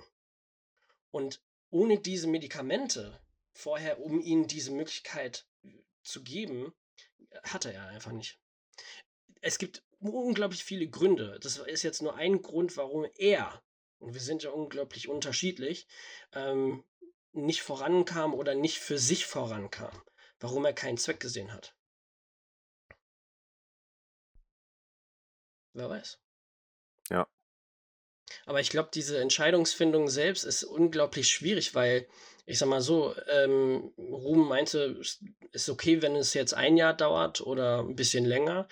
Und 1.10 1.42
ohne 1.70 1.98
diese 1.98 2.26
Medikamente 2.26 3.20
vorher, 3.52 4.00
um 4.00 4.20
ihm 4.20 4.48
diese 4.48 4.70
Möglichkeit 4.70 5.46
zu 6.02 6.22
geben, 6.22 6.72
hatte 7.42 7.72
er 7.72 7.88
einfach 7.88 8.12
nicht. 8.12 8.38
Es 9.42 9.58
gibt 9.58 9.84
unglaublich 9.98 10.64
viele 10.64 10.88
Gründe. 10.88 11.38
Das 11.42 11.58
ist 11.58 11.82
jetzt 11.82 12.02
nur 12.02 12.14
ein 12.16 12.40
Grund, 12.42 12.76
warum 12.76 13.06
er 13.16 13.62
wir 14.14 14.20
sind 14.20 14.42
ja 14.42 14.50
unglaublich 14.50 15.08
unterschiedlich, 15.08 15.86
ähm, 16.32 16.84
nicht 17.32 17.62
vorankam 17.62 18.34
oder 18.34 18.54
nicht 18.54 18.78
für 18.78 18.98
sich 18.98 19.26
vorankam, 19.26 20.02
warum 20.40 20.64
er 20.64 20.72
keinen 20.72 20.98
Zweck 20.98 21.20
gesehen 21.20 21.52
hat. 21.52 21.74
Wer 25.74 25.90
weiß. 25.90 26.18
Ja. 27.10 27.28
Aber 28.46 28.60
ich 28.60 28.70
glaube, 28.70 28.88
diese 28.92 29.20
Entscheidungsfindung 29.20 30.08
selbst 30.08 30.44
ist 30.44 30.64
unglaublich 30.64 31.28
schwierig, 31.28 31.74
weil 31.74 32.08
ich 32.46 32.58
sag 32.58 32.68
mal 32.68 32.80
so, 32.80 33.14
ähm, 33.28 33.92
Ruben 33.98 34.46
meinte, 34.48 34.98
es 35.00 35.20
ist 35.50 35.68
okay, 35.68 36.00
wenn 36.00 36.14
es 36.14 36.32
jetzt 36.32 36.54
ein 36.54 36.76
Jahr 36.76 36.94
dauert 36.94 37.40
oder 37.40 37.80
ein 37.80 37.96
bisschen 37.96 38.24
länger. 38.24 38.68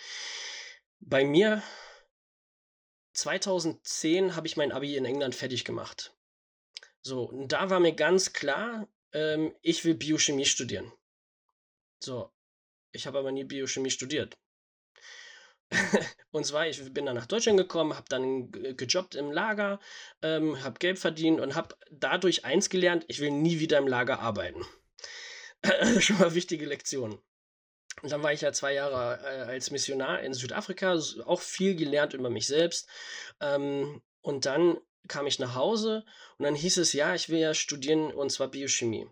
Bei 1.00 1.24
mir 1.24 1.62
2010 3.14 4.36
habe 4.36 4.46
ich 4.46 4.56
mein 4.56 4.72
Abi 4.72 4.96
in 4.96 5.04
England 5.04 5.34
fertig 5.34 5.64
gemacht. 5.64 6.14
So, 7.02 7.24
und 7.24 7.52
da 7.52 7.70
war 7.70 7.80
mir 7.80 7.94
ganz 7.94 8.32
klar, 8.32 8.88
ähm, 9.12 9.54
ich 9.62 9.84
will 9.84 9.94
Biochemie 9.94 10.46
studieren. 10.46 10.92
So, 12.02 12.30
ich 12.92 13.06
habe 13.06 13.18
aber 13.18 13.32
nie 13.32 13.44
Biochemie 13.44 13.90
studiert. 13.90 14.36
und 16.30 16.44
zwar, 16.44 16.66
ich 16.66 16.92
bin 16.92 17.06
dann 17.06 17.16
nach 17.16 17.26
Deutschland 17.26 17.58
gekommen, 17.58 17.94
habe 17.94 18.08
dann 18.08 18.50
gejobbt 18.50 19.14
im 19.14 19.32
Lager, 19.32 19.80
ähm, 20.22 20.62
habe 20.62 20.78
Geld 20.78 20.98
verdient 20.98 21.40
und 21.40 21.54
habe 21.54 21.76
dadurch 21.90 22.44
eins 22.44 22.68
gelernt, 22.68 23.04
ich 23.08 23.20
will 23.20 23.30
nie 23.30 23.60
wieder 23.60 23.78
im 23.78 23.88
Lager 23.88 24.20
arbeiten. 24.20 24.64
Schon 26.00 26.18
mal 26.18 26.34
wichtige 26.34 26.66
Lektion. 26.66 27.20
Und 28.04 28.12
dann 28.12 28.22
war 28.22 28.34
ich 28.34 28.42
ja 28.42 28.52
zwei 28.52 28.74
Jahre 28.74 29.18
äh, 29.24 29.50
als 29.50 29.70
Missionar 29.70 30.20
in 30.20 30.34
Südafrika, 30.34 31.00
auch 31.24 31.40
viel 31.40 31.74
gelernt 31.74 32.12
über 32.12 32.28
mich 32.28 32.46
selbst. 32.46 32.86
Ähm, 33.40 34.02
und 34.20 34.44
dann 34.44 34.76
kam 35.08 35.26
ich 35.26 35.38
nach 35.38 35.54
Hause 35.54 36.04
und 36.36 36.44
dann 36.44 36.54
hieß 36.54 36.76
es, 36.76 36.92
ja, 36.92 37.14
ich 37.14 37.30
will 37.30 37.38
ja 37.38 37.54
studieren 37.54 38.12
und 38.12 38.28
zwar 38.30 38.48
Biochemie. 38.48 39.08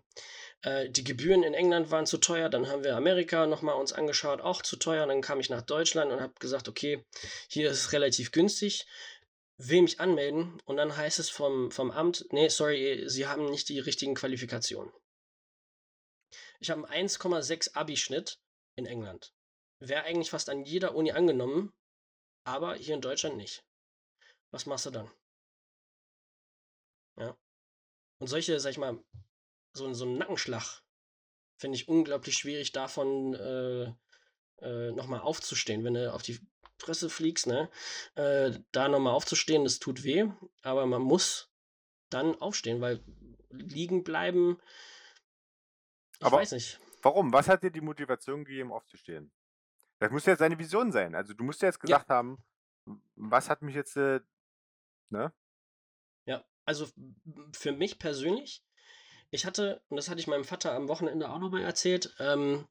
Äh, 0.61 0.91
die 0.91 1.03
Gebühren 1.03 1.41
in 1.41 1.55
England 1.55 1.89
waren 1.89 2.05
zu 2.05 2.19
teuer, 2.19 2.49
dann 2.49 2.67
haben 2.67 2.83
wir 2.83 2.95
Amerika 2.95 3.47
nochmal 3.47 3.73
uns 3.77 3.93
angeschaut, 3.93 4.41
auch 4.41 4.61
zu 4.61 4.75
teuer. 4.75 5.07
Dann 5.07 5.21
kam 5.21 5.39
ich 5.39 5.49
nach 5.49 5.63
Deutschland 5.63 6.11
und 6.11 6.21
habe 6.21 6.35
gesagt, 6.39 6.69
okay, 6.69 7.03
hier 7.47 7.71
ist 7.71 7.79
es 7.79 7.93
relativ 7.93 8.31
günstig, 8.31 8.85
will 9.57 9.81
mich 9.81 10.01
anmelden 10.01 10.61
und 10.65 10.77
dann 10.77 10.95
heißt 10.95 11.17
es 11.17 11.31
vom, 11.31 11.71
vom 11.71 11.89
Amt, 11.89 12.27
nee, 12.29 12.47
sorry, 12.47 13.05
Sie 13.07 13.25
haben 13.25 13.49
nicht 13.49 13.69
die 13.69 13.79
richtigen 13.79 14.13
Qualifikationen. 14.13 14.93
Ich 16.59 16.69
habe 16.69 16.87
einen 16.87 17.09
1,6 17.09 17.73
Abi-Schnitt 17.73 18.37
in 18.75 18.85
England. 18.85 19.33
Wäre 19.79 20.03
eigentlich 20.03 20.29
fast 20.29 20.49
an 20.49 20.63
jeder 20.63 20.95
Uni 20.95 21.11
angenommen, 21.11 21.73
aber 22.45 22.75
hier 22.75 22.95
in 22.95 23.01
Deutschland 23.01 23.37
nicht. 23.37 23.65
Was 24.51 24.65
machst 24.65 24.85
du 24.85 24.91
dann? 24.91 25.11
Ja. 27.17 27.37
Und 28.19 28.27
solche, 28.27 28.59
sag 28.59 28.71
ich 28.71 28.77
mal, 28.77 29.03
so, 29.73 29.91
so 29.93 30.05
einen 30.05 30.17
Nackenschlag 30.17 30.81
finde 31.57 31.75
ich 31.75 31.87
unglaublich 31.87 32.35
schwierig, 32.35 32.71
davon 32.71 33.33
äh, 33.33 33.93
äh, 34.61 34.91
nochmal 34.91 35.21
aufzustehen. 35.21 35.83
Wenn 35.83 35.95
du 35.95 36.13
auf 36.13 36.23
die 36.23 36.39
Presse 36.77 37.09
fliegst, 37.09 37.47
ne, 37.47 37.69
äh, 38.15 38.59
da 38.71 38.87
nochmal 38.87 39.13
aufzustehen, 39.13 39.63
das 39.63 39.79
tut 39.79 40.03
weh, 40.03 40.25
aber 40.61 40.85
man 40.85 41.01
muss 41.01 41.49
dann 42.09 42.35
aufstehen, 42.41 42.81
weil 42.81 43.03
liegen 43.49 44.03
bleiben, 44.03 44.59
ich 46.19 46.25
aber, 46.25 46.37
weiß 46.37 46.51
nicht. 46.53 46.79
Warum? 47.03 47.33
Was 47.33 47.49
hat 47.49 47.63
dir 47.63 47.71
die 47.71 47.81
Motivation 47.81 48.45
gegeben, 48.45 48.71
aufzustehen? 48.71 49.31
Das 49.99 50.11
muss 50.11 50.25
ja 50.25 50.35
seine 50.35 50.57
Vision 50.57 50.91
sein. 50.91 51.15
Also 51.15 51.33
du 51.33 51.43
musst 51.43 51.61
ja 51.61 51.67
jetzt 51.67 51.79
gesagt 51.79 52.09
ja. 52.09 52.15
haben, 52.15 52.43
was 53.15 53.49
hat 53.49 53.61
mich 53.61 53.75
jetzt, 53.75 53.95
äh, 53.97 54.21
ne? 55.09 55.31
Ja, 56.25 56.43
also 56.65 56.87
für 57.53 57.73
mich 57.73 57.99
persönlich, 57.99 58.63
ich 59.31 59.45
hatte, 59.45 59.81
und 59.89 59.97
das 59.97 60.09
hatte 60.09 60.19
ich 60.19 60.27
meinem 60.27 60.45
Vater 60.45 60.73
am 60.73 60.87
Wochenende 60.87 61.29
auch 61.29 61.39
nochmal 61.39 61.61
erzählt, 61.61 62.15
ähm, 62.19 62.67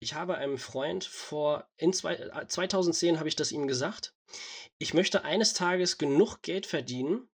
ich 0.00 0.14
habe 0.14 0.36
einem 0.36 0.58
Freund 0.58 1.04
vor, 1.04 1.68
in 1.76 1.92
zwei, 1.92 2.16
2010 2.46 3.14
äh, 3.14 3.18
habe 3.18 3.28
ich 3.28 3.36
das 3.36 3.52
ihm 3.52 3.68
gesagt, 3.68 4.14
ich 4.78 4.94
möchte 4.94 5.24
eines 5.24 5.54
Tages 5.54 5.98
genug 5.98 6.42
Geld 6.42 6.66
verdienen, 6.66 7.28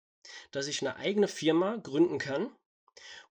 dass 0.51 0.67
ich 0.67 0.83
eine 0.83 0.97
eigene 0.97 1.29
Firma 1.29 1.77
gründen 1.77 2.19
kann 2.19 2.55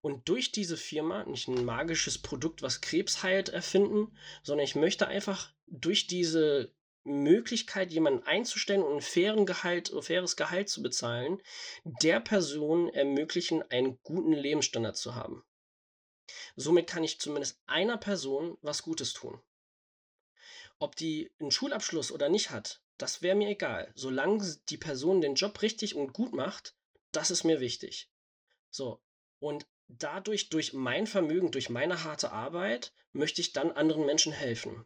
und 0.00 0.28
durch 0.28 0.52
diese 0.52 0.76
Firma 0.76 1.24
nicht 1.24 1.48
ein 1.48 1.64
magisches 1.64 2.18
Produkt, 2.18 2.62
was 2.62 2.80
Krebs 2.80 3.22
heilt, 3.22 3.48
erfinden, 3.48 4.16
sondern 4.42 4.64
ich 4.64 4.74
möchte 4.74 5.06
einfach 5.06 5.52
durch 5.66 6.06
diese 6.06 6.72
Möglichkeit, 7.04 7.90
jemanden 7.90 8.22
einzustellen 8.24 8.82
und 8.82 8.96
ein 8.96 9.00
fairen 9.00 9.46
Gehalt, 9.46 9.92
faires 10.00 10.36
Gehalt 10.36 10.68
zu 10.68 10.82
bezahlen, 10.82 11.40
der 11.84 12.20
Person 12.20 12.88
ermöglichen, 12.90 13.62
einen 13.70 13.98
guten 14.02 14.32
Lebensstandard 14.32 14.96
zu 14.96 15.14
haben. 15.14 15.44
Somit 16.56 16.86
kann 16.86 17.04
ich 17.04 17.20
zumindest 17.20 17.60
einer 17.66 17.96
Person 17.96 18.58
was 18.60 18.82
Gutes 18.82 19.12
tun. 19.12 19.40
Ob 20.78 20.94
die 20.96 21.32
einen 21.40 21.50
Schulabschluss 21.50 22.12
oder 22.12 22.28
nicht 22.28 22.50
hat, 22.50 22.82
das 22.98 23.22
wäre 23.22 23.36
mir 23.36 23.48
egal. 23.48 23.90
Solange 23.94 24.56
die 24.68 24.76
Person 24.76 25.20
den 25.20 25.34
Job 25.34 25.62
richtig 25.62 25.94
und 25.94 26.12
gut 26.12 26.34
macht, 26.34 26.76
das 27.12 27.30
ist 27.30 27.44
mir 27.44 27.60
wichtig. 27.60 28.10
So, 28.70 29.00
und 29.40 29.66
dadurch, 29.88 30.50
durch 30.50 30.72
mein 30.72 31.06
Vermögen, 31.06 31.50
durch 31.50 31.70
meine 31.70 32.04
harte 32.04 32.32
Arbeit, 32.32 32.92
möchte 33.12 33.40
ich 33.40 33.52
dann 33.52 33.72
anderen 33.72 34.06
Menschen 34.06 34.32
helfen. 34.32 34.84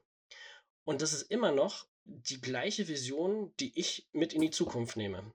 Und 0.85 1.03
das 1.03 1.13
ist 1.13 1.31
immer 1.31 1.53
noch 1.53 1.87
die 2.05 2.41
gleiche 2.41 2.89
Vision, 2.89 3.53
die 3.61 3.79
ich 3.79 4.09
mit 4.13 4.33
in 4.33 4.41
die 4.41 4.51
Zukunft 4.51 4.97
nehme. 4.97 5.33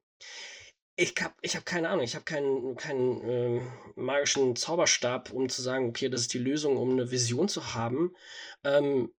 Ich 0.95 1.13
habe 1.21 1.35
ich 1.41 1.55
hab 1.55 1.65
keine 1.65 1.89
Ahnung, 1.89 2.03
ich 2.03 2.15
habe 2.15 2.25
keinen, 2.25 2.75
keinen 2.75 3.21
äh, 3.21 3.61
magischen 3.95 4.55
Zauberstab, 4.55 5.31
um 5.31 5.47
zu 5.47 5.61
sagen, 5.61 5.89
okay, 5.89 6.09
das 6.09 6.21
ist 6.21 6.33
die 6.33 6.39
Lösung, 6.39 6.75
um 6.75 6.91
eine 6.91 7.11
Vision 7.11 7.47
zu 7.47 7.75
haben. 7.75 8.15
Ähm, 8.63 9.13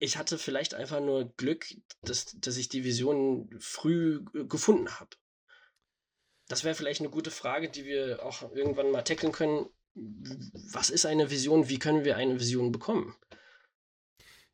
ich 0.00 0.16
hatte 0.16 0.38
vielleicht 0.38 0.74
einfach 0.74 1.00
nur 1.00 1.32
Glück, 1.36 1.66
dass, 2.02 2.36
dass 2.38 2.56
ich 2.56 2.68
die 2.68 2.84
Vision 2.84 3.48
früh 3.58 4.24
gefunden 4.32 4.98
habe. 4.98 5.10
Das 6.48 6.64
wäre 6.64 6.74
vielleicht 6.74 7.00
eine 7.00 7.10
gute 7.10 7.30
Frage, 7.30 7.68
die 7.68 7.84
wir 7.84 8.24
auch 8.24 8.50
irgendwann 8.54 8.90
mal 8.90 9.02
tackeln 9.02 9.32
können. 9.32 9.66
Was 10.72 10.90
ist 10.90 11.06
eine 11.06 11.30
Vision? 11.30 11.68
Wie 11.68 11.78
können 11.78 12.04
wir 12.04 12.16
eine 12.16 12.40
Vision 12.40 12.72
bekommen? 12.72 13.14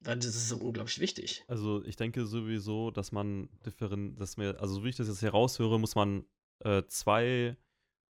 Das 0.01 0.25
ist 0.27 0.49
so 0.49 0.57
unglaublich 0.59 0.99
wichtig. 0.99 1.45
Also 1.49 1.83
ich 1.85 1.97
denke 1.97 2.27
sowieso, 2.27 2.91
dass 2.91 3.11
man 3.11 3.49
differen, 3.65 4.17
dass 4.17 4.37
mir, 4.37 4.61
also 4.61 4.75
so 4.75 4.85
wie 4.85 4.91
ich 4.91 4.97
das 4.97 5.09
jetzt 5.09 5.23
heraushöre, 5.23 5.81
muss 5.81 5.95
man 5.95 6.27
äh, 6.61 6.83
zwei 6.89 7.57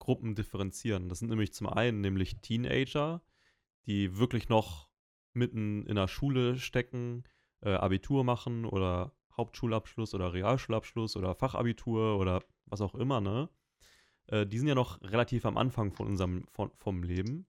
Gruppen 0.00 0.34
differenzieren. 0.34 1.08
Das 1.08 1.20
sind 1.20 1.28
nämlich 1.28 1.54
zum 1.54 1.68
einen 1.68 2.00
nämlich 2.00 2.40
Teenager, 2.40 3.22
die 3.86 4.18
wirklich 4.18 4.48
noch 4.48 4.88
mitten 5.34 5.86
in 5.86 5.94
der 5.94 6.08
Schule 6.08 6.58
stecken, 6.58 7.24
äh, 7.60 7.74
Abitur 7.74 8.24
machen 8.24 8.64
oder 8.64 9.14
Hauptschulabschluss 9.36 10.14
oder 10.14 10.32
Realschulabschluss 10.32 11.16
oder 11.16 11.34
Fachabitur 11.34 12.18
oder 12.18 12.42
was 12.66 12.80
auch 12.80 12.94
immer, 12.94 13.20
ne? 13.20 13.48
Äh, 14.26 14.46
die 14.46 14.58
sind 14.58 14.68
ja 14.68 14.74
noch 14.74 15.00
relativ 15.02 15.46
am 15.46 15.56
Anfang 15.56 15.92
von 15.92 16.06
unserem 16.06 16.46
von, 16.48 16.70
vom 16.76 17.02
Leben. 17.02 17.46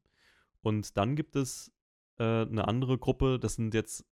Und 0.62 0.98
dann 0.98 1.16
gibt 1.16 1.36
es 1.36 1.72
äh, 2.18 2.24
eine 2.24 2.68
andere 2.68 2.98
Gruppe, 2.98 3.40
das 3.40 3.56
sind 3.56 3.74
jetzt 3.74 4.06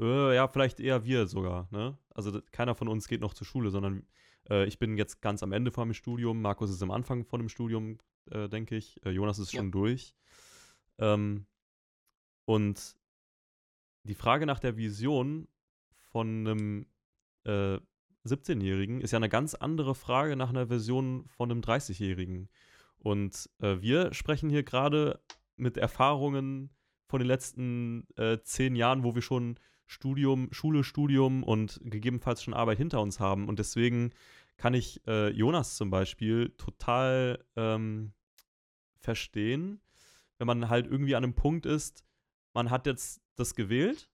äh, 0.00 0.34
ja, 0.34 0.48
vielleicht 0.48 0.80
eher 0.80 1.04
wir 1.04 1.26
sogar, 1.26 1.68
ne? 1.70 1.98
Also 2.14 2.40
keiner 2.52 2.74
von 2.74 2.88
uns 2.88 3.06
geht 3.06 3.20
noch 3.20 3.34
zur 3.34 3.46
Schule, 3.46 3.70
sondern 3.70 4.06
äh, 4.48 4.66
ich 4.66 4.78
bin 4.78 4.96
jetzt 4.96 5.20
ganz 5.20 5.42
am 5.42 5.52
Ende 5.52 5.70
von 5.70 5.86
meinem 5.86 5.94
Studium. 5.94 6.40
Markus 6.40 6.70
ist 6.70 6.82
am 6.82 6.90
Anfang 6.90 7.24
von 7.24 7.40
dem 7.40 7.48
Studium, 7.48 7.98
äh, 8.30 8.48
denke 8.48 8.76
ich. 8.76 9.04
Äh, 9.04 9.10
Jonas 9.10 9.38
ist 9.38 9.52
schon 9.52 9.66
ja. 9.66 9.70
durch. 9.70 10.14
Ähm, 10.98 11.46
und 12.46 12.96
die 14.04 14.14
Frage 14.14 14.46
nach 14.46 14.58
der 14.58 14.76
Vision 14.76 15.48
von 16.10 16.46
einem 16.46 16.86
17-Jährigen 18.24 19.00
äh, 19.00 19.04
ist 19.04 19.12
ja 19.12 19.18
eine 19.18 19.28
ganz 19.28 19.54
andere 19.54 19.94
Frage 19.94 20.36
nach 20.36 20.50
einer 20.50 20.66
Version 20.66 21.26
von 21.28 21.50
einem 21.50 21.60
30-Jährigen. 21.60 22.48
Und 22.98 23.48
äh, 23.60 23.80
wir 23.80 24.12
sprechen 24.12 24.50
hier 24.50 24.62
gerade 24.62 25.20
mit 25.56 25.76
Erfahrungen 25.76 26.70
von 27.06 27.20
den 27.20 27.28
letzten 27.28 28.06
äh, 28.16 28.38
zehn 28.42 28.76
Jahren, 28.76 29.04
wo 29.04 29.14
wir 29.14 29.22
schon 29.22 29.58
Studium, 29.86 30.48
Schule, 30.52 30.84
Studium 30.84 31.42
und 31.42 31.80
gegebenenfalls 31.82 32.42
schon 32.42 32.54
Arbeit 32.54 32.78
hinter 32.78 33.00
uns 33.00 33.18
haben. 33.18 33.48
Und 33.48 33.58
deswegen 33.58 34.12
kann 34.56 34.74
ich 34.74 35.04
äh, 35.06 35.30
Jonas 35.30 35.76
zum 35.76 35.90
Beispiel 35.90 36.54
total 36.56 37.44
ähm, 37.56 38.12
verstehen, 39.00 39.80
wenn 40.38 40.46
man 40.46 40.68
halt 40.68 40.86
irgendwie 40.86 41.16
an 41.16 41.24
einem 41.24 41.34
Punkt 41.34 41.66
ist, 41.66 42.04
man 42.52 42.70
hat 42.70 42.86
jetzt 42.86 43.20
das 43.36 43.54
gewählt. 43.54 44.10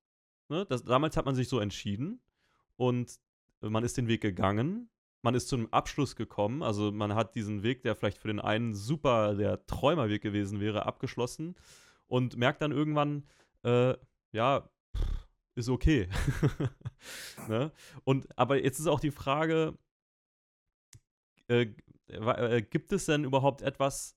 Ne? 0.49 0.65
Das, 0.67 0.85
damals 0.85 1.17
hat 1.17 1.27
man 1.27 1.35
sich 1.35 1.49
so 1.49 1.59
entschieden 1.59 2.21
und 2.77 3.19
man 3.61 3.85
ist 3.85 3.97
den 3.97 4.09
Weg 4.09 4.21
gegangen. 4.21 4.91
Man 5.23 5.35
ist 5.35 5.49
zu 5.49 5.57
einem 5.57 5.69
Abschluss 5.71 6.17
gekommen. 6.17 6.63
Also 6.63 6.93
man 6.93 7.15
hat 7.15 7.35
diesen 7.35 7.63
Weg, 7.63 7.83
der 7.83 7.97
vielleicht 7.97 8.19
für 8.19 8.29
den 8.29 8.41
einen 8.41 8.75
super 8.75 9.35
der 9.35 9.67
Träumerweg 9.67 10.23
gewesen 10.23 10.61
wäre, 10.61 10.87
abgeschlossen 10.87 11.57
und 12.07 12.37
merkt 12.37 12.63
dann 12.63 12.73
irgendwann, 12.73 13.27
äh, 13.65 13.95
ja, 14.33 14.69
ist 15.55 15.69
okay. 15.69 16.09
ne? 17.49 17.73
Und 18.05 18.29
aber 18.39 18.63
jetzt 18.63 18.79
ist 18.79 18.87
auch 18.87 19.01
die 19.01 19.11
Frage, 19.11 19.77
äh, 21.49 21.67
äh, 22.09 22.63
gibt 22.63 22.93
es 22.93 23.07
denn 23.07 23.25
überhaupt 23.25 23.63
etwas, 23.63 24.17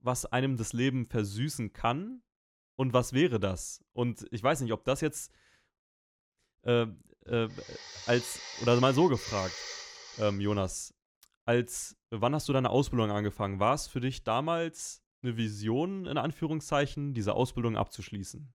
was 0.00 0.26
einem 0.26 0.56
das 0.56 0.72
Leben 0.72 1.06
versüßen 1.06 1.72
kann? 1.72 2.22
Und 2.76 2.92
was 2.92 3.14
wäre 3.14 3.40
das? 3.40 3.82
Und 3.94 4.26
ich 4.30 4.42
weiß 4.42 4.60
nicht, 4.60 4.72
ob 4.72 4.84
das 4.84 5.00
jetzt 5.00 5.32
äh, 7.28 7.48
als, 8.06 8.40
oder 8.62 8.78
mal 8.80 8.94
so 8.94 9.08
gefragt, 9.08 9.54
ähm, 10.18 10.40
Jonas, 10.40 10.94
als, 11.44 11.96
wann 12.10 12.34
hast 12.34 12.48
du 12.48 12.52
deine 12.52 12.70
Ausbildung 12.70 13.10
angefangen? 13.10 13.60
War 13.60 13.74
es 13.74 13.86
für 13.86 14.00
dich 14.00 14.24
damals 14.24 15.02
eine 15.22 15.36
Vision, 15.36 16.06
in 16.06 16.18
Anführungszeichen, 16.18 17.14
diese 17.14 17.34
Ausbildung 17.34 17.76
abzuschließen? 17.76 18.52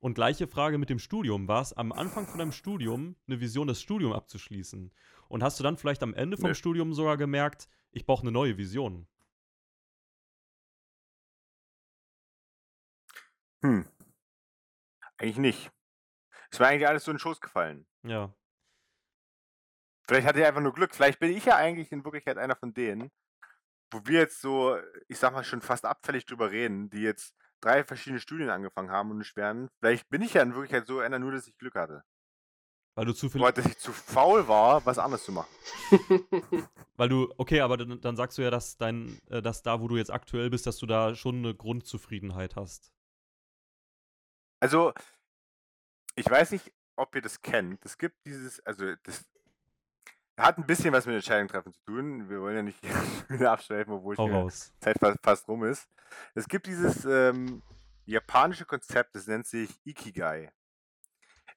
Und 0.00 0.14
gleiche 0.14 0.46
Frage 0.46 0.76
mit 0.76 0.90
dem 0.90 0.98
Studium. 0.98 1.48
War 1.48 1.62
es 1.62 1.72
am 1.72 1.90
Anfang 1.90 2.26
von 2.26 2.38
deinem 2.38 2.52
Studium 2.52 3.16
eine 3.26 3.40
Vision, 3.40 3.66
das 3.66 3.80
Studium 3.80 4.12
abzuschließen? 4.12 4.92
Und 5.28 5.42
hast 5.42 5.58
du 5.58 5.64
dann 5.64 5.78
vielleicht 5.78 6.02
am 6.02 6.12
Ende 6.12 6.36
vom 6.36 6.50
nee. 6.50 6.54
Studium 6.54 6.92
sogar 6.92 7.16
gemerkt, 7.16 7.68
ich 7.90 8.04
brauche 8.04 8.22
eine 8.22 8.32
neue 8.32 8.58
Vision? 8.58 9.06
Hm. 13.62 13.88
Eigentlich 15.16 15.38
nicht. 15.38 15.70
Es 16.54 16.60
war 16.60 16.68
eigentlich 16.68 16.86
alles 16.86 17.02
so 17.02 17.10
in 17.10 17.16
den 17.16 17.20
Schoß 17.20 17.40
gefallen. 17.40 17.84
Ja. 18.04 18.32
Vielleicht 20.06 20.24
hatte 20.24 20.38
ich 20.38 20.46
einfach 20.46 20.60
nur 20.60 20.72
Glück. 20.72 20.94
Vielleicht 20.94 21.18
bin 21.18 21.36
ich 21.36 21.46
ja 21.46 21.56
eigentlich 21.56 21.90
in 21.90 22.04
Wirklichkeit 22.04 22.38
einer 22.38 22.54
von 22.54 22.72
denen, 22.72 23.10
wo 23.90 24.00
wir 24.04 24.20
jetzt 24.20 24.40
so, 24.40 24.78
ich 25.08 25.18
sag 25.18 25.32
mal, 25.32 25.42
schon 25.42 25.62
fast 25.62 25.84
abfällig 25.84 26.26
drüber 26.26 26.52
reden, 26.52 26.90
die 26.90 27.00
jetzt 27.00 27.34
drei 27.60 27.82
verschiedene 27.82 28.20
Studien 28.20 28.50
angefangen 28.50 28.92
haben 28.92 29.10
und 29.10 29.18
nicht 29.18 29.34
werden. 29.34 29.68
Vielleicht 29.80 30.08
bin 30.10 30.22
ich 30.22 30.34
ja 30.34 30.42
in 30.42 30.54
Wirklichkeit 30.54 30.86
so 30.86 31.00
einer, 31.00 31.18
nur 31.18 31.32
dass 31.32 31.48
ich 31.48 31.58
Glück 31.58 31.74
hatte. 31.74 32.04
Weil 32.94 33.06
du 33.06 33.14
zu 33.14 33.28
viel. 33.28 33.40
Weil 33.40 33.52
dass 33.52 33.66
ich 33.66 33.78
zu 33.78 33.90
faul 33.90 34.46
war, 34.46 34.86
was 34.86 34.98
anderes 34.98 35.24
zu 35.24 35.32
machen. 35.32 35.50
Weil 36.96 37.08
du, 37.08 37.34
okay, 37.36 37.62
aber 37.62 37.76
dann, 37.76 38.00
dann, 38.00 38.14
sagst 38.14 38.38
du 38.38 38.42
ja, 38.42 38.52
dass 38.52 38.76
dein, 38.76 39.20
äh, 39.28 39.42
dass 39.42 39.62
da, 39.62 39.80
wo 39.80 39.88
du 39.88 39.96
jetzt 39.96 40.12
aktuell 40.12 40.50
bist, 40.50 40.68
dass 40.68 40.78
du 40.78 40.86
da 40.86 41.16
schon 41.16 41.38
eine 41.38 41.56
Grundzufriedenheit 41.56 42.54
hast. 42.54 42.92
Also, 44.60 44.92
ich 46.14 46.28
weiß 46.28 46.52
nicht, 46.52 46.72
ob 46.96 47.14
ihr 47.14 47.22
das 47.22 47.42
kennt. 47.42 47.84
Es 47.84 47.98
gibt 47.98 48.16
dieses, 48.26 48.60
also 48.66 48.94
das 49.02 49.24
hat 50.38 50.58
ein 50.58 50.66
bisschen 50.66 50.92
was 50.92 51.06
mit 51.06 51.14
Entscheidungen 51.14 51.48
treffen 51.48 51.72
zu 51.72 51.80
tun. 51.84 52.28
Wir 52.28 52.40
wollen 52.40 52.56
ja 52.56 52.62
nicht 52.62 52.82
wieder 53.28 53.52
abschweifen, 53.52 53.92
obwohl 53.92 54.16
die 54.16 54.48
Zeit 54.80 54.98
fast, 54.98 55.18
fast, 55.22 55.48
rum 55.48 55.64
ist. 55.64 55.88
Es 56.34 56.48
gibt 56.48 56.66
dieses 56.66 57.04
ähm, 57.04 57.62
japanische 58.04 58.64
Konzept, 58.64 59.14
das 59.14 59.26
nennt 59.26 59.46
sich 59.46 59.70
Ikigai. 59.84 60.52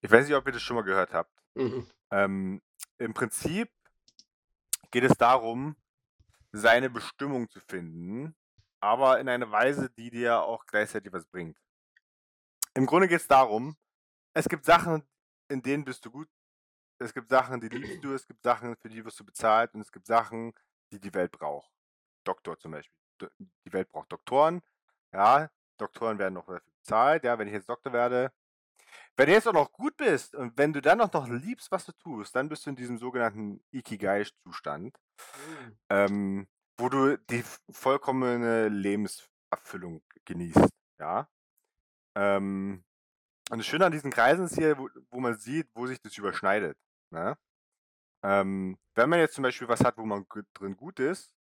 Ich 0.01 0.11
weiß 0.11 0.27
nicht, 0.27 0.35
ob 0.35 0.45
ihr 0.45 0.53
das 0.53 0.61
schon 0.61 0.75
mal 0.75 0.83
gehört 0.83 1.13
habt. 1.13 1.31
Mhm. 1.55 1.87
Ähm, 2.11 2.61
Im 2.97 3.13
Prinzip 3.13 3.69
geht 4.91 5.03
es 5.03 5.17
darum, 5.17 5.75
seine 6.51 6.89
Bestimmung 6.89 7.49
zu 7.49 7.59
finden, 7.59 8.35
aber 8.79 9.19
in 9.19 9.27
einer 9.27 9.51
Weise, 9.51 9.89
die 9.89 10.09
dir 10.09 10.41
auch 10.41 10.65
gleichzeitig 10.65 11.11
was 11.11 11.25
bringt. 11.25 11.57
Im 12.73 12.85
Grunde 12.85 13.07
geht 13.07 13.21
es 13.21 13.27
darum, 13.27 13.75
es 14.37 14.47
gibt 14.49 14.65
Sachen, 14.65 15.03
in 15.49 15.61
denen 15.61 15.83
bist 15.83 16.05
du 16.05 16.11
gut 16.11 16.29
es 16.99 17.13
gibt 17.13 17.29
Sachen, 17.29 17.61
die 17.61 17.69
liebst 17.69 18.03
du, 18.03 18.13
es 18.13 18.25
gibt 18.25 18.41
Sachen, 18.43 18.75
für 18.75 18.89
die 18.89 19.03
wirst 19.05 19.19
du 19.19 19.25
bezahlt 19.25 19.73
und 19.73 19.81
es 19.81 19.91
gibt 19.91 20.07
Sachen, 20.07 20.53
die 20.91 20.99
die 20.99 21.13
Welt 21.13 21.31
braucht. 21.31 21.71
Doktor 22.23 22.57
zum 22.57 22.71
Beispiel. 22.71 22.97
Die 23.65 23.73
Welt 23.73 23.89
braucht 23.89 24.11
Doktoren. 24.11 24.61
Ja, 25.13 25.49
Doktoren 25.77 26.19
werden 26.19 26.35
noch 26.35 26.47
dafür 26.47 26.61
bezahlt. 26.81 27.23
Ja, 27.23 27.37
wenn 27.37 27.47
ich 27.47 27.53
jetzt 27.53 27.69
Doktor 27.69 27.93
werde. 27.93 28.31
Wenn 29.15 29.27
du 29.27 29.33
jetzt 29.33 29.47
auch 29.47 29.53
noch 29.53 29.71
gut 29.71 29.97
bist 29.97 30.35
und 30.35 30.57
wenn 30.57 30.73
du 30.73 30.81
dann 30.81 31.01
auch 31.01 31.11
noch 31.11 31.27
liebst, 31.27 31.71
was 31.71 31.85
du 31.85 31.91
tust, 31.93 32.35
dann 32.35 32.49
bist 32.49 32.65
du 32.65 32.69
in 32.69 32.75
diesem 32.75 32.97
sogenannten 32.97 33.63
Ikigai-Zustand, 33.71 34.97
mhm. 35.17 35.77
ähm, 35.89 36.47
wo 36.77 36.89
du 36.89 37.17
die 37.17 37.43
vollkommene 37.71 38.69
Lebenserfüllung 38.69 40.03
genießt. 40.25 40.69
Ja. 40.99 41.29
Ähm, 42.15 42.83
und 43.49 43.59
das 43.59 43.65
Schöne 43.65 43.85
an 43.85 43.91
diesen 43.91 44.11
Kreisen 44.11 44.45
ist 44.45 44.55
hier, 44.55 44.77
wo, 44.77 44.89
wo 45.09 45.19
man 45.19 45.37
sieht, 45.37 45.69
wo 45.73 45.87
sich 45.87 46.01
das 46.01 46.17
überschneidet. 46.17 46.77
Ne? 47.11 47.37
Ähm, 48.23 48.77
wenn 48.95 49.09
man 49.09 49.19
jetzt 49.19 49.35
zum 49.35 49.43
Beispiel 49.43 49.67
was 49.67 49.83
hat, 49.83 49.97
wo 49.97 50.05
man 50.05 50.25
drin 50.53 50.75
gut 50.75 50.99
ist 50.99 51.33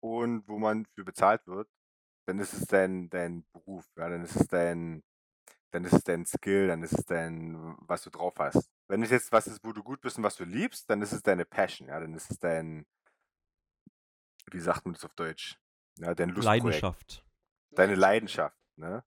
und 0.00 0.46
wo 0.48 0.58
man 0.58 0.86
für 0.94 1.04
bezahlt 1.04 1.46
wird, 1.46 1.68
dann 2.26 2.38
ist 2.38 2.54
es 2.54 2.66
dein, 2.66 3.10
dein 3.10 3.44
Beruf, 3.52 3.86
ja, 3.96 4.08
dann 4.08 4.22
ist 4.22 4.36
es 4.36 4.48
dein, 4.48 5.02
dann 5.72 5.84
ist 5.84 5.92
es 5.92 6.04
dein 6.04 6.24
Skill, 6.24 6.68
dann 6.68 6.82
ist 6.82 6.96
es 6.96 7.04
dein, 7.04 7.76
was 7.80 8.02
du 8.02 8.10
drauf 8.10 8.34
hast. 8.38 8.70
Wenn 8.88 9.02
es 9.02 9.10
jetzt 9.10 9.32
was 9.32 9.46
ist, 9.46 9.62
wo 9.64 9.72
du 9.72 9.82
gut 9.82 10.00
bist 10.00 10.16
und 10.16 10.24
was 10.24 10.36
du 10.36 10.44
liebst, 10.44 10.88
dann 10.88 11.02
ist 11.02 11.12
es 11.12 11.22
deine 11.22 11.44
Passion, 11.44 11.88
ja, 11.88 12.00
dann 12.00 12.14
ist 12.14 12.30
es 12.30 12.38
dein, 12.38 12.86
wie 14.50 14.60
sagt 14.60 14.86
man 14.86 14.94
das 14.94 15.04
auf 15.04 15.14
Deutsch? 15.14 15.58
Ja, 15.98 16.14
dein 16.14 16.30
Lustprojekt. 16.30 16.64
Leidenschaft. 16.64 17.24
Deine 17.70 17.94
Leidenschaft, 17.96 18.58
ne? 18.76 19.04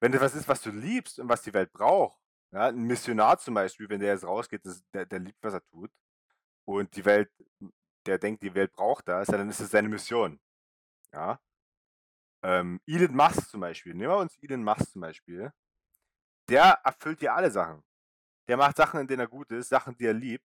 Wenn 0.00 0.12
das 0.12 0.20
was 0.20 0.34
ist, 0.34 0.48
was 0.48 0.62
du 0.62 0.70
liebst 0.70 1.18
und 1.18 1.28
was 1.28 1.42
die 1.42 1.52
Welt 1.54 1.72
braucht, 1.72 2.18
ja, 2.52 2.68
ein 2.68 2.84
Missionar 2.84 3.38
zum 3.38 3.54
Beispiel, 3.54 3.88
wenn 3.88 4.00
der 4.00 4.14
jetzt 4.14 4.24
rausgeht, 4.24 4.64
das, 4.64 4.82
der, 4.92 5.06
der 5.06 5.18
liebt, 5.18 5.42
was 5.42 5.54
er 5.54 5.64
tut. 5.64 5.90
Und 6.64 6.94
die 6.96 7.04
Welt, 7.04 7.30
der 8.06 8.18
denkt, 8.18 8.42
die 8.42 8.54
Welt 8.54 8.72
braucht 8.72 9.08
das, 9.08 9.28
dann 9.28 9.48
ist 9.50 9.60
es 9.60 9.70
seine 9.70 9.88
Mission. 9.88 10.40
Ja. 11.12 11.40
Ähm, 12.42 12.80
Elon 12.86 13.14
Musk 13.16 13.50
zum 13.50 13.60
Beispiel, 13.60 13.94
nehmen 13.94 14.10
wir 14.10 14.18
uns 14.18 14.38
Elon 14.42 14.64
Musk 14.64 14.92
zum 14.92 15.02
Beispiel. 15.02 15.52
Der 16.48 16.80
erfüllt 16.84 17.20
ja 17.22 17.34
alle 17.34 17.50
Sachen. 17.50 17.82
Der 18.48 18.56
macht 18.56 18.76
Sachen, 18.76 19.00
in 19.00 19.06
denen 19.06 19.20
er 19.20 19.28
gut 19.28 19.50
ist, 19.52 19.68
Sachen, 19.68 19.96
die 19.96 20.06
er 20.06 20.14
liebt. 20.14 20.44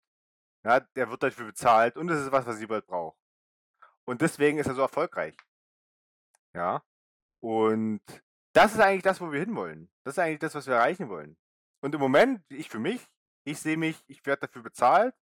Ja, 0.63 0.79
der 0.79 1.09
wird 1.09 1.23
dafür 1.23 1.47
bezahlt 1.47 1.97
und 1.97 2.07
das 2.07 2.21
ist 2.21 2.31
was, 2.31 2.45
was 2.45 2.59
die 2.59 2.69
Welt 2.69 2.85
braucht. 2.87 3.17
Und 4.05 4.21
deswegen 4.21 4.59
ist 4.59 4.67
er 4.67 4.75
so 4.75 4.81
erfolgreich. 4.81 5.35
Ja. 6.53 6.83
Und 7.41 8.01
das 8.53 8.73
ist 8.73 8.79
eigentlich 8.79 9.03
das, 9.03 9.21
wo 9.21 9.31
wir 9.31 9.39
hinwollen. 9.39 9.89
Das 10.03 10.15
ist 10.15 10.19
eigentlich 10.19 10.39
das, 10.39 10.55
was 10.55 10.67
wir 10.67 10.75
erreichen 10.75 11.09
wollen. 11.09 11.37
Und 11.81 11.95
im 11.95 12.01
Moment, 12.01 12.43
ich 12.49 12.69
für 12.69 12.79
mich, 12.79 13.07
ich 13.43 13.59
sehe 13.59 13.77
mich, 13.77 14.03
ich 14.07 14.25
werde 14.25 14.47
dafür 14.47 14.61
bezahlt 14.61 15.15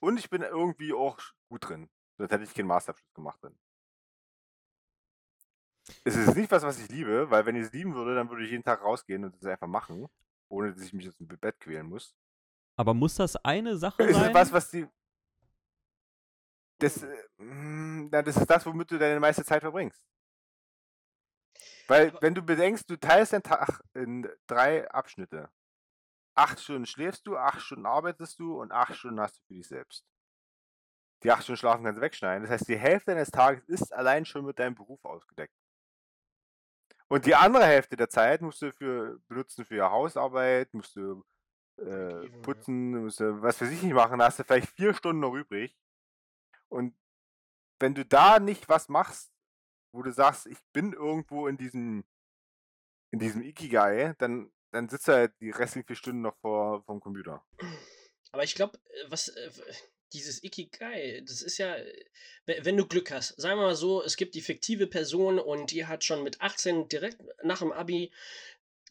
und 0.00 0.18
ich 0.18 0.28
bin 0.30 0.42
irgendwie 0.42 0.92
auch 0.92 1.18
gut 1.48 1.68
drin. 1.68 1.88
Sonst 2.16 2.32
hätte 2.32 2.44
ich 2.44 2.54
keinen 2.54 2.66
Masterabschluss 2.66 3.14
gemacht 3.14 3.42
drin. 3.42 3.58
Es 6.04 6.16
ist 6.16 6.36
nicht 6.36 6.50
was, 6.50 6.62
was 6.62 6.78
ich 6.78 6.88
liebe, 6.88 7.30
weil 7.30 7.46
wenn 7.46 7.56
ich 7.56 7.62
es 7.62 7.72
lieben 7.72 7.94
würde, 7.94 8.14
dann 8.14 8.28
würde 8.28 8.44
ich 8.44 8.50
jeden 8.50 8.64
Tag 8.64 8.82
rausgehen 8.82 9.24
und 9.24 9.34
es 9.36 9.46
einfach 9.46 9.66
machen, 9.66 10.08
ohne 10.48 10.72
dass 10.72 10.82
ich 10.82 10.92
mich 10.92 11.08
aus 11.08 11.16
dem 11.16 11.26
Bett 11.26 11.58
quälen 11.58 11.86
muss. 11.86 12.14
Aber 12.76 12.94
muss 12.94 13.16
das 13.16 13.36
eine 13.36 13.76
Sache 13.76 14.02
es 14.04 14.16
sein? 14.16 14.28
Ist 14.28 14.34
was, 14.34 14.52
was 14.52 14.70
die. 14.70 14.86
Das, 16.78 17.02
äh, 17.02 17.28
hm, 17.38 18.08
das 18.10 18.36
ist 18.36 18.46
das, 18.46 18.64
womit 18.64 18.90
du 18.90 18.98
deine 18.98 19.20
meiste 19.20 19.44
Zeit 19.44 19.60
verbringst. 19.60 20.02
Weil, 21.90 22.12
wenn 22.20 22.36
du 22.36 22.42
bedenkst, 22.42 22.88
du 22.88 22.96
teilst 22.96 23.32
den 23.32 23.42
Tag 23.42 23.82
in 23.94 24.28
drei 24.46 24.88
Abschnitte. 24.92 25.50
Acht 26.36 26.60
Stunden 26.60 26.86
schläfst 26.86 27.26
du, 27.26 27.36
acht 27.36 27.60
Stunden 27.60 27.84
arbeitest 27.84 28.38
du 28.38 28.60
und 28.60 28.70
acht 28.70 28.94
Stunden 28.94 29.18
hast 29.18 29.38
du 29.38 29.42
für 29.48 29.54
dich 29.54 29.66
selbst. 29.66 30.06
Die 31.24 31.32
acht 31.32 31.42
Stunden 31.42 31.56
Schlafen 31.56 31.82
kannst 31.82 31.98
du 31.98 32.02
wegschneiden. 32.02 32.44
Das 32.44 32.52
heißt, 32.52 32.68
die 32.68 32.78
Hälfte 32.78 33.10
deines 33.10 33.32
Tages 33.32 33.64
ist 33.64 33.92
allein 33.92 34.24
schon 34.24 34.44
mit 34.44 34.60
deinem 34.60 34.76
Beruf 34.76 35.04
ausgedeckt. 35.04 35.52
Und 37.08 37.26
die 37.26 37.34
andere 37.34 37.66
Hälfte 37.66 37.96
der 37.96 38.08
Zeit 38.08 38.40
musst 38.40 38.62
du 38.62 38.72
für 38.72 39.18
benutzen 39.26 39.64
für 39.64 39.90
Hausarbeit, 39.90 40.72
musst 40.72 40.94
du 40.94 41.24
äh, 41.78 42.28
putzen, 42.42 43.02
musst 43.02 43.18
du 43.18 43.42
was 43.42 43.58
für 43.58 43.66
sich 43.66 43.82
nicht 43.82 43.94
machen, 43.94 44.20
da 44.20 44.26
hast 44.26 44.38
du 44.38 44.44
vielleicht 44.44 44.70
vier 44.70 44.94
Stunden 44.94 45.18
noch 45.18 45.34
übrig. 45.34 45.76
Und 46.68 46.96
wenn 47.80 47.96
du 47.96 48.06
da 48.06 48.38
nicht 48.38 48.68
was 48.68 48.88
machst, 48.88 49.32
wo 49.92 50.02
du 50.02 50.12
sagst, 50.12 50.46
ich 50.46 50.58
bin 50.72 50.92
irgendwo 50.92 51.46
in 51.48 51.56
diesem, 51.56 52.04
in 53.12 53.18
diesem 53.18 53.42
Ikigai, 53.42 54.14
dann, 54.18 54.50
dann 54.72 54.88
sitzt 54.88 55.08
du 55.08 55.12
halt 55.12 55.32
die 55.40 55.50
restlichen 55.50 55.86
vier 55.86 55.96
Stunden 55.96 56.20
noch 56.22 56.36
vor 56.40 56.82
vom 56.84 57.00
Computer. 57.00 57.44
Aber 58.32 58.44
ich 58.44 58.54
glaube, 58.54 58.78
was 59.08 59.28
äh, 59.28 59.50
dieses 60.12 60.42
Ikigai, 60.42 61.22
das 61.26 61.42
ist 61.42 61.58
ja, 61.58 61.74
äh, 61.74 62.04
we- 62.46 62.60
wenn 62.62 62.76
du 62.76 62.86
Glück 62.86 63.10
hast, 63.10 63.40
sagen 63.40 63.58
wir 63.58 63.66
mal 63.66 63.74
so, 63.74 64.02
es 64.02 64.16
gibt 64.16 64.34
die 64.34 64.40
fiktive 64.40 64.86
Person 64.86 65.38
und 65.38 65.70
die 65.72 65.86
hat 65.86 66.04
schon 66.04 66.22
mit 66.22 66.40
18 66.40 66.88
direkt 66.88 67.20
nach 67.42 67.58
dem 67.58 67.72
Abi 67.72 68.12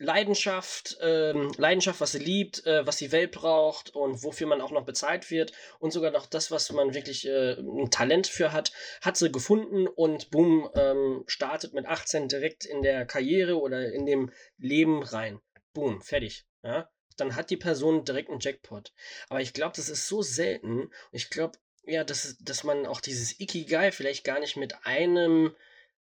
Leidenschaft, 0.01 0.97
ähm, 1.01 1.51
Leidenschaft, 1.57 1.99
was 1.99 2.13
sie 2.13 2.19
liebt, 2.19 2.65
äh, 2.65 2.87
was 2.87 2.95
die 2.95 3.11
Welt 3.11 3.31
braucht 3.31 3.93
und 3.93 4.23
wofür 4.23 4.47
man 4.47 4.61
auch 4.61 4.71
noch 4.71 4.85
bezahlt 4.85 5.29
wird 5.29 5.51
und 5.79 5.91
sogar 5.91 6.09
noch 6.09 6.25
das, 6.25 6.51
was 6.51 6.71
man 6.71 6.93
wirklich 6.93 7.27
äh, 7.27 7.57
ein 7.59 7.91
Talent 7.91 8.27
für 8.27 8.53
hat, 8.53 8.71
hat 9.01 9.17
sie 9.17 9.29
gefunden 9.29 9.87
und 9.87 10.31
boom, 10.31 10.69
ähm, 10.73 11.25
startet 11.27 11.73
mit 11.73 11.85
18 11.85 12.29
direkt 12.29 12.63
in 12.63 12.81
der 12.81 13.05
Karriere 13.05 13.59
oder 13.59 13.91
in 13.91 14.05
dem 14.05 14.31
Leben 14.57 15.03
rein. 15.03 15.41
Boom, 15.73 16.01
fertig. 16.01 16.45
Ja? 16.63 16.89
Dann 17.17 17.35
hat 17.35 17.49
die 17.49 17.57
Person 17.57 18.05
direkt 18.05 18.29
einen 18.29 18.39
Jackpot. 18.39 18.93
Aber 19.27 19.41
ich 19.41 19.53
glaube, 19.53 19.73
das 19.75 19.89
ist 19.89 20.07
so 20.07 20.21
selten. 20.21 20.89
Ich 21.11 21.29
glaube, 21.29 21.57
ja, 21.83 22.05
dass, 22.05 22.37
dass 22.39 22.63
man 22.63 22.85
auch 22.85 23.01
dieses 23.01 23.37
Ikigai 23.39 23.91
vielleicht 23.91 24.23
gar 24.23 24.39
nicht 24.39 24.55
mit 24.55 24.85
einem, 24.85 25.53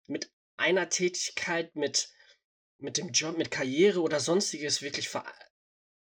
mit 0.06 0.30
einer 0.58 0.90
Tätigkeit, 0.90 1.74
mit, 1.76 2.10
mit 2.78 2.98
dem 2.98 3.10
Job, 3.10 3.36
mit 3.36 3.50
Karriere 3.50 4.00
oder 4.00 4.20
sonstiges 4.20 4.82
wirklich 4.82 5.08
ver 5.08 5.24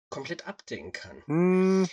komplett 0.10 0.46
abdecken 0.46 0.92
kann. 0.92 1.24
Hm, 1.26 1.88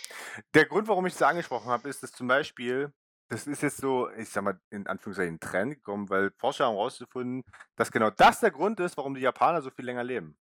der 0.52 0.66
Grund, 0.66 0.88
warum 0.88 1.06
ich 1.06 1.12
das 1.12 1.22
angesprochen 1.22 1.68
habe, 1.68 1.88
ist, 1.88 2.02
dass 2.02 2.10
zum 2.10 2.26
Beispiel, 2.26 2.92
das 3.28 3.46
ist 3.46 3.62
jetzt 3.62 3.76
so, 3.76 4.10
ich 4.10 4.28
sag 4.28 4.42
mal, 4.42 4.60
in 4.70 4.88
Anführungszeichen 4.88 5.38
Trend 5.38 5.74
gekommen, 5.76 6.10
weil 6.10 6.32
Forscher 6.36 6.66
haben 6.66 6.74
herausgefunden, 6.74 7.44
dass 7.76 7.92
genau 7.92 8.10
das 8.10 8.40
der 8.40 8.50
Grund 8.50 8.80
ist, 8.80 8.96
warum 8.96 9.14
die 9.14 9.20
Japaner 9.20 9.62
so 9.62 9.70
viel 9.70 9.84
länger 9.84 10.02
leben. 10.02 10.36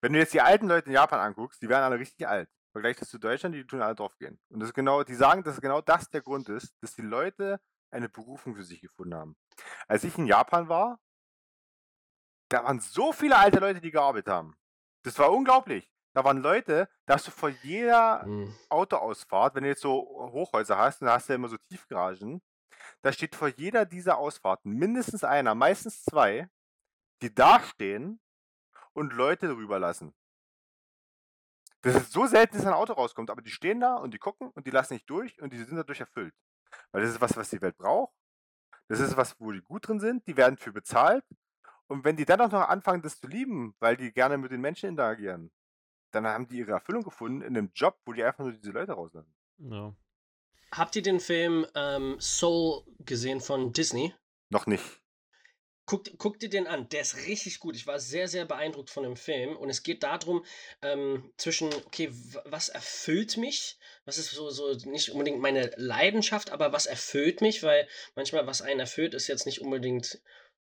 Wenn 0.00 0.12
du 0.12 0.18
jetzt 0.18 0.32
die 0.32 0.40
alten 0.40 0.68
Leute 0.68 0.86
in 0.86 0.92
Japan 0.92 1.20
anguckst, 1.20 1.60
die 1.60 1.68
werden 1.68 1.82
alle 1.82 1.98
richtig 1.98 2.26
alt. 2.28 2.48
Vergleich 2.72 2.96
das 2.96 3.08
zu 3.08 3.18
Deutschland, 3.18 3.54
die 3.54 3.66
tun 3.66 3.82
alle 3.82 3.96
draufgehen. 3.96 4.38
Und 4.50 4.60
das 4.60 4.72
genau, 4.72 5.02
die 5.02 5.14
sagen, 5.14 5.42
dass 5.42 5.60
genau 5.60 5.80
das 5.80 6.08
der 6.10 6.20
Grund 6.20 6.48
ist, 6.48 6.74
dass 6.80 6.94
die 6.94 7.02
Leute 7.02 7.60
eine 7.90 8.08
Berufung 8.08 8.54
für 8.54 8.62
sich 8.62 8.80
gefunden 8.80 9.14
haben. 9.14 9.36
Als 9.88 10.04
ich 10.04 10.16
in 10.16 10.26
Japan 10.26 10.68
war, 10.68 11.00
da 12.50 12.64
waren 12.64 12.80
so 12.80 13.12
viele 13.12 13.38
alte 13.38 13.60
Leute, 13.60 13.80
die 13.80 13.90
gearbeitet 13.90 14.28
haben. 14.28 14.56
Das 15.04 15.18
war 15.18 15.32
unglaublich. 15.32 15.90
Da 16.12 16.24
waren 16.24 16.38
Leute, 16.38 16.88
da 17.06 17.14
hast 17.14 17.28
du 17.28 17.30
vor 17.30 17.48
jeder 17.48 18.22
Hm. 18.22 18.54
Autoausfahrt, 18.68 19.54
wenn 19.54 19.62
du 19.62 19.68
jetzt 19.68 19.82
so 19.82 19.92
Hochhäuser 20.32 20.76
hast, 20.76 21.00
dann 21.00 21.08
hast 21.08 21.28
du 21.28 21.32
ja 21.32 21.36
immer 21.36 21.48
so 21.48 21.56
Tiefgaragen, 21.68 22.42
da 23.02 23.12
steht 23.12 23.36
vor 23.36 23.48
jeder 23.48 23.86
dieser 23.86 24.18
Ausfahrten 24.18 24.72
mindestens 24.72 25.22
einer, 25.22 25.54
meistens 25.54 26.04
zwei, 26.04 26.48
die 27.22 27.32
da 27.32 27.60
stehen 27.60 28.20
und 28.92 29.12
Leute 29.12 29.48
drüber 29.48 29.78
lassen. 29.78 30.12
Das 31.82 31.94
ist 31.94 32.12
so 32.12 32.26
selten, 32.26 32.56
dass 32.56 32.66
ein 32.66 32.74
Auto 32.74 32.92
rauskommt, 32.92 33.30
aber 33.30 33.40
die 33.40 33.50
stehen 33.50 33.80
da 33.80 33.94
und 33.96 34.12
die 34.12 34.18
gucken 34.18 34.50
und 34.50 34.66
die 34.66 34.70
lassen 34.70 34.94
nicht 34.94 35.08
durch 35.08 35.40
und 35.40 35.52
die 35.52 35.58
sind 35.58 35.76
dadurch 35.76 36.00
erfüllt. 36.00 36.34
Weil 36.90 37.02
das 37.02 37.12
ist 37.12 37.20
was, 37.20 37.36
was 37.36 37.50
die 37.50 37.62
Welt 37.62 37.76
braucht. 37.78 38.12
Das 38.88 39.00
ist 39.00 39.16
was, 39.16 39.38
wo 39.40 39.52
die 39.52 39.62
gut 39.62 39.86
drin 39.86 40.00
sind, 40.00 40.26
die 40.26 40.36
werden 40.36 40.58
für 40.58 40.72
bezahlt. 40.72 41.24
Und 41.90 42.04
wenn 42.04 42.16
die 42.16 42.24
dann 42.24 42.40
auch 42.40 42.52
noch 42.52 42.68
anfangen, 42.68 43.02
das 43.02 43.18
zu 43.18 43.26
lieben, 43.26 43.74
weil 43.80 43.96
die 43.96 44.12
gerne 44.12 44.38
mit 44.38 44.52
den 44.52 44.60
Menschen 44.60 44.88
interagieren, 44.88 45.50
dann 46.12 46.24
haben 46.24 46.46
die 46.46 46.58
ihre 46.58 46.70
Erfüllung 46.70 47.02
gefunden 47.02 47.42
in 47.42 47.56
einem 47.56 47.72
Job, 47.74 47.98
wo 48.06 48.12
die 48.12 48.22
einfach 48.22 48.44
nur 48.44 48.52
diese 48.52 48.70
Leute 48.70 48.92
rauslassen. 48.92 49.34
Ja. 49.58 49.92
Habt 50.70 50.94
ihr 50.94 51.02
den 51.02 51.18
Film 51.18 51.66
ähm, 51.74 52.16
Soul 52.20 52.84
gesehen 53.00 53.40
von 53.40 53.72
Disney? 53.72 54.14
Noch 54.50 54.66
nicht. 54.66 54.84
Guckt, 55.84 56.16
guckt 56.18 56.42
dir 56.42 56.48
den 56.48 56.68
an, 56.68 56.88
der 56.90 57.00
ist 57.00 57.26
richtig 57.26 57.58
gut. 57.58 57.74
Ich 57.74 57.88
war 57.88 57.98
sehr, 57.98 58.28
sehr 58.28 58.44
beeindruckt 58.44 58.90
von 58.90 59.02
dem 59.02 59.16
Film. 59.16 59.56
Und 59.56 59.68
es 59.68 59.82
geht 59.82 60.04
darum, 60.04 60.44
ähm, 60.82 61.32
zwischen, 61.38 61.74
okay, 61.74 62.12
was 62.44 62.68
erfüllt 62.68 63.36
mich? 63.36 63.80
Was 64.04 64.16
ist 64.16 64.30
so, 64.30 64.48
so 64.50 64.72
nicht 64.88 65.10
unbedingt 65.10 65.40
meine 65.40 65.72
Leidenschaft, 65.76 66.50
aber 66.50 66.72
was 66.72 66.86
erfüllt 66.86 67.40
mich? 67.40 67.64
Weil 67.64 67.88
manchmal, 68.14 68.46
was 68.46 68.62
einen 68.62 68.78
erfüllt, 68.78 69.12
ist 69.12 69.26
jetzt 69.26 69.46
nicht 69.46 69.60
unbedingt 69.60 70.20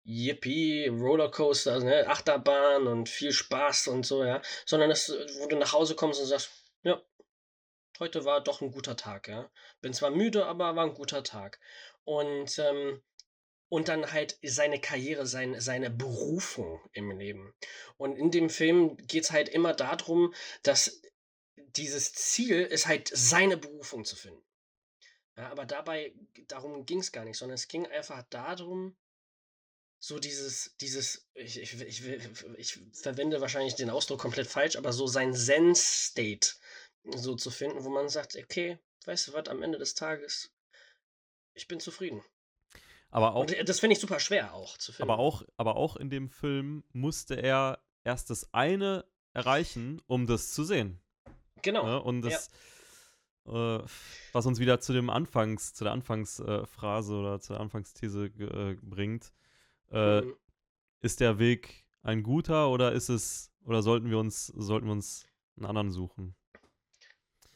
Yippie, 0.05 0.89
Rollercoaster, 0.89 1.81
ne, 1.81 2.07
Achterbahn 2.09 2.87
und 2.87 3.09
viel 3.09 3.33
Spaß 3.33 3.89
und 3.89 4.05
so, 4.05 4.25
ja. 4.25 4.43
Sondern 4.67 4.91
es, 4.91 5.11
wo 5.39 5.47
du 5.47 5.57
nach 5.57 5.73
Hause 5.73 5.95
kommst 5.95 6.21
und 6.21 6.27
sagst, 6.27 6.51
ja, 6.83 7.01
heute 7.99 8.25
war 8.25 8.43
doch 8.43 8.61
ein 8.61 8.73
guter 8.73 8.97
Tag, 8.97 9.29
ja. 9.29 9.51
Bin 9.81 9.95
zwar 9.95 10.11
müde, 10.11 10.47
aber 10.47 10.75
war 10.77 10.85
ein 10.85 10.95
guter 10.95 11.23
Tag. 11.23 11.61
Und, 12.05 12.59
ähm, 12.59 13.03
und 13.69 13.89
dann 13.89 14.13
halt 14.13 14.39
seine 14.43 14.81
Karriere, 14.81 15.25
sein, 15.27 15.61
seine 15.61 15.89
Berufung 15.89 16.81
im 16.93 17.11
Leben. 17.11 17.55
Und 17.97 18.17
in 18.17 18.31
dem 18.31 18.51
Film 18.51 18.97
geht 18.99 19.25
es 19.25 19.31
halt 19.31 19.49
immer 19.49 19.73
darum, 19.73 20.35
dass 20.63 21.01
dieses 21.57 22.13
Ziel 22.13 22.63
ist 22.63 22.87
halt 22.87 23.11
seine 23.15 23.57
Berufung 23.57 24.05
zu 24.05 24.17
finden. 24.17 24.45
Ja, 25.37 25.51
aber 25.51 25.65
dabei, 25.65 26.13
darum 26.49 26.85
ging 26.85 26.99
es 26.99 27.13
gar 27.13 27.25
nicht, 27.25 27.39
sondern 27.39 27.55
es 27.55 27.69
ging 27.69 27.87
einfach 27.87 28.23
darum, 28.25 28.97
so 30.05 30.19
dieses, 30.19 30.77
dieses, 30.81 31.31
ich, 31.35 31.61
ich, 31.61 31.81
ich, 31.81 32.03
ich 32.59 32.81
verwende 32.93 33.41
wahrscheinlich 33.41 33.77
den 33.77 33.89
Ausdruck 33.89 34.21
komplett 34.21 34.49
falsch, 34.49 34.75
aber 34.75 34.93
so 34.93 35.07
sein 35.07 35.33
Zen-State 35.33 36.55
so 37.05 37.37
zu 37.37 37.53
finden, 37.53 37.85
wo 37.85 37.89
man 37.89 38.09
sagt, 38.09 38.35
okay, 38.35 38.81
weißt 39.05 39.29
du 39.29 39.33
was, 39.33 39.47
am 39.47 39.63
Ende 39.63 39.79
des 39.79 39.95
Tages, 39.95 40.53
ich 41.55 41.69
bin 41.69 41.79
zufrieden. 41.79 42.21
Aber 43.11 43.37
auch, 43.37 43.43
Und 43.43 43.53
äh, 43.53 43.65
das 43.65 43.79
finde 43.79 43.95
ich 43.95 44.01
super 44.01 44.19
schwer 44.19 44.55
auch 44.55 44.77
zu 44.77 44.93
finden. 44.93 45.09
aber, 45.09 45.21
auch, 45.21 45.45
aber 45.57 45.77
auch 45.77 45.95
in 45.95 46.11
dem 46.11 46.31
Film 46.31 46.83
musste 46.93 47.37
er 47.37 47.81
erst 48.03 48.29
das 48.31 48.53
eine 48.53 49.05
erreichen, 49.35 50.03
um 50.09 50.27
das 50.27 50.51
zu 50.51 50.65
sehen. 50.65 51.01
Genau. 51.63 51.87
Ne? 51.87 52.03
Und 52.03 52.23
das, 52.23 52.49
äh, 53.47 53.79
was 54.33 54.47
uns 54.47 54.59
wieder 54.59 54.81
zu 54.81 54.93
dem 54.93 55.11
Anfangs, 55.11 55.75
zu 55.75 55.85
der 55.85 55.93
Anfangsphrase 55.93 57.15
oder 57.15 57.41
zur 57.41 57.61
Anfangsthese 57.61 58.27
äh, 58.27 58.77
bringt, 58.83 59.33
Mhm. 59.93 60.37
ist 61.01 61.21
der 61.21 61.39
Weg 61.39 61.85
ein 62.03 62.23
guter 62.23 62.71
oder 62.71 62.93
ist 62.93 63.09
es, 63.09 63.53
oder 63.65 63.83
sollten 63.83 64.11
wir 64.11 64.19
uns, 64.19 64.47
sollten 64.47 64.87
wir 64.87 64.93
uns 64.93 65.27
einen 65.57 65.67
anderen 65.67 65.91
suchen? 65.91 66.35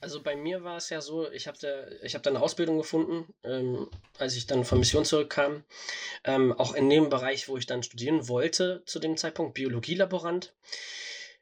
Also 0.01 0.23
bei 0.23 0.37
mir 0.37 0.63
war 0.63 0.77
es 0.77 0.91
ja 0.91 1.01
so, 1.01 1.31
ich 1.31 1.47
habe 1.47 1.57
da, 1.59 1.89
ich 2.03 2.15
hab 2.15 2.27
eine 2.27 2.41
Ausbildung 2.41 2.77
gefunden, 2.79 3.33
ähm, 3.43 3.89
als 4.19 4.37
ich 4.37 4.47
dann 4.47 4.65
von 4.65 4.79
Mission 4.79 5.05
zurückkam. 5.05 5.65
Ähm, 6.25 6.53
auch 6.53 6.75
in 6.75 6.91
dem 6.91 7.09
Bereich, 7.09 7.49
wo 7.49 7.57
ich 7.57 7.67
dann 7.67 7.83
studieren 7.83 8.29
wollte, 8.29 8.83
zu 8.85 8.99
dem 8.99 9.17
Zeitpunkt, 9.17 9.55
Biologielaborant. 9.55 10.55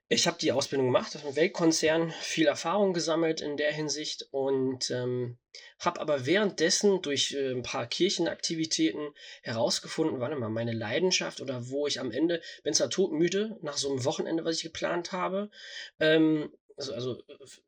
Ich 0.09 0.27
habe 0.27 0.37
die 0.39 0.53
Ausbildung 0.53 0.89
gemacht, 0.89 1.15
im 1.15 1.35
Weltkonzern, 1.35 2.13
viel 2.21 2.47
Erfahrung 2.47 2.93
gesammelt 2.93 3.41
in 3.41 3.57
der 3.57 3.73
Hinsicht 3.73 4.29
und 4.33 4.91
ähm, 4.91 5.39
habe 5.79 5.99
aber 6.01 6.27
währenddessen 6.27 7.01
durch 7.01 7.33
äh, 7.33 7.53
ein 7.53 7.63
paar 7.63 7.87
Kirchenaktivitäten 7.87 9.15
herausgefunden, 9.43 10.21
warte 10.21 10.37
mal, 10.37 10.51
meine 10.51 10.73
Leidenschaft 10.73 11.41
oder 11.41 11.71
wo 11.71 11.87
ich 11.87 12.01
am 12.01 12.11
Ende, 12.11 12.43
bin 12.63 12.75
zwar 12.75 12.91
todmüde 12.91 13.59
nach 13.63 13.79
so 13.79 13.91
einem 13.91 14.05
Wochenende, 14.05 14.45
was 14.45 14.57
ich 14.57 14.63
geplant 14.65 15.13
habe, 15.13 15.51
ähm, 16.01 16.53
also, 16.77 16.93
also 16.93 17.23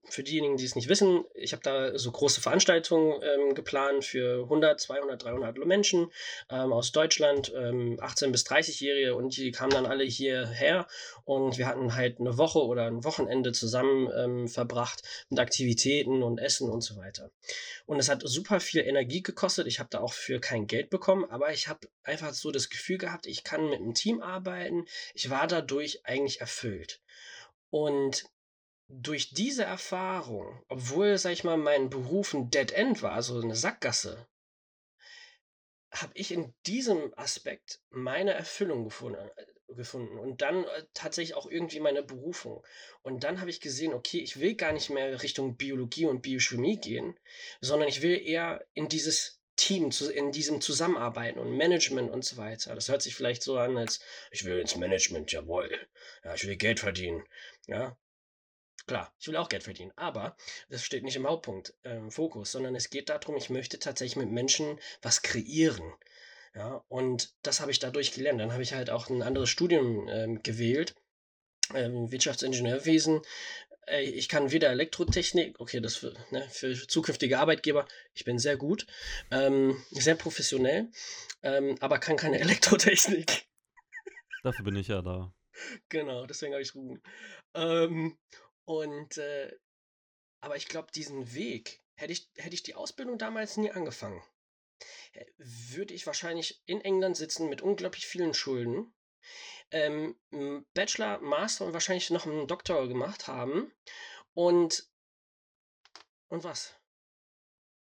für 0.04 0.22
diejenigen, 0.22 0.56
die 0.56 0.64
es 0.64 0.74
nicht 0.74 0.88
wissen, 0.88 1.24
ich 1.34 1.52
habe 1.52 1.62
da 1.62 1.96
so 1.98 2.10
große 2.10 2.40
Veranstaltungen 2.40 3.20
ähm, 3.22 3.54
geplant 3.54 4.04
für 4.04 4.42
100, 4.42 4.80
200, 4.80 5.22
300 5.22 5.58
Menschen 5.64 6.10
ähm, 6.50 6.72
aus 6.72 6.90
Deutschland, 6.90 7.52
ähm, 7.54 7.98
18 8.00 8.32
bis 8.32 8.44
30-Jährige 8.46 9.14
und 9.14 9.36
die 9.36 9.52
kamen 9.52 9.70
dann 9.70 9.86
alle 9.86 10.04
hierher 10.04 10.88
und 11.24 11.56
wir 11.56 11.66
hatten 11.66 11.94
halt 11.94 12.18
eine 12.18 12.36
Woche 12.36 12.58
oder 12.58 12.86
ein 12.86 13.04
Wochenende 13.04 13.52
zusammen 13.52 14.10
ähm, 14.16 14.48
verbracht 14.48 15.02
mit 15.28 15.38
Aktivitäten 15.38 16.22
und 16.22 16.38
Essen 16.38 16.68
und 16.68 16.80
so 16.80 16.96
weiter. 16.96 17.30
Und 17.86 18.00
es 18.00 18.08
hat 18.08 18.22
super 18.24 18.58
viel 18.58 18.80
Energie 18.80 19.22
gekostet. 19.22 19.68
Ich 19.68 19.78
habe 19.78 19.90
da 19.90 20.00
auch 20.00 20.12
für 20.12 20.40
kein 20.40 20.66
Geld 20.66 20.90
bekommen, 20.90 21.24
aber 21.30 21.52
ich 21.52 21.68
habe 21.68 21.88
einfach 22.02 22.34
so 22.34 22.50
das 22.50 22.70
Gefühl 22.70 22.98
gehabt, 22.98 23.26
ich 23.26 23.44
kann 23.44 23.70
mit 23.70 23.80
einem 23.80 23.94
Team 23.94 24.20
arbeiten. 24.20 24.86
Ich 25.14 25.30
war 25.30 25.46
dadurch 25.46 26.04
eigentlich 26.04 26.40
erfüllt. 26.40 27.00
Und 27.70 28.24
durch 28.88 29.30
diese 29.30 29.64
Erfahrung, 29.64 30.62
obwohl, 30.68 31.18
sag 31.18 31.32
ich 31.32 31.44
mal, 31.44 31.56
mein 31.56 31.90
Beruf 31.90 32.34
ein 32.34 32.50
Dead 32.50 32.70
End 32.72 33.02
war, 33.02 33.12
also 33.12 33.40
eine 33.40 33.56
Sackgasse, 33.56 34.26
habe 35.90 36.12
ich 36.14 36.30
in 36.30 36.54
diesem 36.66 37.12
Aspekt 37.16 37.80
meine 37.90 38.32
Erfüllung 38.32 38.84
gefunden, 38.84 39.18
äh, 39.36 39.74
gefunden 39.74 40.18
und 40.18 40.42
dann 40.42 40.64
äh, 40.64 40.84
tatsächlich 40.94 41.34
auch 41.34 41.50
irgendwie 41.50 41.80
meine 41.80 42.02
Berufung. 42.02 42.64
Und 43.02 43.24
dann 43.24 43.40
habe 43.40 43.50
ich 43.50 43.60
gesehen, 43.60 43.94
okay, 43.94 44.18
ich 44.18 44.38
will 44.38 44.54
gar 44.54 44.72
nicht 44.72 44.90
mehr 44.90 45.22
Richtung 45.22 45.56
Biologie 45.56 46.06
und 46.06 46.22
Biochemie 46.22 46.78
gehen, 46.78 47.18
sondern 47.60 47.88
ich 47.88 48.02
will 48.02 48.20
eher 48.24 48.64
in 48.74 48.88
dieses 48.88 49.40
Team, 49.56 49.90
in 50.14 50.32
diesem 50.32 50.60
Zusammenarbeiten 50.60 51.38
und 51.38 51.56
Management 51.56 52.10
und 52.10 52.24
so 52.24 52.36
weiter. 52.36 52.74
Das 52.74 52.88
hört 52.88 53.02
sich 53.02 53.16
vielleicht 53.16 53.42
so 53.42 53.56
an, 53.58 53.76
als 53.76 54.00
ich 54.30 54.44
will 54.44 54.58
ins 54.58 54.76
Management, 54.76 55.32
jawohl. 55.32 55.70
Ja, 56.22 56.34
ich 56.34 56.46
will 56.46 56.56
Geld 56.56 56.80
verdienen. 56.80 57.24
Ja, 57.66 57.96
Klar, 58.86 59.12
ich 59.18 59.26
will 59.26 59.36
auch 59.36 59.48
Geld 59.48 59.64
verdienen, 59.64 59.92
aber 59.96 60.36
das 60.68 60.84
steht 60.84 61.02
nicht 61.02 61.16
im 61.16 61.26
Hauptpunkt, 61.26 61.74
äh, 61.82 61.96
im 61.96 62.10
Fokus, 62.12 62.52
sondern 62.52 62.76
es 62.76 62.88
geht 62.88 63.08
darum, 63.08 63.36
ich 63.36 63.50
möchte 63.50 63.78
tatsächlich 63.80 64.16
mit 64.16 64.30
Menschen 64.30 64.78
was 65.02 65.22
kreieren. 65.22 65.92
Ja, 66.54 66.84
und 66.88 67.34
das 67.42 67.60
habe 67.60 67.70
ich 67.70 67.80
dadurch 67.80 68.12
gelernt. 68.12 68.40
Dann 68.40 68.52
habe 68.52 68.62
ich 68.62 68.72
halt 68.72 68.88
auch 68.88 69.10
ein 69.10 69.22
anderes 69.22 69.50
Studium 69.50 70.08
ähm, 70.08 70.42
gewählt, 70.42 70.94
ähm, 71.74 72.10
Wirtschaftsingenieurwesen. 72.10 73.22
Äh, 73.86 74.04
ich 74.04 74.28
kann 74.28 74.52
weder 74.52 74.70
Elektrotechnik, 74.70 75.60
okay, 75.60 75.80
das 75.80 75.96
für, 75.96 76.14
ne, 76.30 76.48
für 76.50 76.74
zukünftige 76.74 77.40
Arbeitgeber, 77.40 77.86
ich 78.14 78.24
bin 78.24 78.38
sehr 78.38 78.56
gut, 78.56 78.86
ähm, 79.30 79.82
sehr 79.90 80.14
professionell, 80.14 80.88
ähm, 81.42 81.76
aber 81.80 81.98
kann 81.98 82.16
keine 82.16 82.38
Elektrotechnik. 82.40 83.46
Dafür 84.42 84.64
bin 84.64 84.76
ich 84.76 84.88
ja 84.88 85.02
da. 85.02 85.34
Genau, 85.88 86.26
deswegen 86.26 86.52
habe 86.52 86.62
ich 86.62 86.74
Ruben. 86.74 87.02
Ähm, 87.54 88.16
und, 88.66 89.16
äh, 89.16 89.56
aber 90.42 90.56
ich 90.56 90.68
glaube, 90.68 90.92
diesen 90.92 91.34
Weg, 91.34 91.82
hätte 91.94 92.12
ich, 92.12 92.30
hätte 92.36 92.54
ich 92.54 92.62
die 92.62 92.74
Ausbildung 92.74 93.16
damals 93.16 93.56
nie 93.56 93.70
angefangen, 93.70 94.22
würde 95.38 95.94
ich 95.94 96.06
wahrscheinlich 96.06 96.62
in 96.66 96.82
England 96.82 97.16
sitzen 97.16 97.48
mit 97.48 97.62
unglaublich 97.62 98.06
vielen 98.06 98.34
Schulden, 98.34 98.92
ähm, 99.70 100.16
Bachelor, 100.74 101.18
Master 101.20 101.64
und 101.64 101.72
wahrscheinlich 101.72 102.10
noch 102.10 102.26
einen 102.26 102.46
Doktor 102.46 102.86
gemacht 102.86 103.26
haben 103.26 103.72
und, 104.34 104.88
und 106.28 106.44
was? 106.44 106.76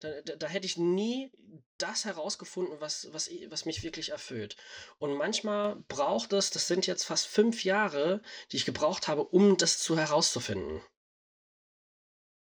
Da, 0.01 0.21
da, 0.21 0.35
da, 0.35 0.47
hätte 0.47 0.65
ich 0.65 0.77
nie 0.77 1.31
das 1.77 2.05
herausgefunden, 2.05 2.81
was, 2.81 3.13
was, 3.13 3.29
was 3.49 3.65
mich 3.65 3.83
wirklich 3.83 4.09
erfüllt. 4.09 4.57
Und 4.97 5.15
manchmal 5.15 5.75
braucht 5.87 6.33
es, 6.33 6.49
das 6.49 6.67
sind 6.67 6.87
jetzt 6.87 7.03
fast 7.03 7.27
fünf 7.27 7.63
Jahre, 7.63 8.21
die 8.51 8.57
ich 8.57 8.65
gebraucht 8.65 9.07
habe, 9.07 9.23
um 9.23 9.57
das 9.57 9.77
zu 9.77 9.97
herauszufinden. 9.97 10.81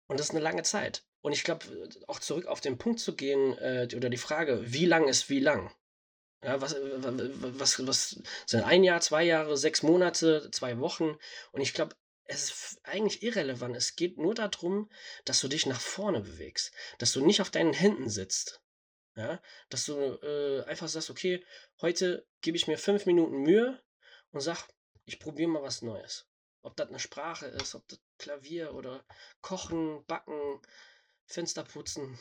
Und 0.07 0.19
das 0.19 0.27
ist 0.27 0.31
eine 0.31 0.39
lange 0.39 0.63
Zeit. 0.63 1.03
Und 1.21 1.33
ich 1.33 1.43
glaube, 1.43 1.65
auch 2.07 2.19
zurück 2.19 2.45
auf 2.47 2.61
den 2.61 2.77
Punkt 2.77 2.99
zu 2.99 3.15
gehen, 3.15 3.57
äh, 3.57 3.87
oder 3.95 4.09
die 4.09 4.17
Frage, 4.17 4.73
wie 4.73 4.85
lang 4.85 5.07
ist 5.07 5.29
wie 5.29 5.39
lang? 5.39 5.73
Ja, 6.43 6.59
was, 6.59 6.75
was, 6.75 7.85
was 7.85 8.21
sind 8.47 8.63
ein 8.63 8.83
Jahr, 8.83 8.99
zwei 9.01 9.23
Jahre, 9.23 9.57
sechs 9.57 9.83
Monate, 9.83 10.49
zwei 10.51 10.79
Wochen? 10.79 11.17
Und 11.51 11.61
ich 11.61 11.73
glaube, 11.73 11.95
es 12.25 12.45
ist 12.45 12.79
eigentlich 12.83 13.23
irrelevant. 13.23 13.75
Es 13.75 13.95
geht 13.95 14.17
nur 14.17 14.33
darum, 14.33 14.89
dass 15.25 15.39
du 15.41 15.47
dich 15.47 15.65
nach 15.65 15.81
vorne 15.81 16.21
bewegst, 16.21 16.73
dass 16.97 17.13
du 17.13 17.25
nicht 17.25 17.41
auf 17.41 17.49
deinen 17.49 17.73
Händen 17.73 18.09
sitzt. 18.09 18.61
Ja, 19.15 19.41
dass 19.69 19.85
du 19.85 19.93
äh, 20.23 20.63
einfach 20.65 20.87
sagst, 20.87 21.09
okay, 21.09 21.45
heute 21.81 22.25
gebe 22.39 22.55
ich 22.55 22.67
mir 22.67 22.77
fünf 22.77 23.05
Minuten 23.05 23.41
Mühe 23.41 23.83
und 24.31 24.39
sag, 24.39 24.69
ich 25.03 25.19
probiere 25.19 25.49
mal 25.49 25.63
was 25.63 25.81
Neues. 25.81 26.29
Ob 26.61 26.77
das 26.77 26.87
eine 26.87 26.99
Sprache 26.99 27.47
ist, 27.47 27.75
ob 27.75 27.85
das 27.89 27.99
Klavier 28.17 28.73
oder 28.73 29.03
Kochen, 29.41 30.05
Backen, 30.05 30.61
Fenster 31.25 31.65
putzen, 31.65 32.17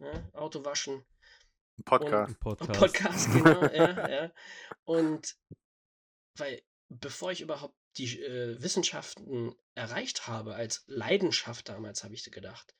ja, 0.00 0.12
ne, 0.12 0.30
Auto 0.34 0.64
waschen. 0.66 1.02
Podcast. 1.84 2.28
Und, 2.28 2.40
Podcast. 2.40 2.78
Podcast, 2.78 3.32
genau, 3.32 3.62
ja, 3.62 4.08
ja. 4.24 4.32
Und 4.84 5.36
weil 6.36 6.62
bevor 6.88 7.32
ich 7.32 7.40
überhaupt 7.40 7.76
die 7.96 8.20
äh, 8.20 8.62
Wissenschaften 8.62 9.54
erreicht 9.74 10.26
habe, 10.26 10.54
als 10.54 10.84
Leidenschaft 10.86 11.68
damals, 11.68 12.04
habe 12.04 12.14
ich 12.14 12.30
gedacht. 12.30 12.74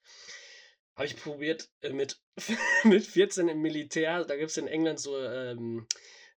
Habe 0.95 1.07
ich 1.07 1.17
probiert 1.17 1.71
äh, 1.81 1.91
mit, 1.91 2.21
mit 2.85 3.07
14 3.07 3.49
im 3.49 3.61
Militär, 3.61 4.25
da 4.25 4.37
gibt 4.37 4.51
es 4.51 4.57
in 4.57 4.69
England 4.69 5.01
so, 5.01 5.19
ähm, 5.19 5.87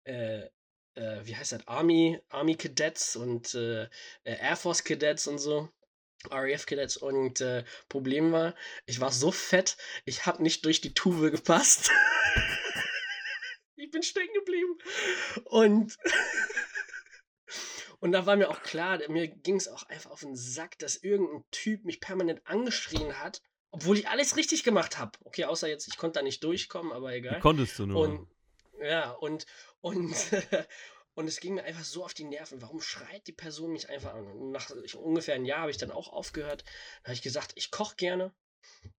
äh, 0.03 0.47
äh, 0.95 1.21
wie 1.23 1.35
heißt 1.35 1.53
das, 1.53 1.67
Army, 1.67 2.19
Army 2.29 2.55
Cadets 2.55 3.15
und 3.15 3.53
äh, 3.55 3.83
äh, 3.83 3.89
Air 4.23 4.55
Force 4.55 4.83
Cadets 4.83 5.27
und 5.27 5.39
so. 5.39 5.69
RAF 6.29 6.65
Cadets 6.65 6.97
und 6.97 7.41
äh, 7.41 7.63
Problem 7.89 8.31
war, 8.31 8.55
ich 8.85 8.99
war 8.99 9.11
so 9.11 9.31
fett, 9.31 9.77
ich 10.05 10.25
habe 10.25 10.41
nicht 10.41 10.63
durch 10.65 10.79
die 10.79 10.93
Tuve 10.93 11.31
gepasst. 11.31 11.91
ich 13.75 13.91
bin 13.91 14.03
stecken 14.03 14.33
geblieben. 14.33 14.77
Und 15.45 15.97
Und 18.03 18.11
da 18.11 18.25
war 18.25 18.35
mir 18.35 18.49
auch 18.49 18.61
klar, 18.63 18.99
mir 19.07 19.29
ging 19.29 19.55
es 19.55 19.69
auch 19.69 19.83
einfach 19.83 20.11
auf 20.11 20.19
den 20.19 20.35
Sack, 20.35 20.77
dass 20.77 20.97
irgendein 20.97 21.45
Typ 21.51 21.85
mich 21.85 22.01
permanent 22.01 22.41
angeschrien 22.43 23.17
hat, 23.17 23.41
obwohl 23.71 23.97
ich 23.97 24.09
alles 24.09 24.35
richtig 24.35 24.65
gemacht 24.65 24.97
habe. 24.97 25.17
Okay, 25.23 25.45
außer 25.45 25.69
jetzt, 25.69 25.87
ich 25.87 25.95
konnte 25.95 26.19
da 26.19 26.21
nicht 26.21 26.43
durchkommen, 26.43 26.91
aber 26.91 27.13
egal. 27.13 27.39
Konntest 27.39 27.79
du 27.79 27.85
nur. 27.85 28.01
Und, 28.01 28.27
ja, 28.81 29.11
und, 29.11 29.45
und, 29.79 30.13
und 31.15 31.27
es 31.29 31.39
ging 31.39 31.53
mir 31.53 31.63
einfach 31.63 31.85
so 31.85 32.03
auf 32.03 32.13
die 32.13 32.25
Nerven. 32.25 32.61
Warum 32.61 32.81
schreit 32.81 33.25
die 33.25 33.31
Person 33.31 33.71
mich 33.71 33.87
einfach 33.87 34.15
an? 34.15 34.51
Nach 34.51 34.69
ungefähr 34.95 35.35
ein 35.35 35.45
Jahr 35.45 35.61
habe 35.61 35.71
ich 35.71 35.77
dann 35.77 35.91
auch 35.91 36.11
aufgehört. 36.11 36.65
Da 37.03 37.07
habe 37.07 37.13
ich 37.13 37.21
gesagt, 37.21 37.53
ich 37.55 37.71
koche 37.71 37.95
gerne. 37.95 38.33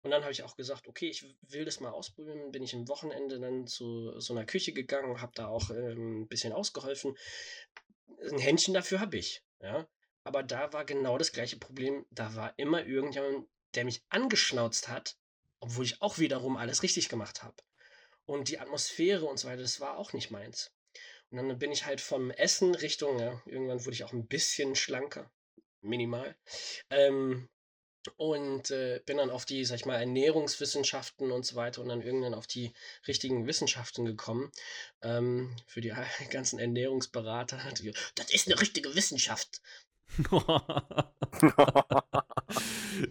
Und 0.04 0.12
dann 0.12 0.22
habe 0.22 0.32
ich 0.32 0.44
auch 0.44 0.56
gesagt, 0.56 0.88
okay, 0.88 1.10
ich 1.10 1.26
will 1.42 1.66
das 1.66 1.82
mal 1.82 1.92
ausprobieren. 1.92 2.54
Bin 2.54 2.64
ich 2.64 2.74
am 2.74 2.88
Wochenende 2.88 3.42
dann 3.42 3.68
zu 3.68 4.18
so 4.22 4.34
einer 4.34 4.46
Küche 4.46 4.72
gegangen, 4.72 5.20
habe 5.20 5.34
da 5.36 5.48
auch 5.48 5.72
ähm, 5.72 6.22
ein 6.22 6.28
bisschen 6.30 6.54
ausgeholfen 6.54 7.18
ein 8.32 8.40
Händchen 8.40 8.74
dafür 8.74 9.00
habe 9.00 9.18
ich, 9.18 9.44
ja. 9.60 9.88
Aber 10.24 10.44
da 10.44 10.72
war 10.72 10.86
genau 10.86 11.18
das 11.18 11.32
gleiche 11.32 11.58
Problem. 11.58 12.06
Da 12.10 12.36
war 12.36 12.54
immer 12.58 12.86
irgendjemand, 12.86 13.48
der 13.76 13.84
mich 13.86 14.04
angeschnauzt 14.10 14.88
hat, 14.88 15.18
obwohl 15.60 15.86
ich 15.86 16.02
auch 16.02 16.18
wiederum 16.18 16.56
alles 16.58 16.84
richtig 16.84 17.10
gemacht 17.10 17.44
habe. 17.44 17.56
Und 18.26 18.48
die 18.48 18.60
Atmosphäre 18.60 19.26
und 19.26 19.38
so 19.38 19.48
weiter, 19.48 19.62
das 19.62 19.82
war 19.82 19.98
auch 19.98 20.14
nicht 20.14 20.32
meins. 20.32 20.72
Und 21.30 21.38
dann 21.38 21.60
bin 21.60 21.72
ich 21.72 21.86
halt 21.86 22.00
vom 22.00 22.32
Essen 22.32 22.76
Richtung, 22.76 23.20
ja, 23.20 23.42
irgendwann 23.46 23.84
wurde 23.84 23.96
ich 23.96 24.04
auch 24.04 24.14
ein 24.14 24.28
bisschen 24.28 24.76
schlanker, 24.76 25.32
minimal, 25.82 26.36
ähm, 26.90 27.50
und 28.18 28.72
äh, 28.72 29.02
bin 29.06 29.18
dann 29.18 29.30
auf 29.30 29.46
die, 29.46 29.66
sag 29.66 29.76
ich 29.76 29.86
mal, 29.86 30.00
Ernährungswissenschaften 30.00 31.32
und 31.32 31.46
so 31.46 31.56
weiter 31.56 31.82
und 31.82 31.90
dann 31.90 32.02
irgendwann 32.02 32.34
auf 32.34 32.48
die 32.48 32.74
richtigen 33.08 33.48
Wissenschaften 33.48 34.06
gekommen. 34.06 34.52
Ähm, 35.02 35.56
für 35.68 35.82
die 35.82 35.94
ganzen 36.32 36.60
Ernährungsberater. 36.60 37.60
Das 38.16 38.32
ist 38.32 38.48
eine 38.48 38.60
richtige 38.60 38.96
Wissenschaft. 38.96 39.62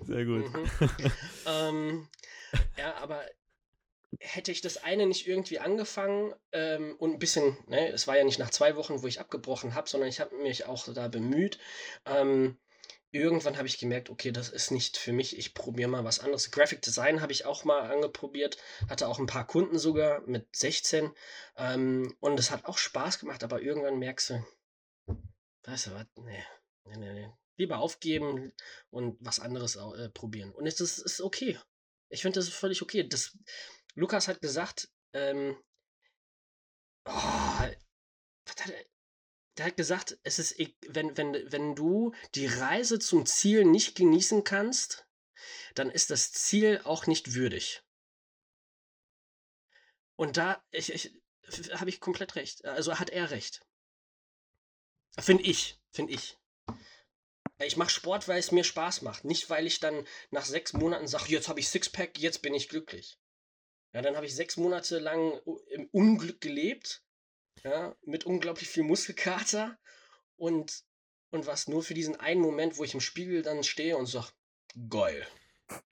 Sehr 0.07 0.24
gut. 0.24 0.53
Mhm. 0.53 0.70
ähm, 1.47 2.09
ja, 2.76 2.95
aber 2.97 3.24
hätte 4.20 4.53
ich 4.53 4.61
das 4.61 4.76
eine 4.76 5.07
nicht 5.07 5.26
irgendwie 5.26 5.59
angefangen 5.59 6.34
ähm, 6.53 6.95
und 6.99 7.14
ein 7.14 7.18
bisschen, 7.18 7.57
ne, 7.66 7.88
es 7.88 8.07
war 8.07 8.16
ja 8.16 8.24
nicht 8.24 8.38
nach 8.38 8.51
zwei 8.51 8.76
Wochen, 8.76 9.03
wo 9.03 9.07
ich 9.07 9.20
abgebrochen 9.20 9.74
habe, 9.74 9.88
sondern 9.88 10.09
ich 10.09 10.20
habe 10.20 10.36
mich 10.36 10.66
auch 10.66 10.86
da 10.93 11.09
bemüht. 11.09 11.59
Ähm, 12.05 12.59
irgendwann 13.12 13.58
habe 13.58 13.68
ich 13.68 13.78
gemerkt, 13.78 14.10
okay, 14.10 14.32
das 14.32 14.48
ist 14.48 14.70
nicht 14.70 14.96
für 14.96 15.12
mich, 15.12 15.38
ich 15.38 15.54
probiere 15.54 15.88
mal 15.88 16.04
was 16.04 16.20
anderes. 16.20 16.50
Graphic 16.50 16.80
Design 16.82 17.20
habe 17.20 17.32
ich 17.32 17.44
auch 17.44 17.64
mal 17.64 17.90
angeprobiert, 17.90 18.56
hatte 18.88 19.06
auch 19.06 19.18
ein 19.18 19.26
paar 19.26 19.46
Kunden 19.46 19.78
sogar 19.78 20.22
mit 20.22 20.56
16 20.56 21.12
ähm, 21.56 22.16
und 22.20 22.40
es 22.40 22.50
hat 22.50 22.64
auch 22.64 22.78
Spaß 22.78 23.18
gemacht, 23.18 23.44
aber 23.44 23.60
irgendwann 23.60 23.98
merkst 23.98 24.30
du, 24.30 24.46
weißt 25.64 25.88
du 25.88 25.94
was, 25.94 26.06
nee, 26.16 26.44
nee, 26.84 26.96
nee, 26.96 27.12
nee. 27.12 27.32
Lieber 27.58 27.78
aufgeben 27.78 28.52
und 28.90 29.18
was 29.20 29.38
anderes 29.38 29.76
äh, 29.76 30.08
probieren. 30.08 30.52
Und 30.52 30.66
es 30.66 30.80
ist, 30.80 30.98
ist 30.98 31.20
okay. 31.20 31.58
Ich 32.08 32.22
finde, 32.22 32.40
das 32.40 32.48
völlig 32.48 32.80
okay. 32.80 33.06
Das, 33.06 33.36
Lukas 33.94 34.26
hat 34.26 34.40
gesagt, 34.40 34.88
ähm, 35.12 35.56
oh, 37.04 37.12
was 37.12 38.56
hat 38.64 38.70
er, 38.70 38.84
der 39.57 39.66
hat 39.66 39.76
gesagt, 39.76 40.18
es 40.22 40.38
ist, 40.38 40.57
wenn, 40.88 41.16
wenn, 41.16 41.53
wenn 41.53 41.74
du 41.74 42.14
die 42.34 42.46
Reise 42.46 42.98
zum 42.98 43.26
Ziel 43.26 43.64
nicht 43.64 43.94
genießen 43.94 44.44
kannst, 44.44 45.07
dann 45.74 45.90
ist 45.90 46.11
das 46.11 46.32
Ziel 46.32 46.80
auch 46.84 47.07
nicht 47.07 47.34
würdig. 47.34 47.82
Und 50.16 50.36
da 50.36 50.62
ich, 50.70 50.92
ich, 50.92 51.12
habe 51.72 51.90
ich 51.90 52.00
komplett 52.00 52.36
recht. 52.36 52.64
Also 52.64 52.98
hat 52.98 53.11
er 53.11 53.30
recht. 53.30 53.61
Finde 55.18 55.44
ich, 55.44 55.78
finde 55.90 56.14
ich. 56.14 56.38
Ich 57.59 57.76
mache 57.76 57.90
Sport, 57.90 58.28
weil 58.28 58.38
es 58.38 58.53
mir 58.53 58.64
Spaß 58.64 59.03
macht. 59.03 59.24
Nicht, 59.24 59.50
weil 59.50 59.66
ich 59.66 59.80
dann 59.80 60.07
nach 60.30 60.44
sechs 60.44 60.72
Monaten 60.72 61.07
sage, 61.07 61.30
jetzt 61.30 61.48
habe 61.48 61.61
ich 61.61 61.68
Sixpack, 61.68 62.18
jetzt 62.18 62.42
bin 62.42 62.55
ich 62.55 62.68
glücklich. 62.68 63.18
Ja, 63.92 64.00
dann 64.00 64.16
habe 64.16 64.26
ich 64.26 64.34
sechs 64.34 64.57
Monate 64.57 64.98
lang 64.98 65.40
im 65.68 65.86
Unglück 65.92 66.40
gelebt 66.40 67.05
ja, 67.64 67.94
mit 68.04 68.24
unglaublich 68.24 68.68
viel 68.68 68.82
Muskelkater 68.82 69.78
und, 70.36 70.84
und 71.30 71.46
was 71.46 71.68
nur 71.68 71.82
für 71.82 71.94
diesen 71.94 72.18
einen 72.18 72.40
Moment, 72.40 72.78
wo 72.78 72.84
ich 72.84 72.94
im 72.94 73.00
Spiegel 73.00 73.42
dann 73.42 73.62
stehe 73.64 73.96
und 73.96 74.06
sage, 74.06 74.28
geil. 74.88 75.26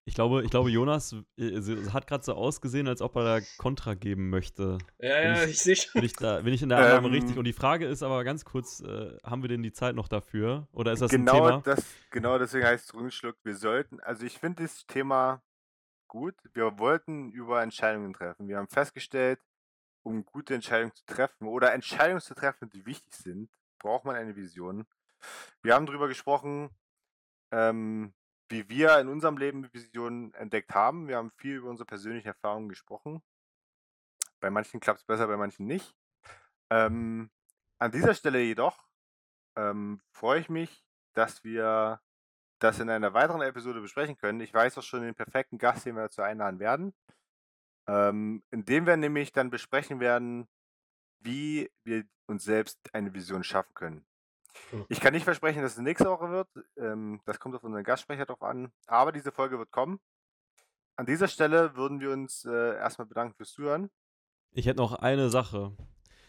Ich 0.05 0.15
glaube, 0.15 0.43
ich 0.45 0.51
glaube, 0.51 0.71
Jonas 0.71 1.15
äh, 1.39 1.61
hat 1.93 2.07
gerade 2.07 2.25
so 2.25 2.35
ausgesehen, 2.35 2.89
als 2.89 3.01
ob 3.01 3.17
er 3.17 3.25
da 3.25 3.47
Kontra 3.57 3.95
geben 3.95 4.29
möchte. 4.29 4.79
Ja, 4.99 5.23
ja, 5.23 5.45
ich, 5.45 5.51
ich 5.51 5.59
sehe 5.61 5.77
schon. 5.77 5.93
Bin 6.01 6.05
ich, 6.05 6.13
da, 6.15 6.41
bin 6.43 6.53
ich 6.53 6.63
in 6.63 6.69
der 6.69 6.79
Annahme 6.79 7.09
ähm, 7.09 7.15
richtig? 7.15 7.39
Und 7.39 7.45
die 7.45 7.53
Frage 7.53 7.87
ist 7.87 8.03
aber 8.03 8.25
ganz 8.25 8.45
kurz: 8.45 8.81
äh, 8.81 9.17
Haben 9.23 9.43
wir 9.43 9.49
denn 9.49 9.63
die 9.63 9.73
Zeit 9.73 9.95
noch 9.95 10.09
dafür? 10.09 10.69
Oder 10.73 10.93
ist 10.93 11.01
das 11.01 11.11
genau 11.11 11.45
ein 11.45 11.63
Thema? 11.63 11.63
Das, 11.65 11.85
genau 12.11 12.39
deswegen 12.39 12.67
heißt 12.67 12.87
es 12.87 12.95
Rundschluck. 12.95 13.37
Wir 13.45 13.57
sollten, 13.57 14.01
also 14.01 14.27
ich 14.27 14.39
finde 14.39 14.65
das 14.65 14.85
Thema 14.87 15.43
gut. 16.09 16.35
Wir 16.53 16.79
wollten 16.79 17.31
über 17.31 17.63
Entscheidungen 17.63 18.13
treffen. 18.13 18.49
Wir 18.49 18.59
haben 18.59 18.69
festgestellt, 18.69 19.39
um 20.03 20.25
gute 20.25 20.55
Entscheidungen 20.55 20.95
zu 20.95 21.05
treffen 21.07 21.47
oder 21.47 21.73
Entscheidungen 21.73 22.21
zu 22.21 22.35
treffen, 22.35 22.71
die 22.71 22.87
wichtig 22.87 23.15
sind, 23.15 23.51
braucht 23.79 24.05
man 24.05 24.17
eine 24.17 24.37
Vision. 24.37 24.87
Wir 25.63 25.75
haben 25.75 25.87
darüber 25.87 26.09
gesprochen, 26.09 26.71
ähm, 27.51 28.15
wie 28.49 28.69
wir 28.69 28.99
in 28.99 29.09
unserem 29.09 29.37
Leben 29.37 29.73
Visionen 29.73 30.35
entdeckt 30.35 30.75
haben. 30.75 31.09
Wir 31.09 31.17
haben 31.17 31.31
viel 31.31 31.57
über 31.57 31.71
unsere 31.71 31.87
persönlichen 31.87 32.29
Erfahrungen 32.29 32.69
gesprochen. 32.69 33.23
Bei 34.41 34.51
manchen 34.51 34.81
klappt 34.81 35.01
es 35.01 35.07
besser, 35.07 35.27
bei 35.27 35.37
manchen 35.37 35.67
nicht. 35.67 35.95
Ähm, 36.71 37.31
an 37.79 37.93
dieser 37.93 38.15
Stelle 38.15 38.41
jedoch 38.41 38.89
ähm, 39.57 40.01
freue 40.13 40.41
ich 40.41 40.49
mich, 40.49 40.85
dass 41.15 41.45
wir 41.45 42.01
das 42.59 42.79
in 42.79 42.91
einer 42.91 43.15
weiteren 43.15 43.41
Episode 43.43 43.81
besprechen 43.81 44.17
können. 44.17 44.41
Ich 44.41 44.53
weiß 44.53 44.79
auch 44.79 44.83
schon 44.83 45.03
den 45.03 45.15
perfekten 45.15 45.59
Gast, 45.59 45.87
den 45.87 45.97
wir 45.97 46.03
dazu 46.03 46.23
einladen 46.23 46.61
werden. 46.61 46.95
Ähm, 47.91 48.43
indem 48.53 48.87
wir 48.87 48.97
nämlich 48.97 49.33
dann 49.33 49.51
besprechen 49.51 49.99
werden, 49.99 50.47
wie 51.19 51.71
wir 51.83 52.05
uns 52.27 52.45
selbst 52.45 52.79
eine 52.93 53.13
Vision 53.13 53.43
schaffen 53.43 53.75
können. 53.75 54.05
Hm. 54.71 54.85
Ich 54.89 55.01
kann 55.01 55.13
nicht 55.13 55.25
versprechen, 55.25 55.63
dass 55.63 55.73
es 55.73 55.79
nächste 55.79 56.09
Woche 56.09 56.31
wird. 56.31 56.49
Ähm, 56.77 57.21
das 57.25 57.41
kommt 57.41 57.57
auf 57.57 57.65
unseren 57.65 57.83
Gastsprecher 57.83 58.27
drauf 58.27 58.43
an. 58.43 58.71
Aber 58.87 59.11
diese 59.11 59.33
Folge 59.33 59.59
wird 59.59 59.73
kommen. 59.73 59.99
An 60.95 61.07
dieser 61.07 61.27
Stelle 61.27 61.75
würden 61.75 61.99
wir 61.99 62.13
uns 62.13 62.45
äh, 62.45 62.77
erstmal 62.77 63.07
bedanken 63.07 63.35
fürs 63.35 63.53
Zuhören. 63.53 63.91
Ich 64.53 64.67
hätte 64.67 64.79
noch 64.79 64.93
eine 64.95 65.29
Sache. 65.29 65.73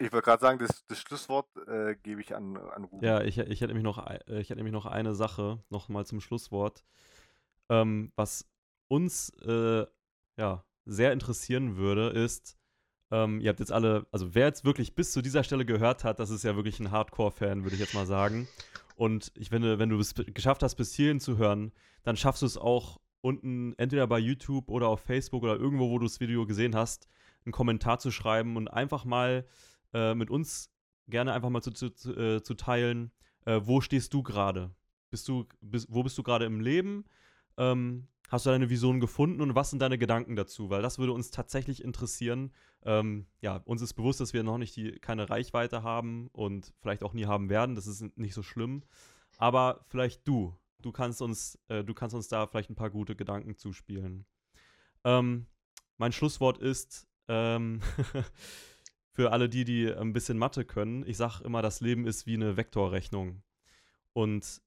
Ich 0.00 0.12
wollte 0.12 0.24
gerade 0.24 0.40
sagen, 0.40 0.58
das, 0.58 0.84
das 0.86 0.98
Schlusswort 0.98 1.46
äh, 1.68 1.94
gebe 1.94 2.20
ich 2.20 2.34
an, 2.34 2.56
an 2.56 2.84
Ruben. 2.84 3.04
Ja, 3.04 3.20
ich, 3.20 3.38
ich, 3.38 3.60
hätte 3.60 3.68
nämlich 3.68 3.84
noch, 3.84 4.04
äh, 4.04 4.18
ich 4.40 4.50
hätte 4.50 4.56
nämlich 4.56 4.72
noch 4.72 4.86
eine 4.86 5.14
Sache, 5.14 5.62
nochmal 5.68 6.06
zum 6.06 6.20
Schlusswort. 6.20 6.84
Ähm, 7.68 8.12
was 8.16 8.50
uns 8.88 9.30
äh, 9.44 9.86
ja, 10.36 10.64
sehr 10.84 11.12
interessieren 11.12 11.76
würde, 11.76 12.08
ist, 12.08 12.56
ähm, 13.10 13.40
ihr 13.40 13.50
habt 13.50 13.60
jetzt 13.60 13.72
alle, 13.72 14.06
also 14.10 14.34
wer 14.34 14.46
jetzt 14.46 14.64
wirklich 14.64 14.94
bis 14.94 15.12
zu 15.12 15.22
dieser 15.22 15.44
Stelle 15.44 15.64
gehört 15.64 16.04
hat, 16.04 16.18
das 16.18 16.30
ist 16.30 16.44
ja 16.44 16.56
wirklich 16.56 16.80
ein 16.80 16.90
Hardcore-Fan, 16.90 17.62
würde 17.62 17.74
ich 17.74 17.80
jetzt 17.80 17.94
mal 17.94 18.06
sagen. 18.06 18.48
Und 18.96 19.32
ich 19.34 19.50
finde, 19.50 19.78
wenn 19.78 19.90
du 19.90 19.98
es 19.98 20.14
geschafft 20.14 20.62
hast, 20.62 20.76
bis 20.76 20.94
hierhin 20.94 21.20
zu 21.20 21.36
hören, 21.36 21.72
dann 22.02 22.16
schaffst 22.16 22.42
du 22.42 22.46
es 22.46 22.56
auch 22.56 23.00
unten, 23.20 23.74
entweder 23.78 24.06
bei 24.06 24.18
YouTube 24.18 24.68
oder 24.68 24.88
auf 24.88 25.00
Facebook 25.00 25.42
oder 25.42 25.56
irgendwo, 25.56 25.90
wo 25.90 25.98
du 25.98 26.06
das 26.06 26.20
Video 26.20 26.46
gesehen 26.46 26.74
hast, 26.74 27.08
einen 27.44 27.52
Kommentar 27.52 27.98
zu 27.98 28.10
schreiben 28.10 28.56
und 28.56 28.68
einfach 28.68 29.04
mal 29.04 29.46
äh, 29.92 30.14
mit 30.14 30.30
uns 30.30 30.70
gerne 31.08 31.32
einfach 31.32 31.50
mal 31.50 31.62
zu, 31.62 31.70
zu, 31.72 32.16
äh, 32.16 32.42
zu 32.42 32.54
teilen, 32.54 33.12
äh, 33.44 33.60
wo 33.62 33.80
stehst 33.80 34.14
du 34.14 34.22
gerade? 34.22 34.74
Bist 35.10 35.28
du, 35.28 35.46
bist, 35.60 35.88
wo 35.90 36.02
bist 36.02 36.16
du 36.16 36.22
gerade 36.22 36.46
im 36.46 36.60
Leben? 36.60 37.04
Ähm, 37.56 38.08
hast 38.32 38.46
du 38.46 38.50
deine 38.50 38.70
Vision 38.70 38.98
gefunden 38.98 39.42
und 39.42 39.54
was 39.54 39.68
sind 39.68 39.80
deine 39.82 39.98
Gedanken 39.98 40.36
dazu? 40.36 40.70
Weil 40.70 40.80
das 40.80 40.98
würde 40.98 41.12
uns 41.12 41.30
tatsächlich 41.30 41.84
interessieren. 41.84 42.50
Ähm, 42.82 43.26
ja, 43.42 43.56
uns 43.66 43.82
ist 43.82 43.92
bewusst, 43.92 44.20
dass 44.20 44.32
wir 44.32 44.42
noch 44.42 44.56
nicht 44.56 44.74
die, 44.74 44.92
keine 44.92 45.28
Reichweite 45.28 45.82
haben 45.82 46.28
und 46.32 46.72
vielleicht 46.80 47.04
auch 47.04 47.12
nie 47.12 47.26
haben 47.26 47.50
werden. 47.50 47.74
Das 47.74 47.86
ist 47.86 48.16
nicht 48.16 48.32
so 48.32 48.42
schlimm. 48.42 48.84
Aber 49.36 49.84
vielleicht 49.88 50.26
du. 50.26 50.56
Du 50.80 50.92
kannst 50.92 51.20
uns, 51.20 51.58
äh, 51.68 51.84
du 51.84 51.92
kannst 51.92 52.16
uns 52.16 52.28
da 52.28 52.46
vielleicht 52.46 52.70
ein 52.70 52.74
paar 52.74 52.90
gute 52.90 53.14
Gedanken 53.14 53.54
zuspielen. 53.54 54.24
Ähm, 55.04 55.46
mein 55.98 56.12
Schlusswort 56.12 56.56
ist 56.56 57.06
ähm, 57.28 57.82
für 59.12 59.30
alle 59.30 59.50
die, 59.50 59.64
die 59.64 59.92
ein 59.92 60.14
bisschen 60.14 60.38
Mathe 60.38 60.64
können. 60.64 61.06
Ich 61.06 61.18
sage 61.18 61.44
immer, 61.44 61.60
das 61.60 61.82
Leben 61.82 62.06
ist 62.06 62.26
wie 62.26 62.34
eine 62.34 62.56
Vektorrechnung. 62.56 63.42
Und 64.14 64.62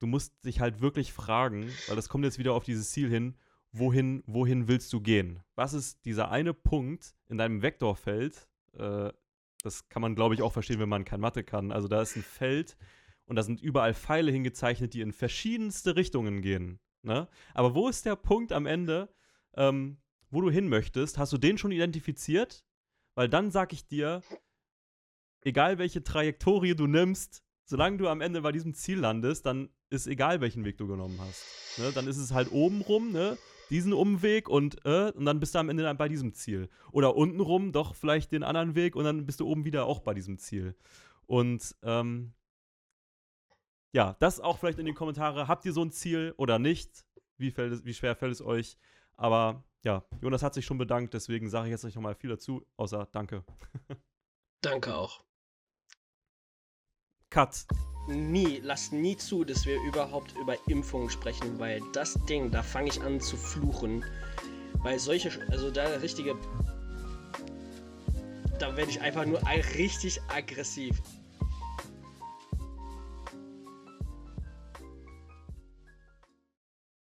du 0.00 0.06
musst 0.06 0.44
dich 0.44 0.60
halt 0.60 0.80
wirklich 0.80 1.12
fragen, 1.12 1.70
weil 1.88 1.96
das 1.96 2.08
kommt 2.08 2.24
jetzt 2.24 2.38
wieder 2.38 2.54
auf 2.54 2.64
dieses 2.64 2.90
Ziel 2.90 3.08
hin, 3.08 3.36
wohin, 3.72 4.22
wohin 4.26 4.68
willst 4.68 4.92
du 4.92 5.00
gehen? 5.00 5.42
Was 5.54 5.74
ist 5.74 6.04
dieser 6.04 6.30
eine 6.30 6.54
Punkt 6.54 7.14
in 7.28 7.38
deinem 7.38 7.62
Vektorfeld? 7.62 8.48
Äh, 8.74 9.12
das 9.62 9.88
kann 9.88 10.02
man, 10.02 10.14
glaube 10.14 10.34
ich, 10.34 10.42
auch 10.42 10.52
verstehen, 10.52 10.80
wenn 10.80 10.88
man 10.88 11.04
kein 11.04 11.20
Mathe 11.20 11.42
kann. 11.42 11.72
Also 11.72 11.88
da 11.88 12.02
ist 12.02 12.16
ein 12.16 12.22
Feld 12.22 12.76
und 13.26 13.36
da 13.36 13.42
sind 13.42 13.60
überall 13.60 13.94
Pfeile 13.94 14.30
hingezeichnet, 14.30 14.94
die 14.94 15.00
in 15.00 15.12
verschiedenste 15.12 15.96
Richtungen 15.96 16.42
gehen. 16.42 16.80
Ne? 17.02 17.28
Aber 17.54 17.74
wo 17.74 17.88
ist 17.88 18.06
der 18.06 18.16
Punkt 18.16 18.52
am 18.52 18.66
Ende, 18.66 19.14
ähm, 19.54 19.98
wo 20.30 20.40
du 20.40 20.50
hin 20.50 20.68
möchtest? 20.68 21.18
Hast 21.18 21.32
du 21.32 21.38
den 21.38 21.58
schon 21.58 21.72
identifiziert? 21.72 22.64
Weil 23.14 23.28
dann 23.28 23.50
sag 23.50 23.72
ich 23.72 23.86
dir, 23.86 24.22
egal 25.42 25.78
welche 25.78 26.02
Trajektorie 26.02 26.74
du 26.74 26.86
nimmst, 26.86 27.43
solange 27.64 27.96
du 27.96 28.08
am 28.08 28.20
Ende 28.20 28.42
bei 28.42 28.52
diesem 28.52 28.74
Ziel 28.74 28.98
landest, 28.98 29.46
dann 29.46 29.70
ist 29.90 30.06
egal, 30.06 30.40
welchen 30.40 30.64
Weg 30.64 30.78
du 30.78 30.86
genommen 30.86 31.18
hast. 31.20 31.78
Ne? 31.78 31.92
Dann 31.94 32.06
ist 32.06 32.18
es 32.18 32.32
halt 32.32 32.52
oben 32.52 32.82
rum, 32.82 33.12
ne? 33.12 33.36
diesen 33.70 33.92
Umweg 33.92 34.48
und, 34.48 34.84
äh, 34.84 35.12
und 35.14 35.24
dann 35.24 35.40
bist 35.40 35.54
du 35.54 35.58
am 35.58 35.68
Ende 35.68 35.82
dann 35.82 35.96
bei 35.96 36.08
diesem 36.08 36.34
Ziel. 36.34 36.68
Oder 36.92 37.16
unten 37.16 37.40
rum 37.40 37.72
doch 37.72 37.94
vielleicht 37.94 38.32
den 38.32 38.42
anderen 38.42 38.74
Weg 38.74 38.96
und 38.96 39.04
dann 39.04 39.26
bist 39.26 39.40
du 39.40 39.46
oben 39.46 39.64
wieder 39.64 39.86
auch 39.86 40.00
bei 40.00 40.14
diesem 40.14 40.38
Ziel. 40.38 40.76
Und 41.26 41.74
ähm, 41.82 42.34
ja, 43.92 44.16
das 44.18 44.40
auch 44.40 44.58
vielleicht 44.58 44.78
in 44.78 44.86
die 44.86 44.92
Kommentare. 44.92 45.48
Habt 45.48 45.64
ihr 45.64 45.72
so 45.72 45.82
ein 45.82 45.92
Ziel 45.92 46.34
oder 46.36 46.58
nicht? 46.58 47.04
Wie, 47.36 47.50
fällt 47.50 47.72
es, 47.72 47.84
wie 47.84 47.94
schwer 47.94 48.16
fällt 48.16 48.32
es 48.32 48.42
euch? 48.42 48.76
Aber 49.16 49.64
ja, 49.84 50.04
Jonas 50.20 50.42
hat 50.42 50.54
sich 50.54 50.64
schon 50.64 50.78
bedankt, 50.78 51.14
deswegen 51.14 51.48
sage 51.48 51.68
ich 51.68 51.72
jetzt 51.72 51.84
nicht 51.84 51.94
nochmal 51.94 52.14
viel 52.14 52.30
dazu, 52.30 52.66
außer 52.76 53.08
danke. 53.12 53.44
danke 54.60 54.94
auch. 54.94 55.24
Cut 57.34 57.66
nie, 58.06 58.60
lasst 58.62 58.92
nie 58.92 59.16
zu, 59.16 59.44
dass 59.44 59.66
wir 59.66 59.80
überhaupt 59.82 60.34
über 60.40 60.56
Impfungen 60.68 61.10
sprechen, 61.10 61.58
weil 61.58 61.80
das 61.92 62.14
Ding, 62.28 62.50
da 62.50 62.62
fange 62.62 62.88
ich 62.88 63.02
an 63.02 63.20
zu 63.20 63.36
fluchen. 63.36 64.04
Weil 64.82 64.98
solche, 64.98 65.30
also 65.50 65.70
da 65.70 65.84
richtige, 65.84 66.36
da 68.58 68.76
werde 68.76 68.90
ich 68.90 69.00
einfach 69.00 69.24
nur 69.24 69.40
richtig 69.76 70.20
aggressiv. 70.28 71.00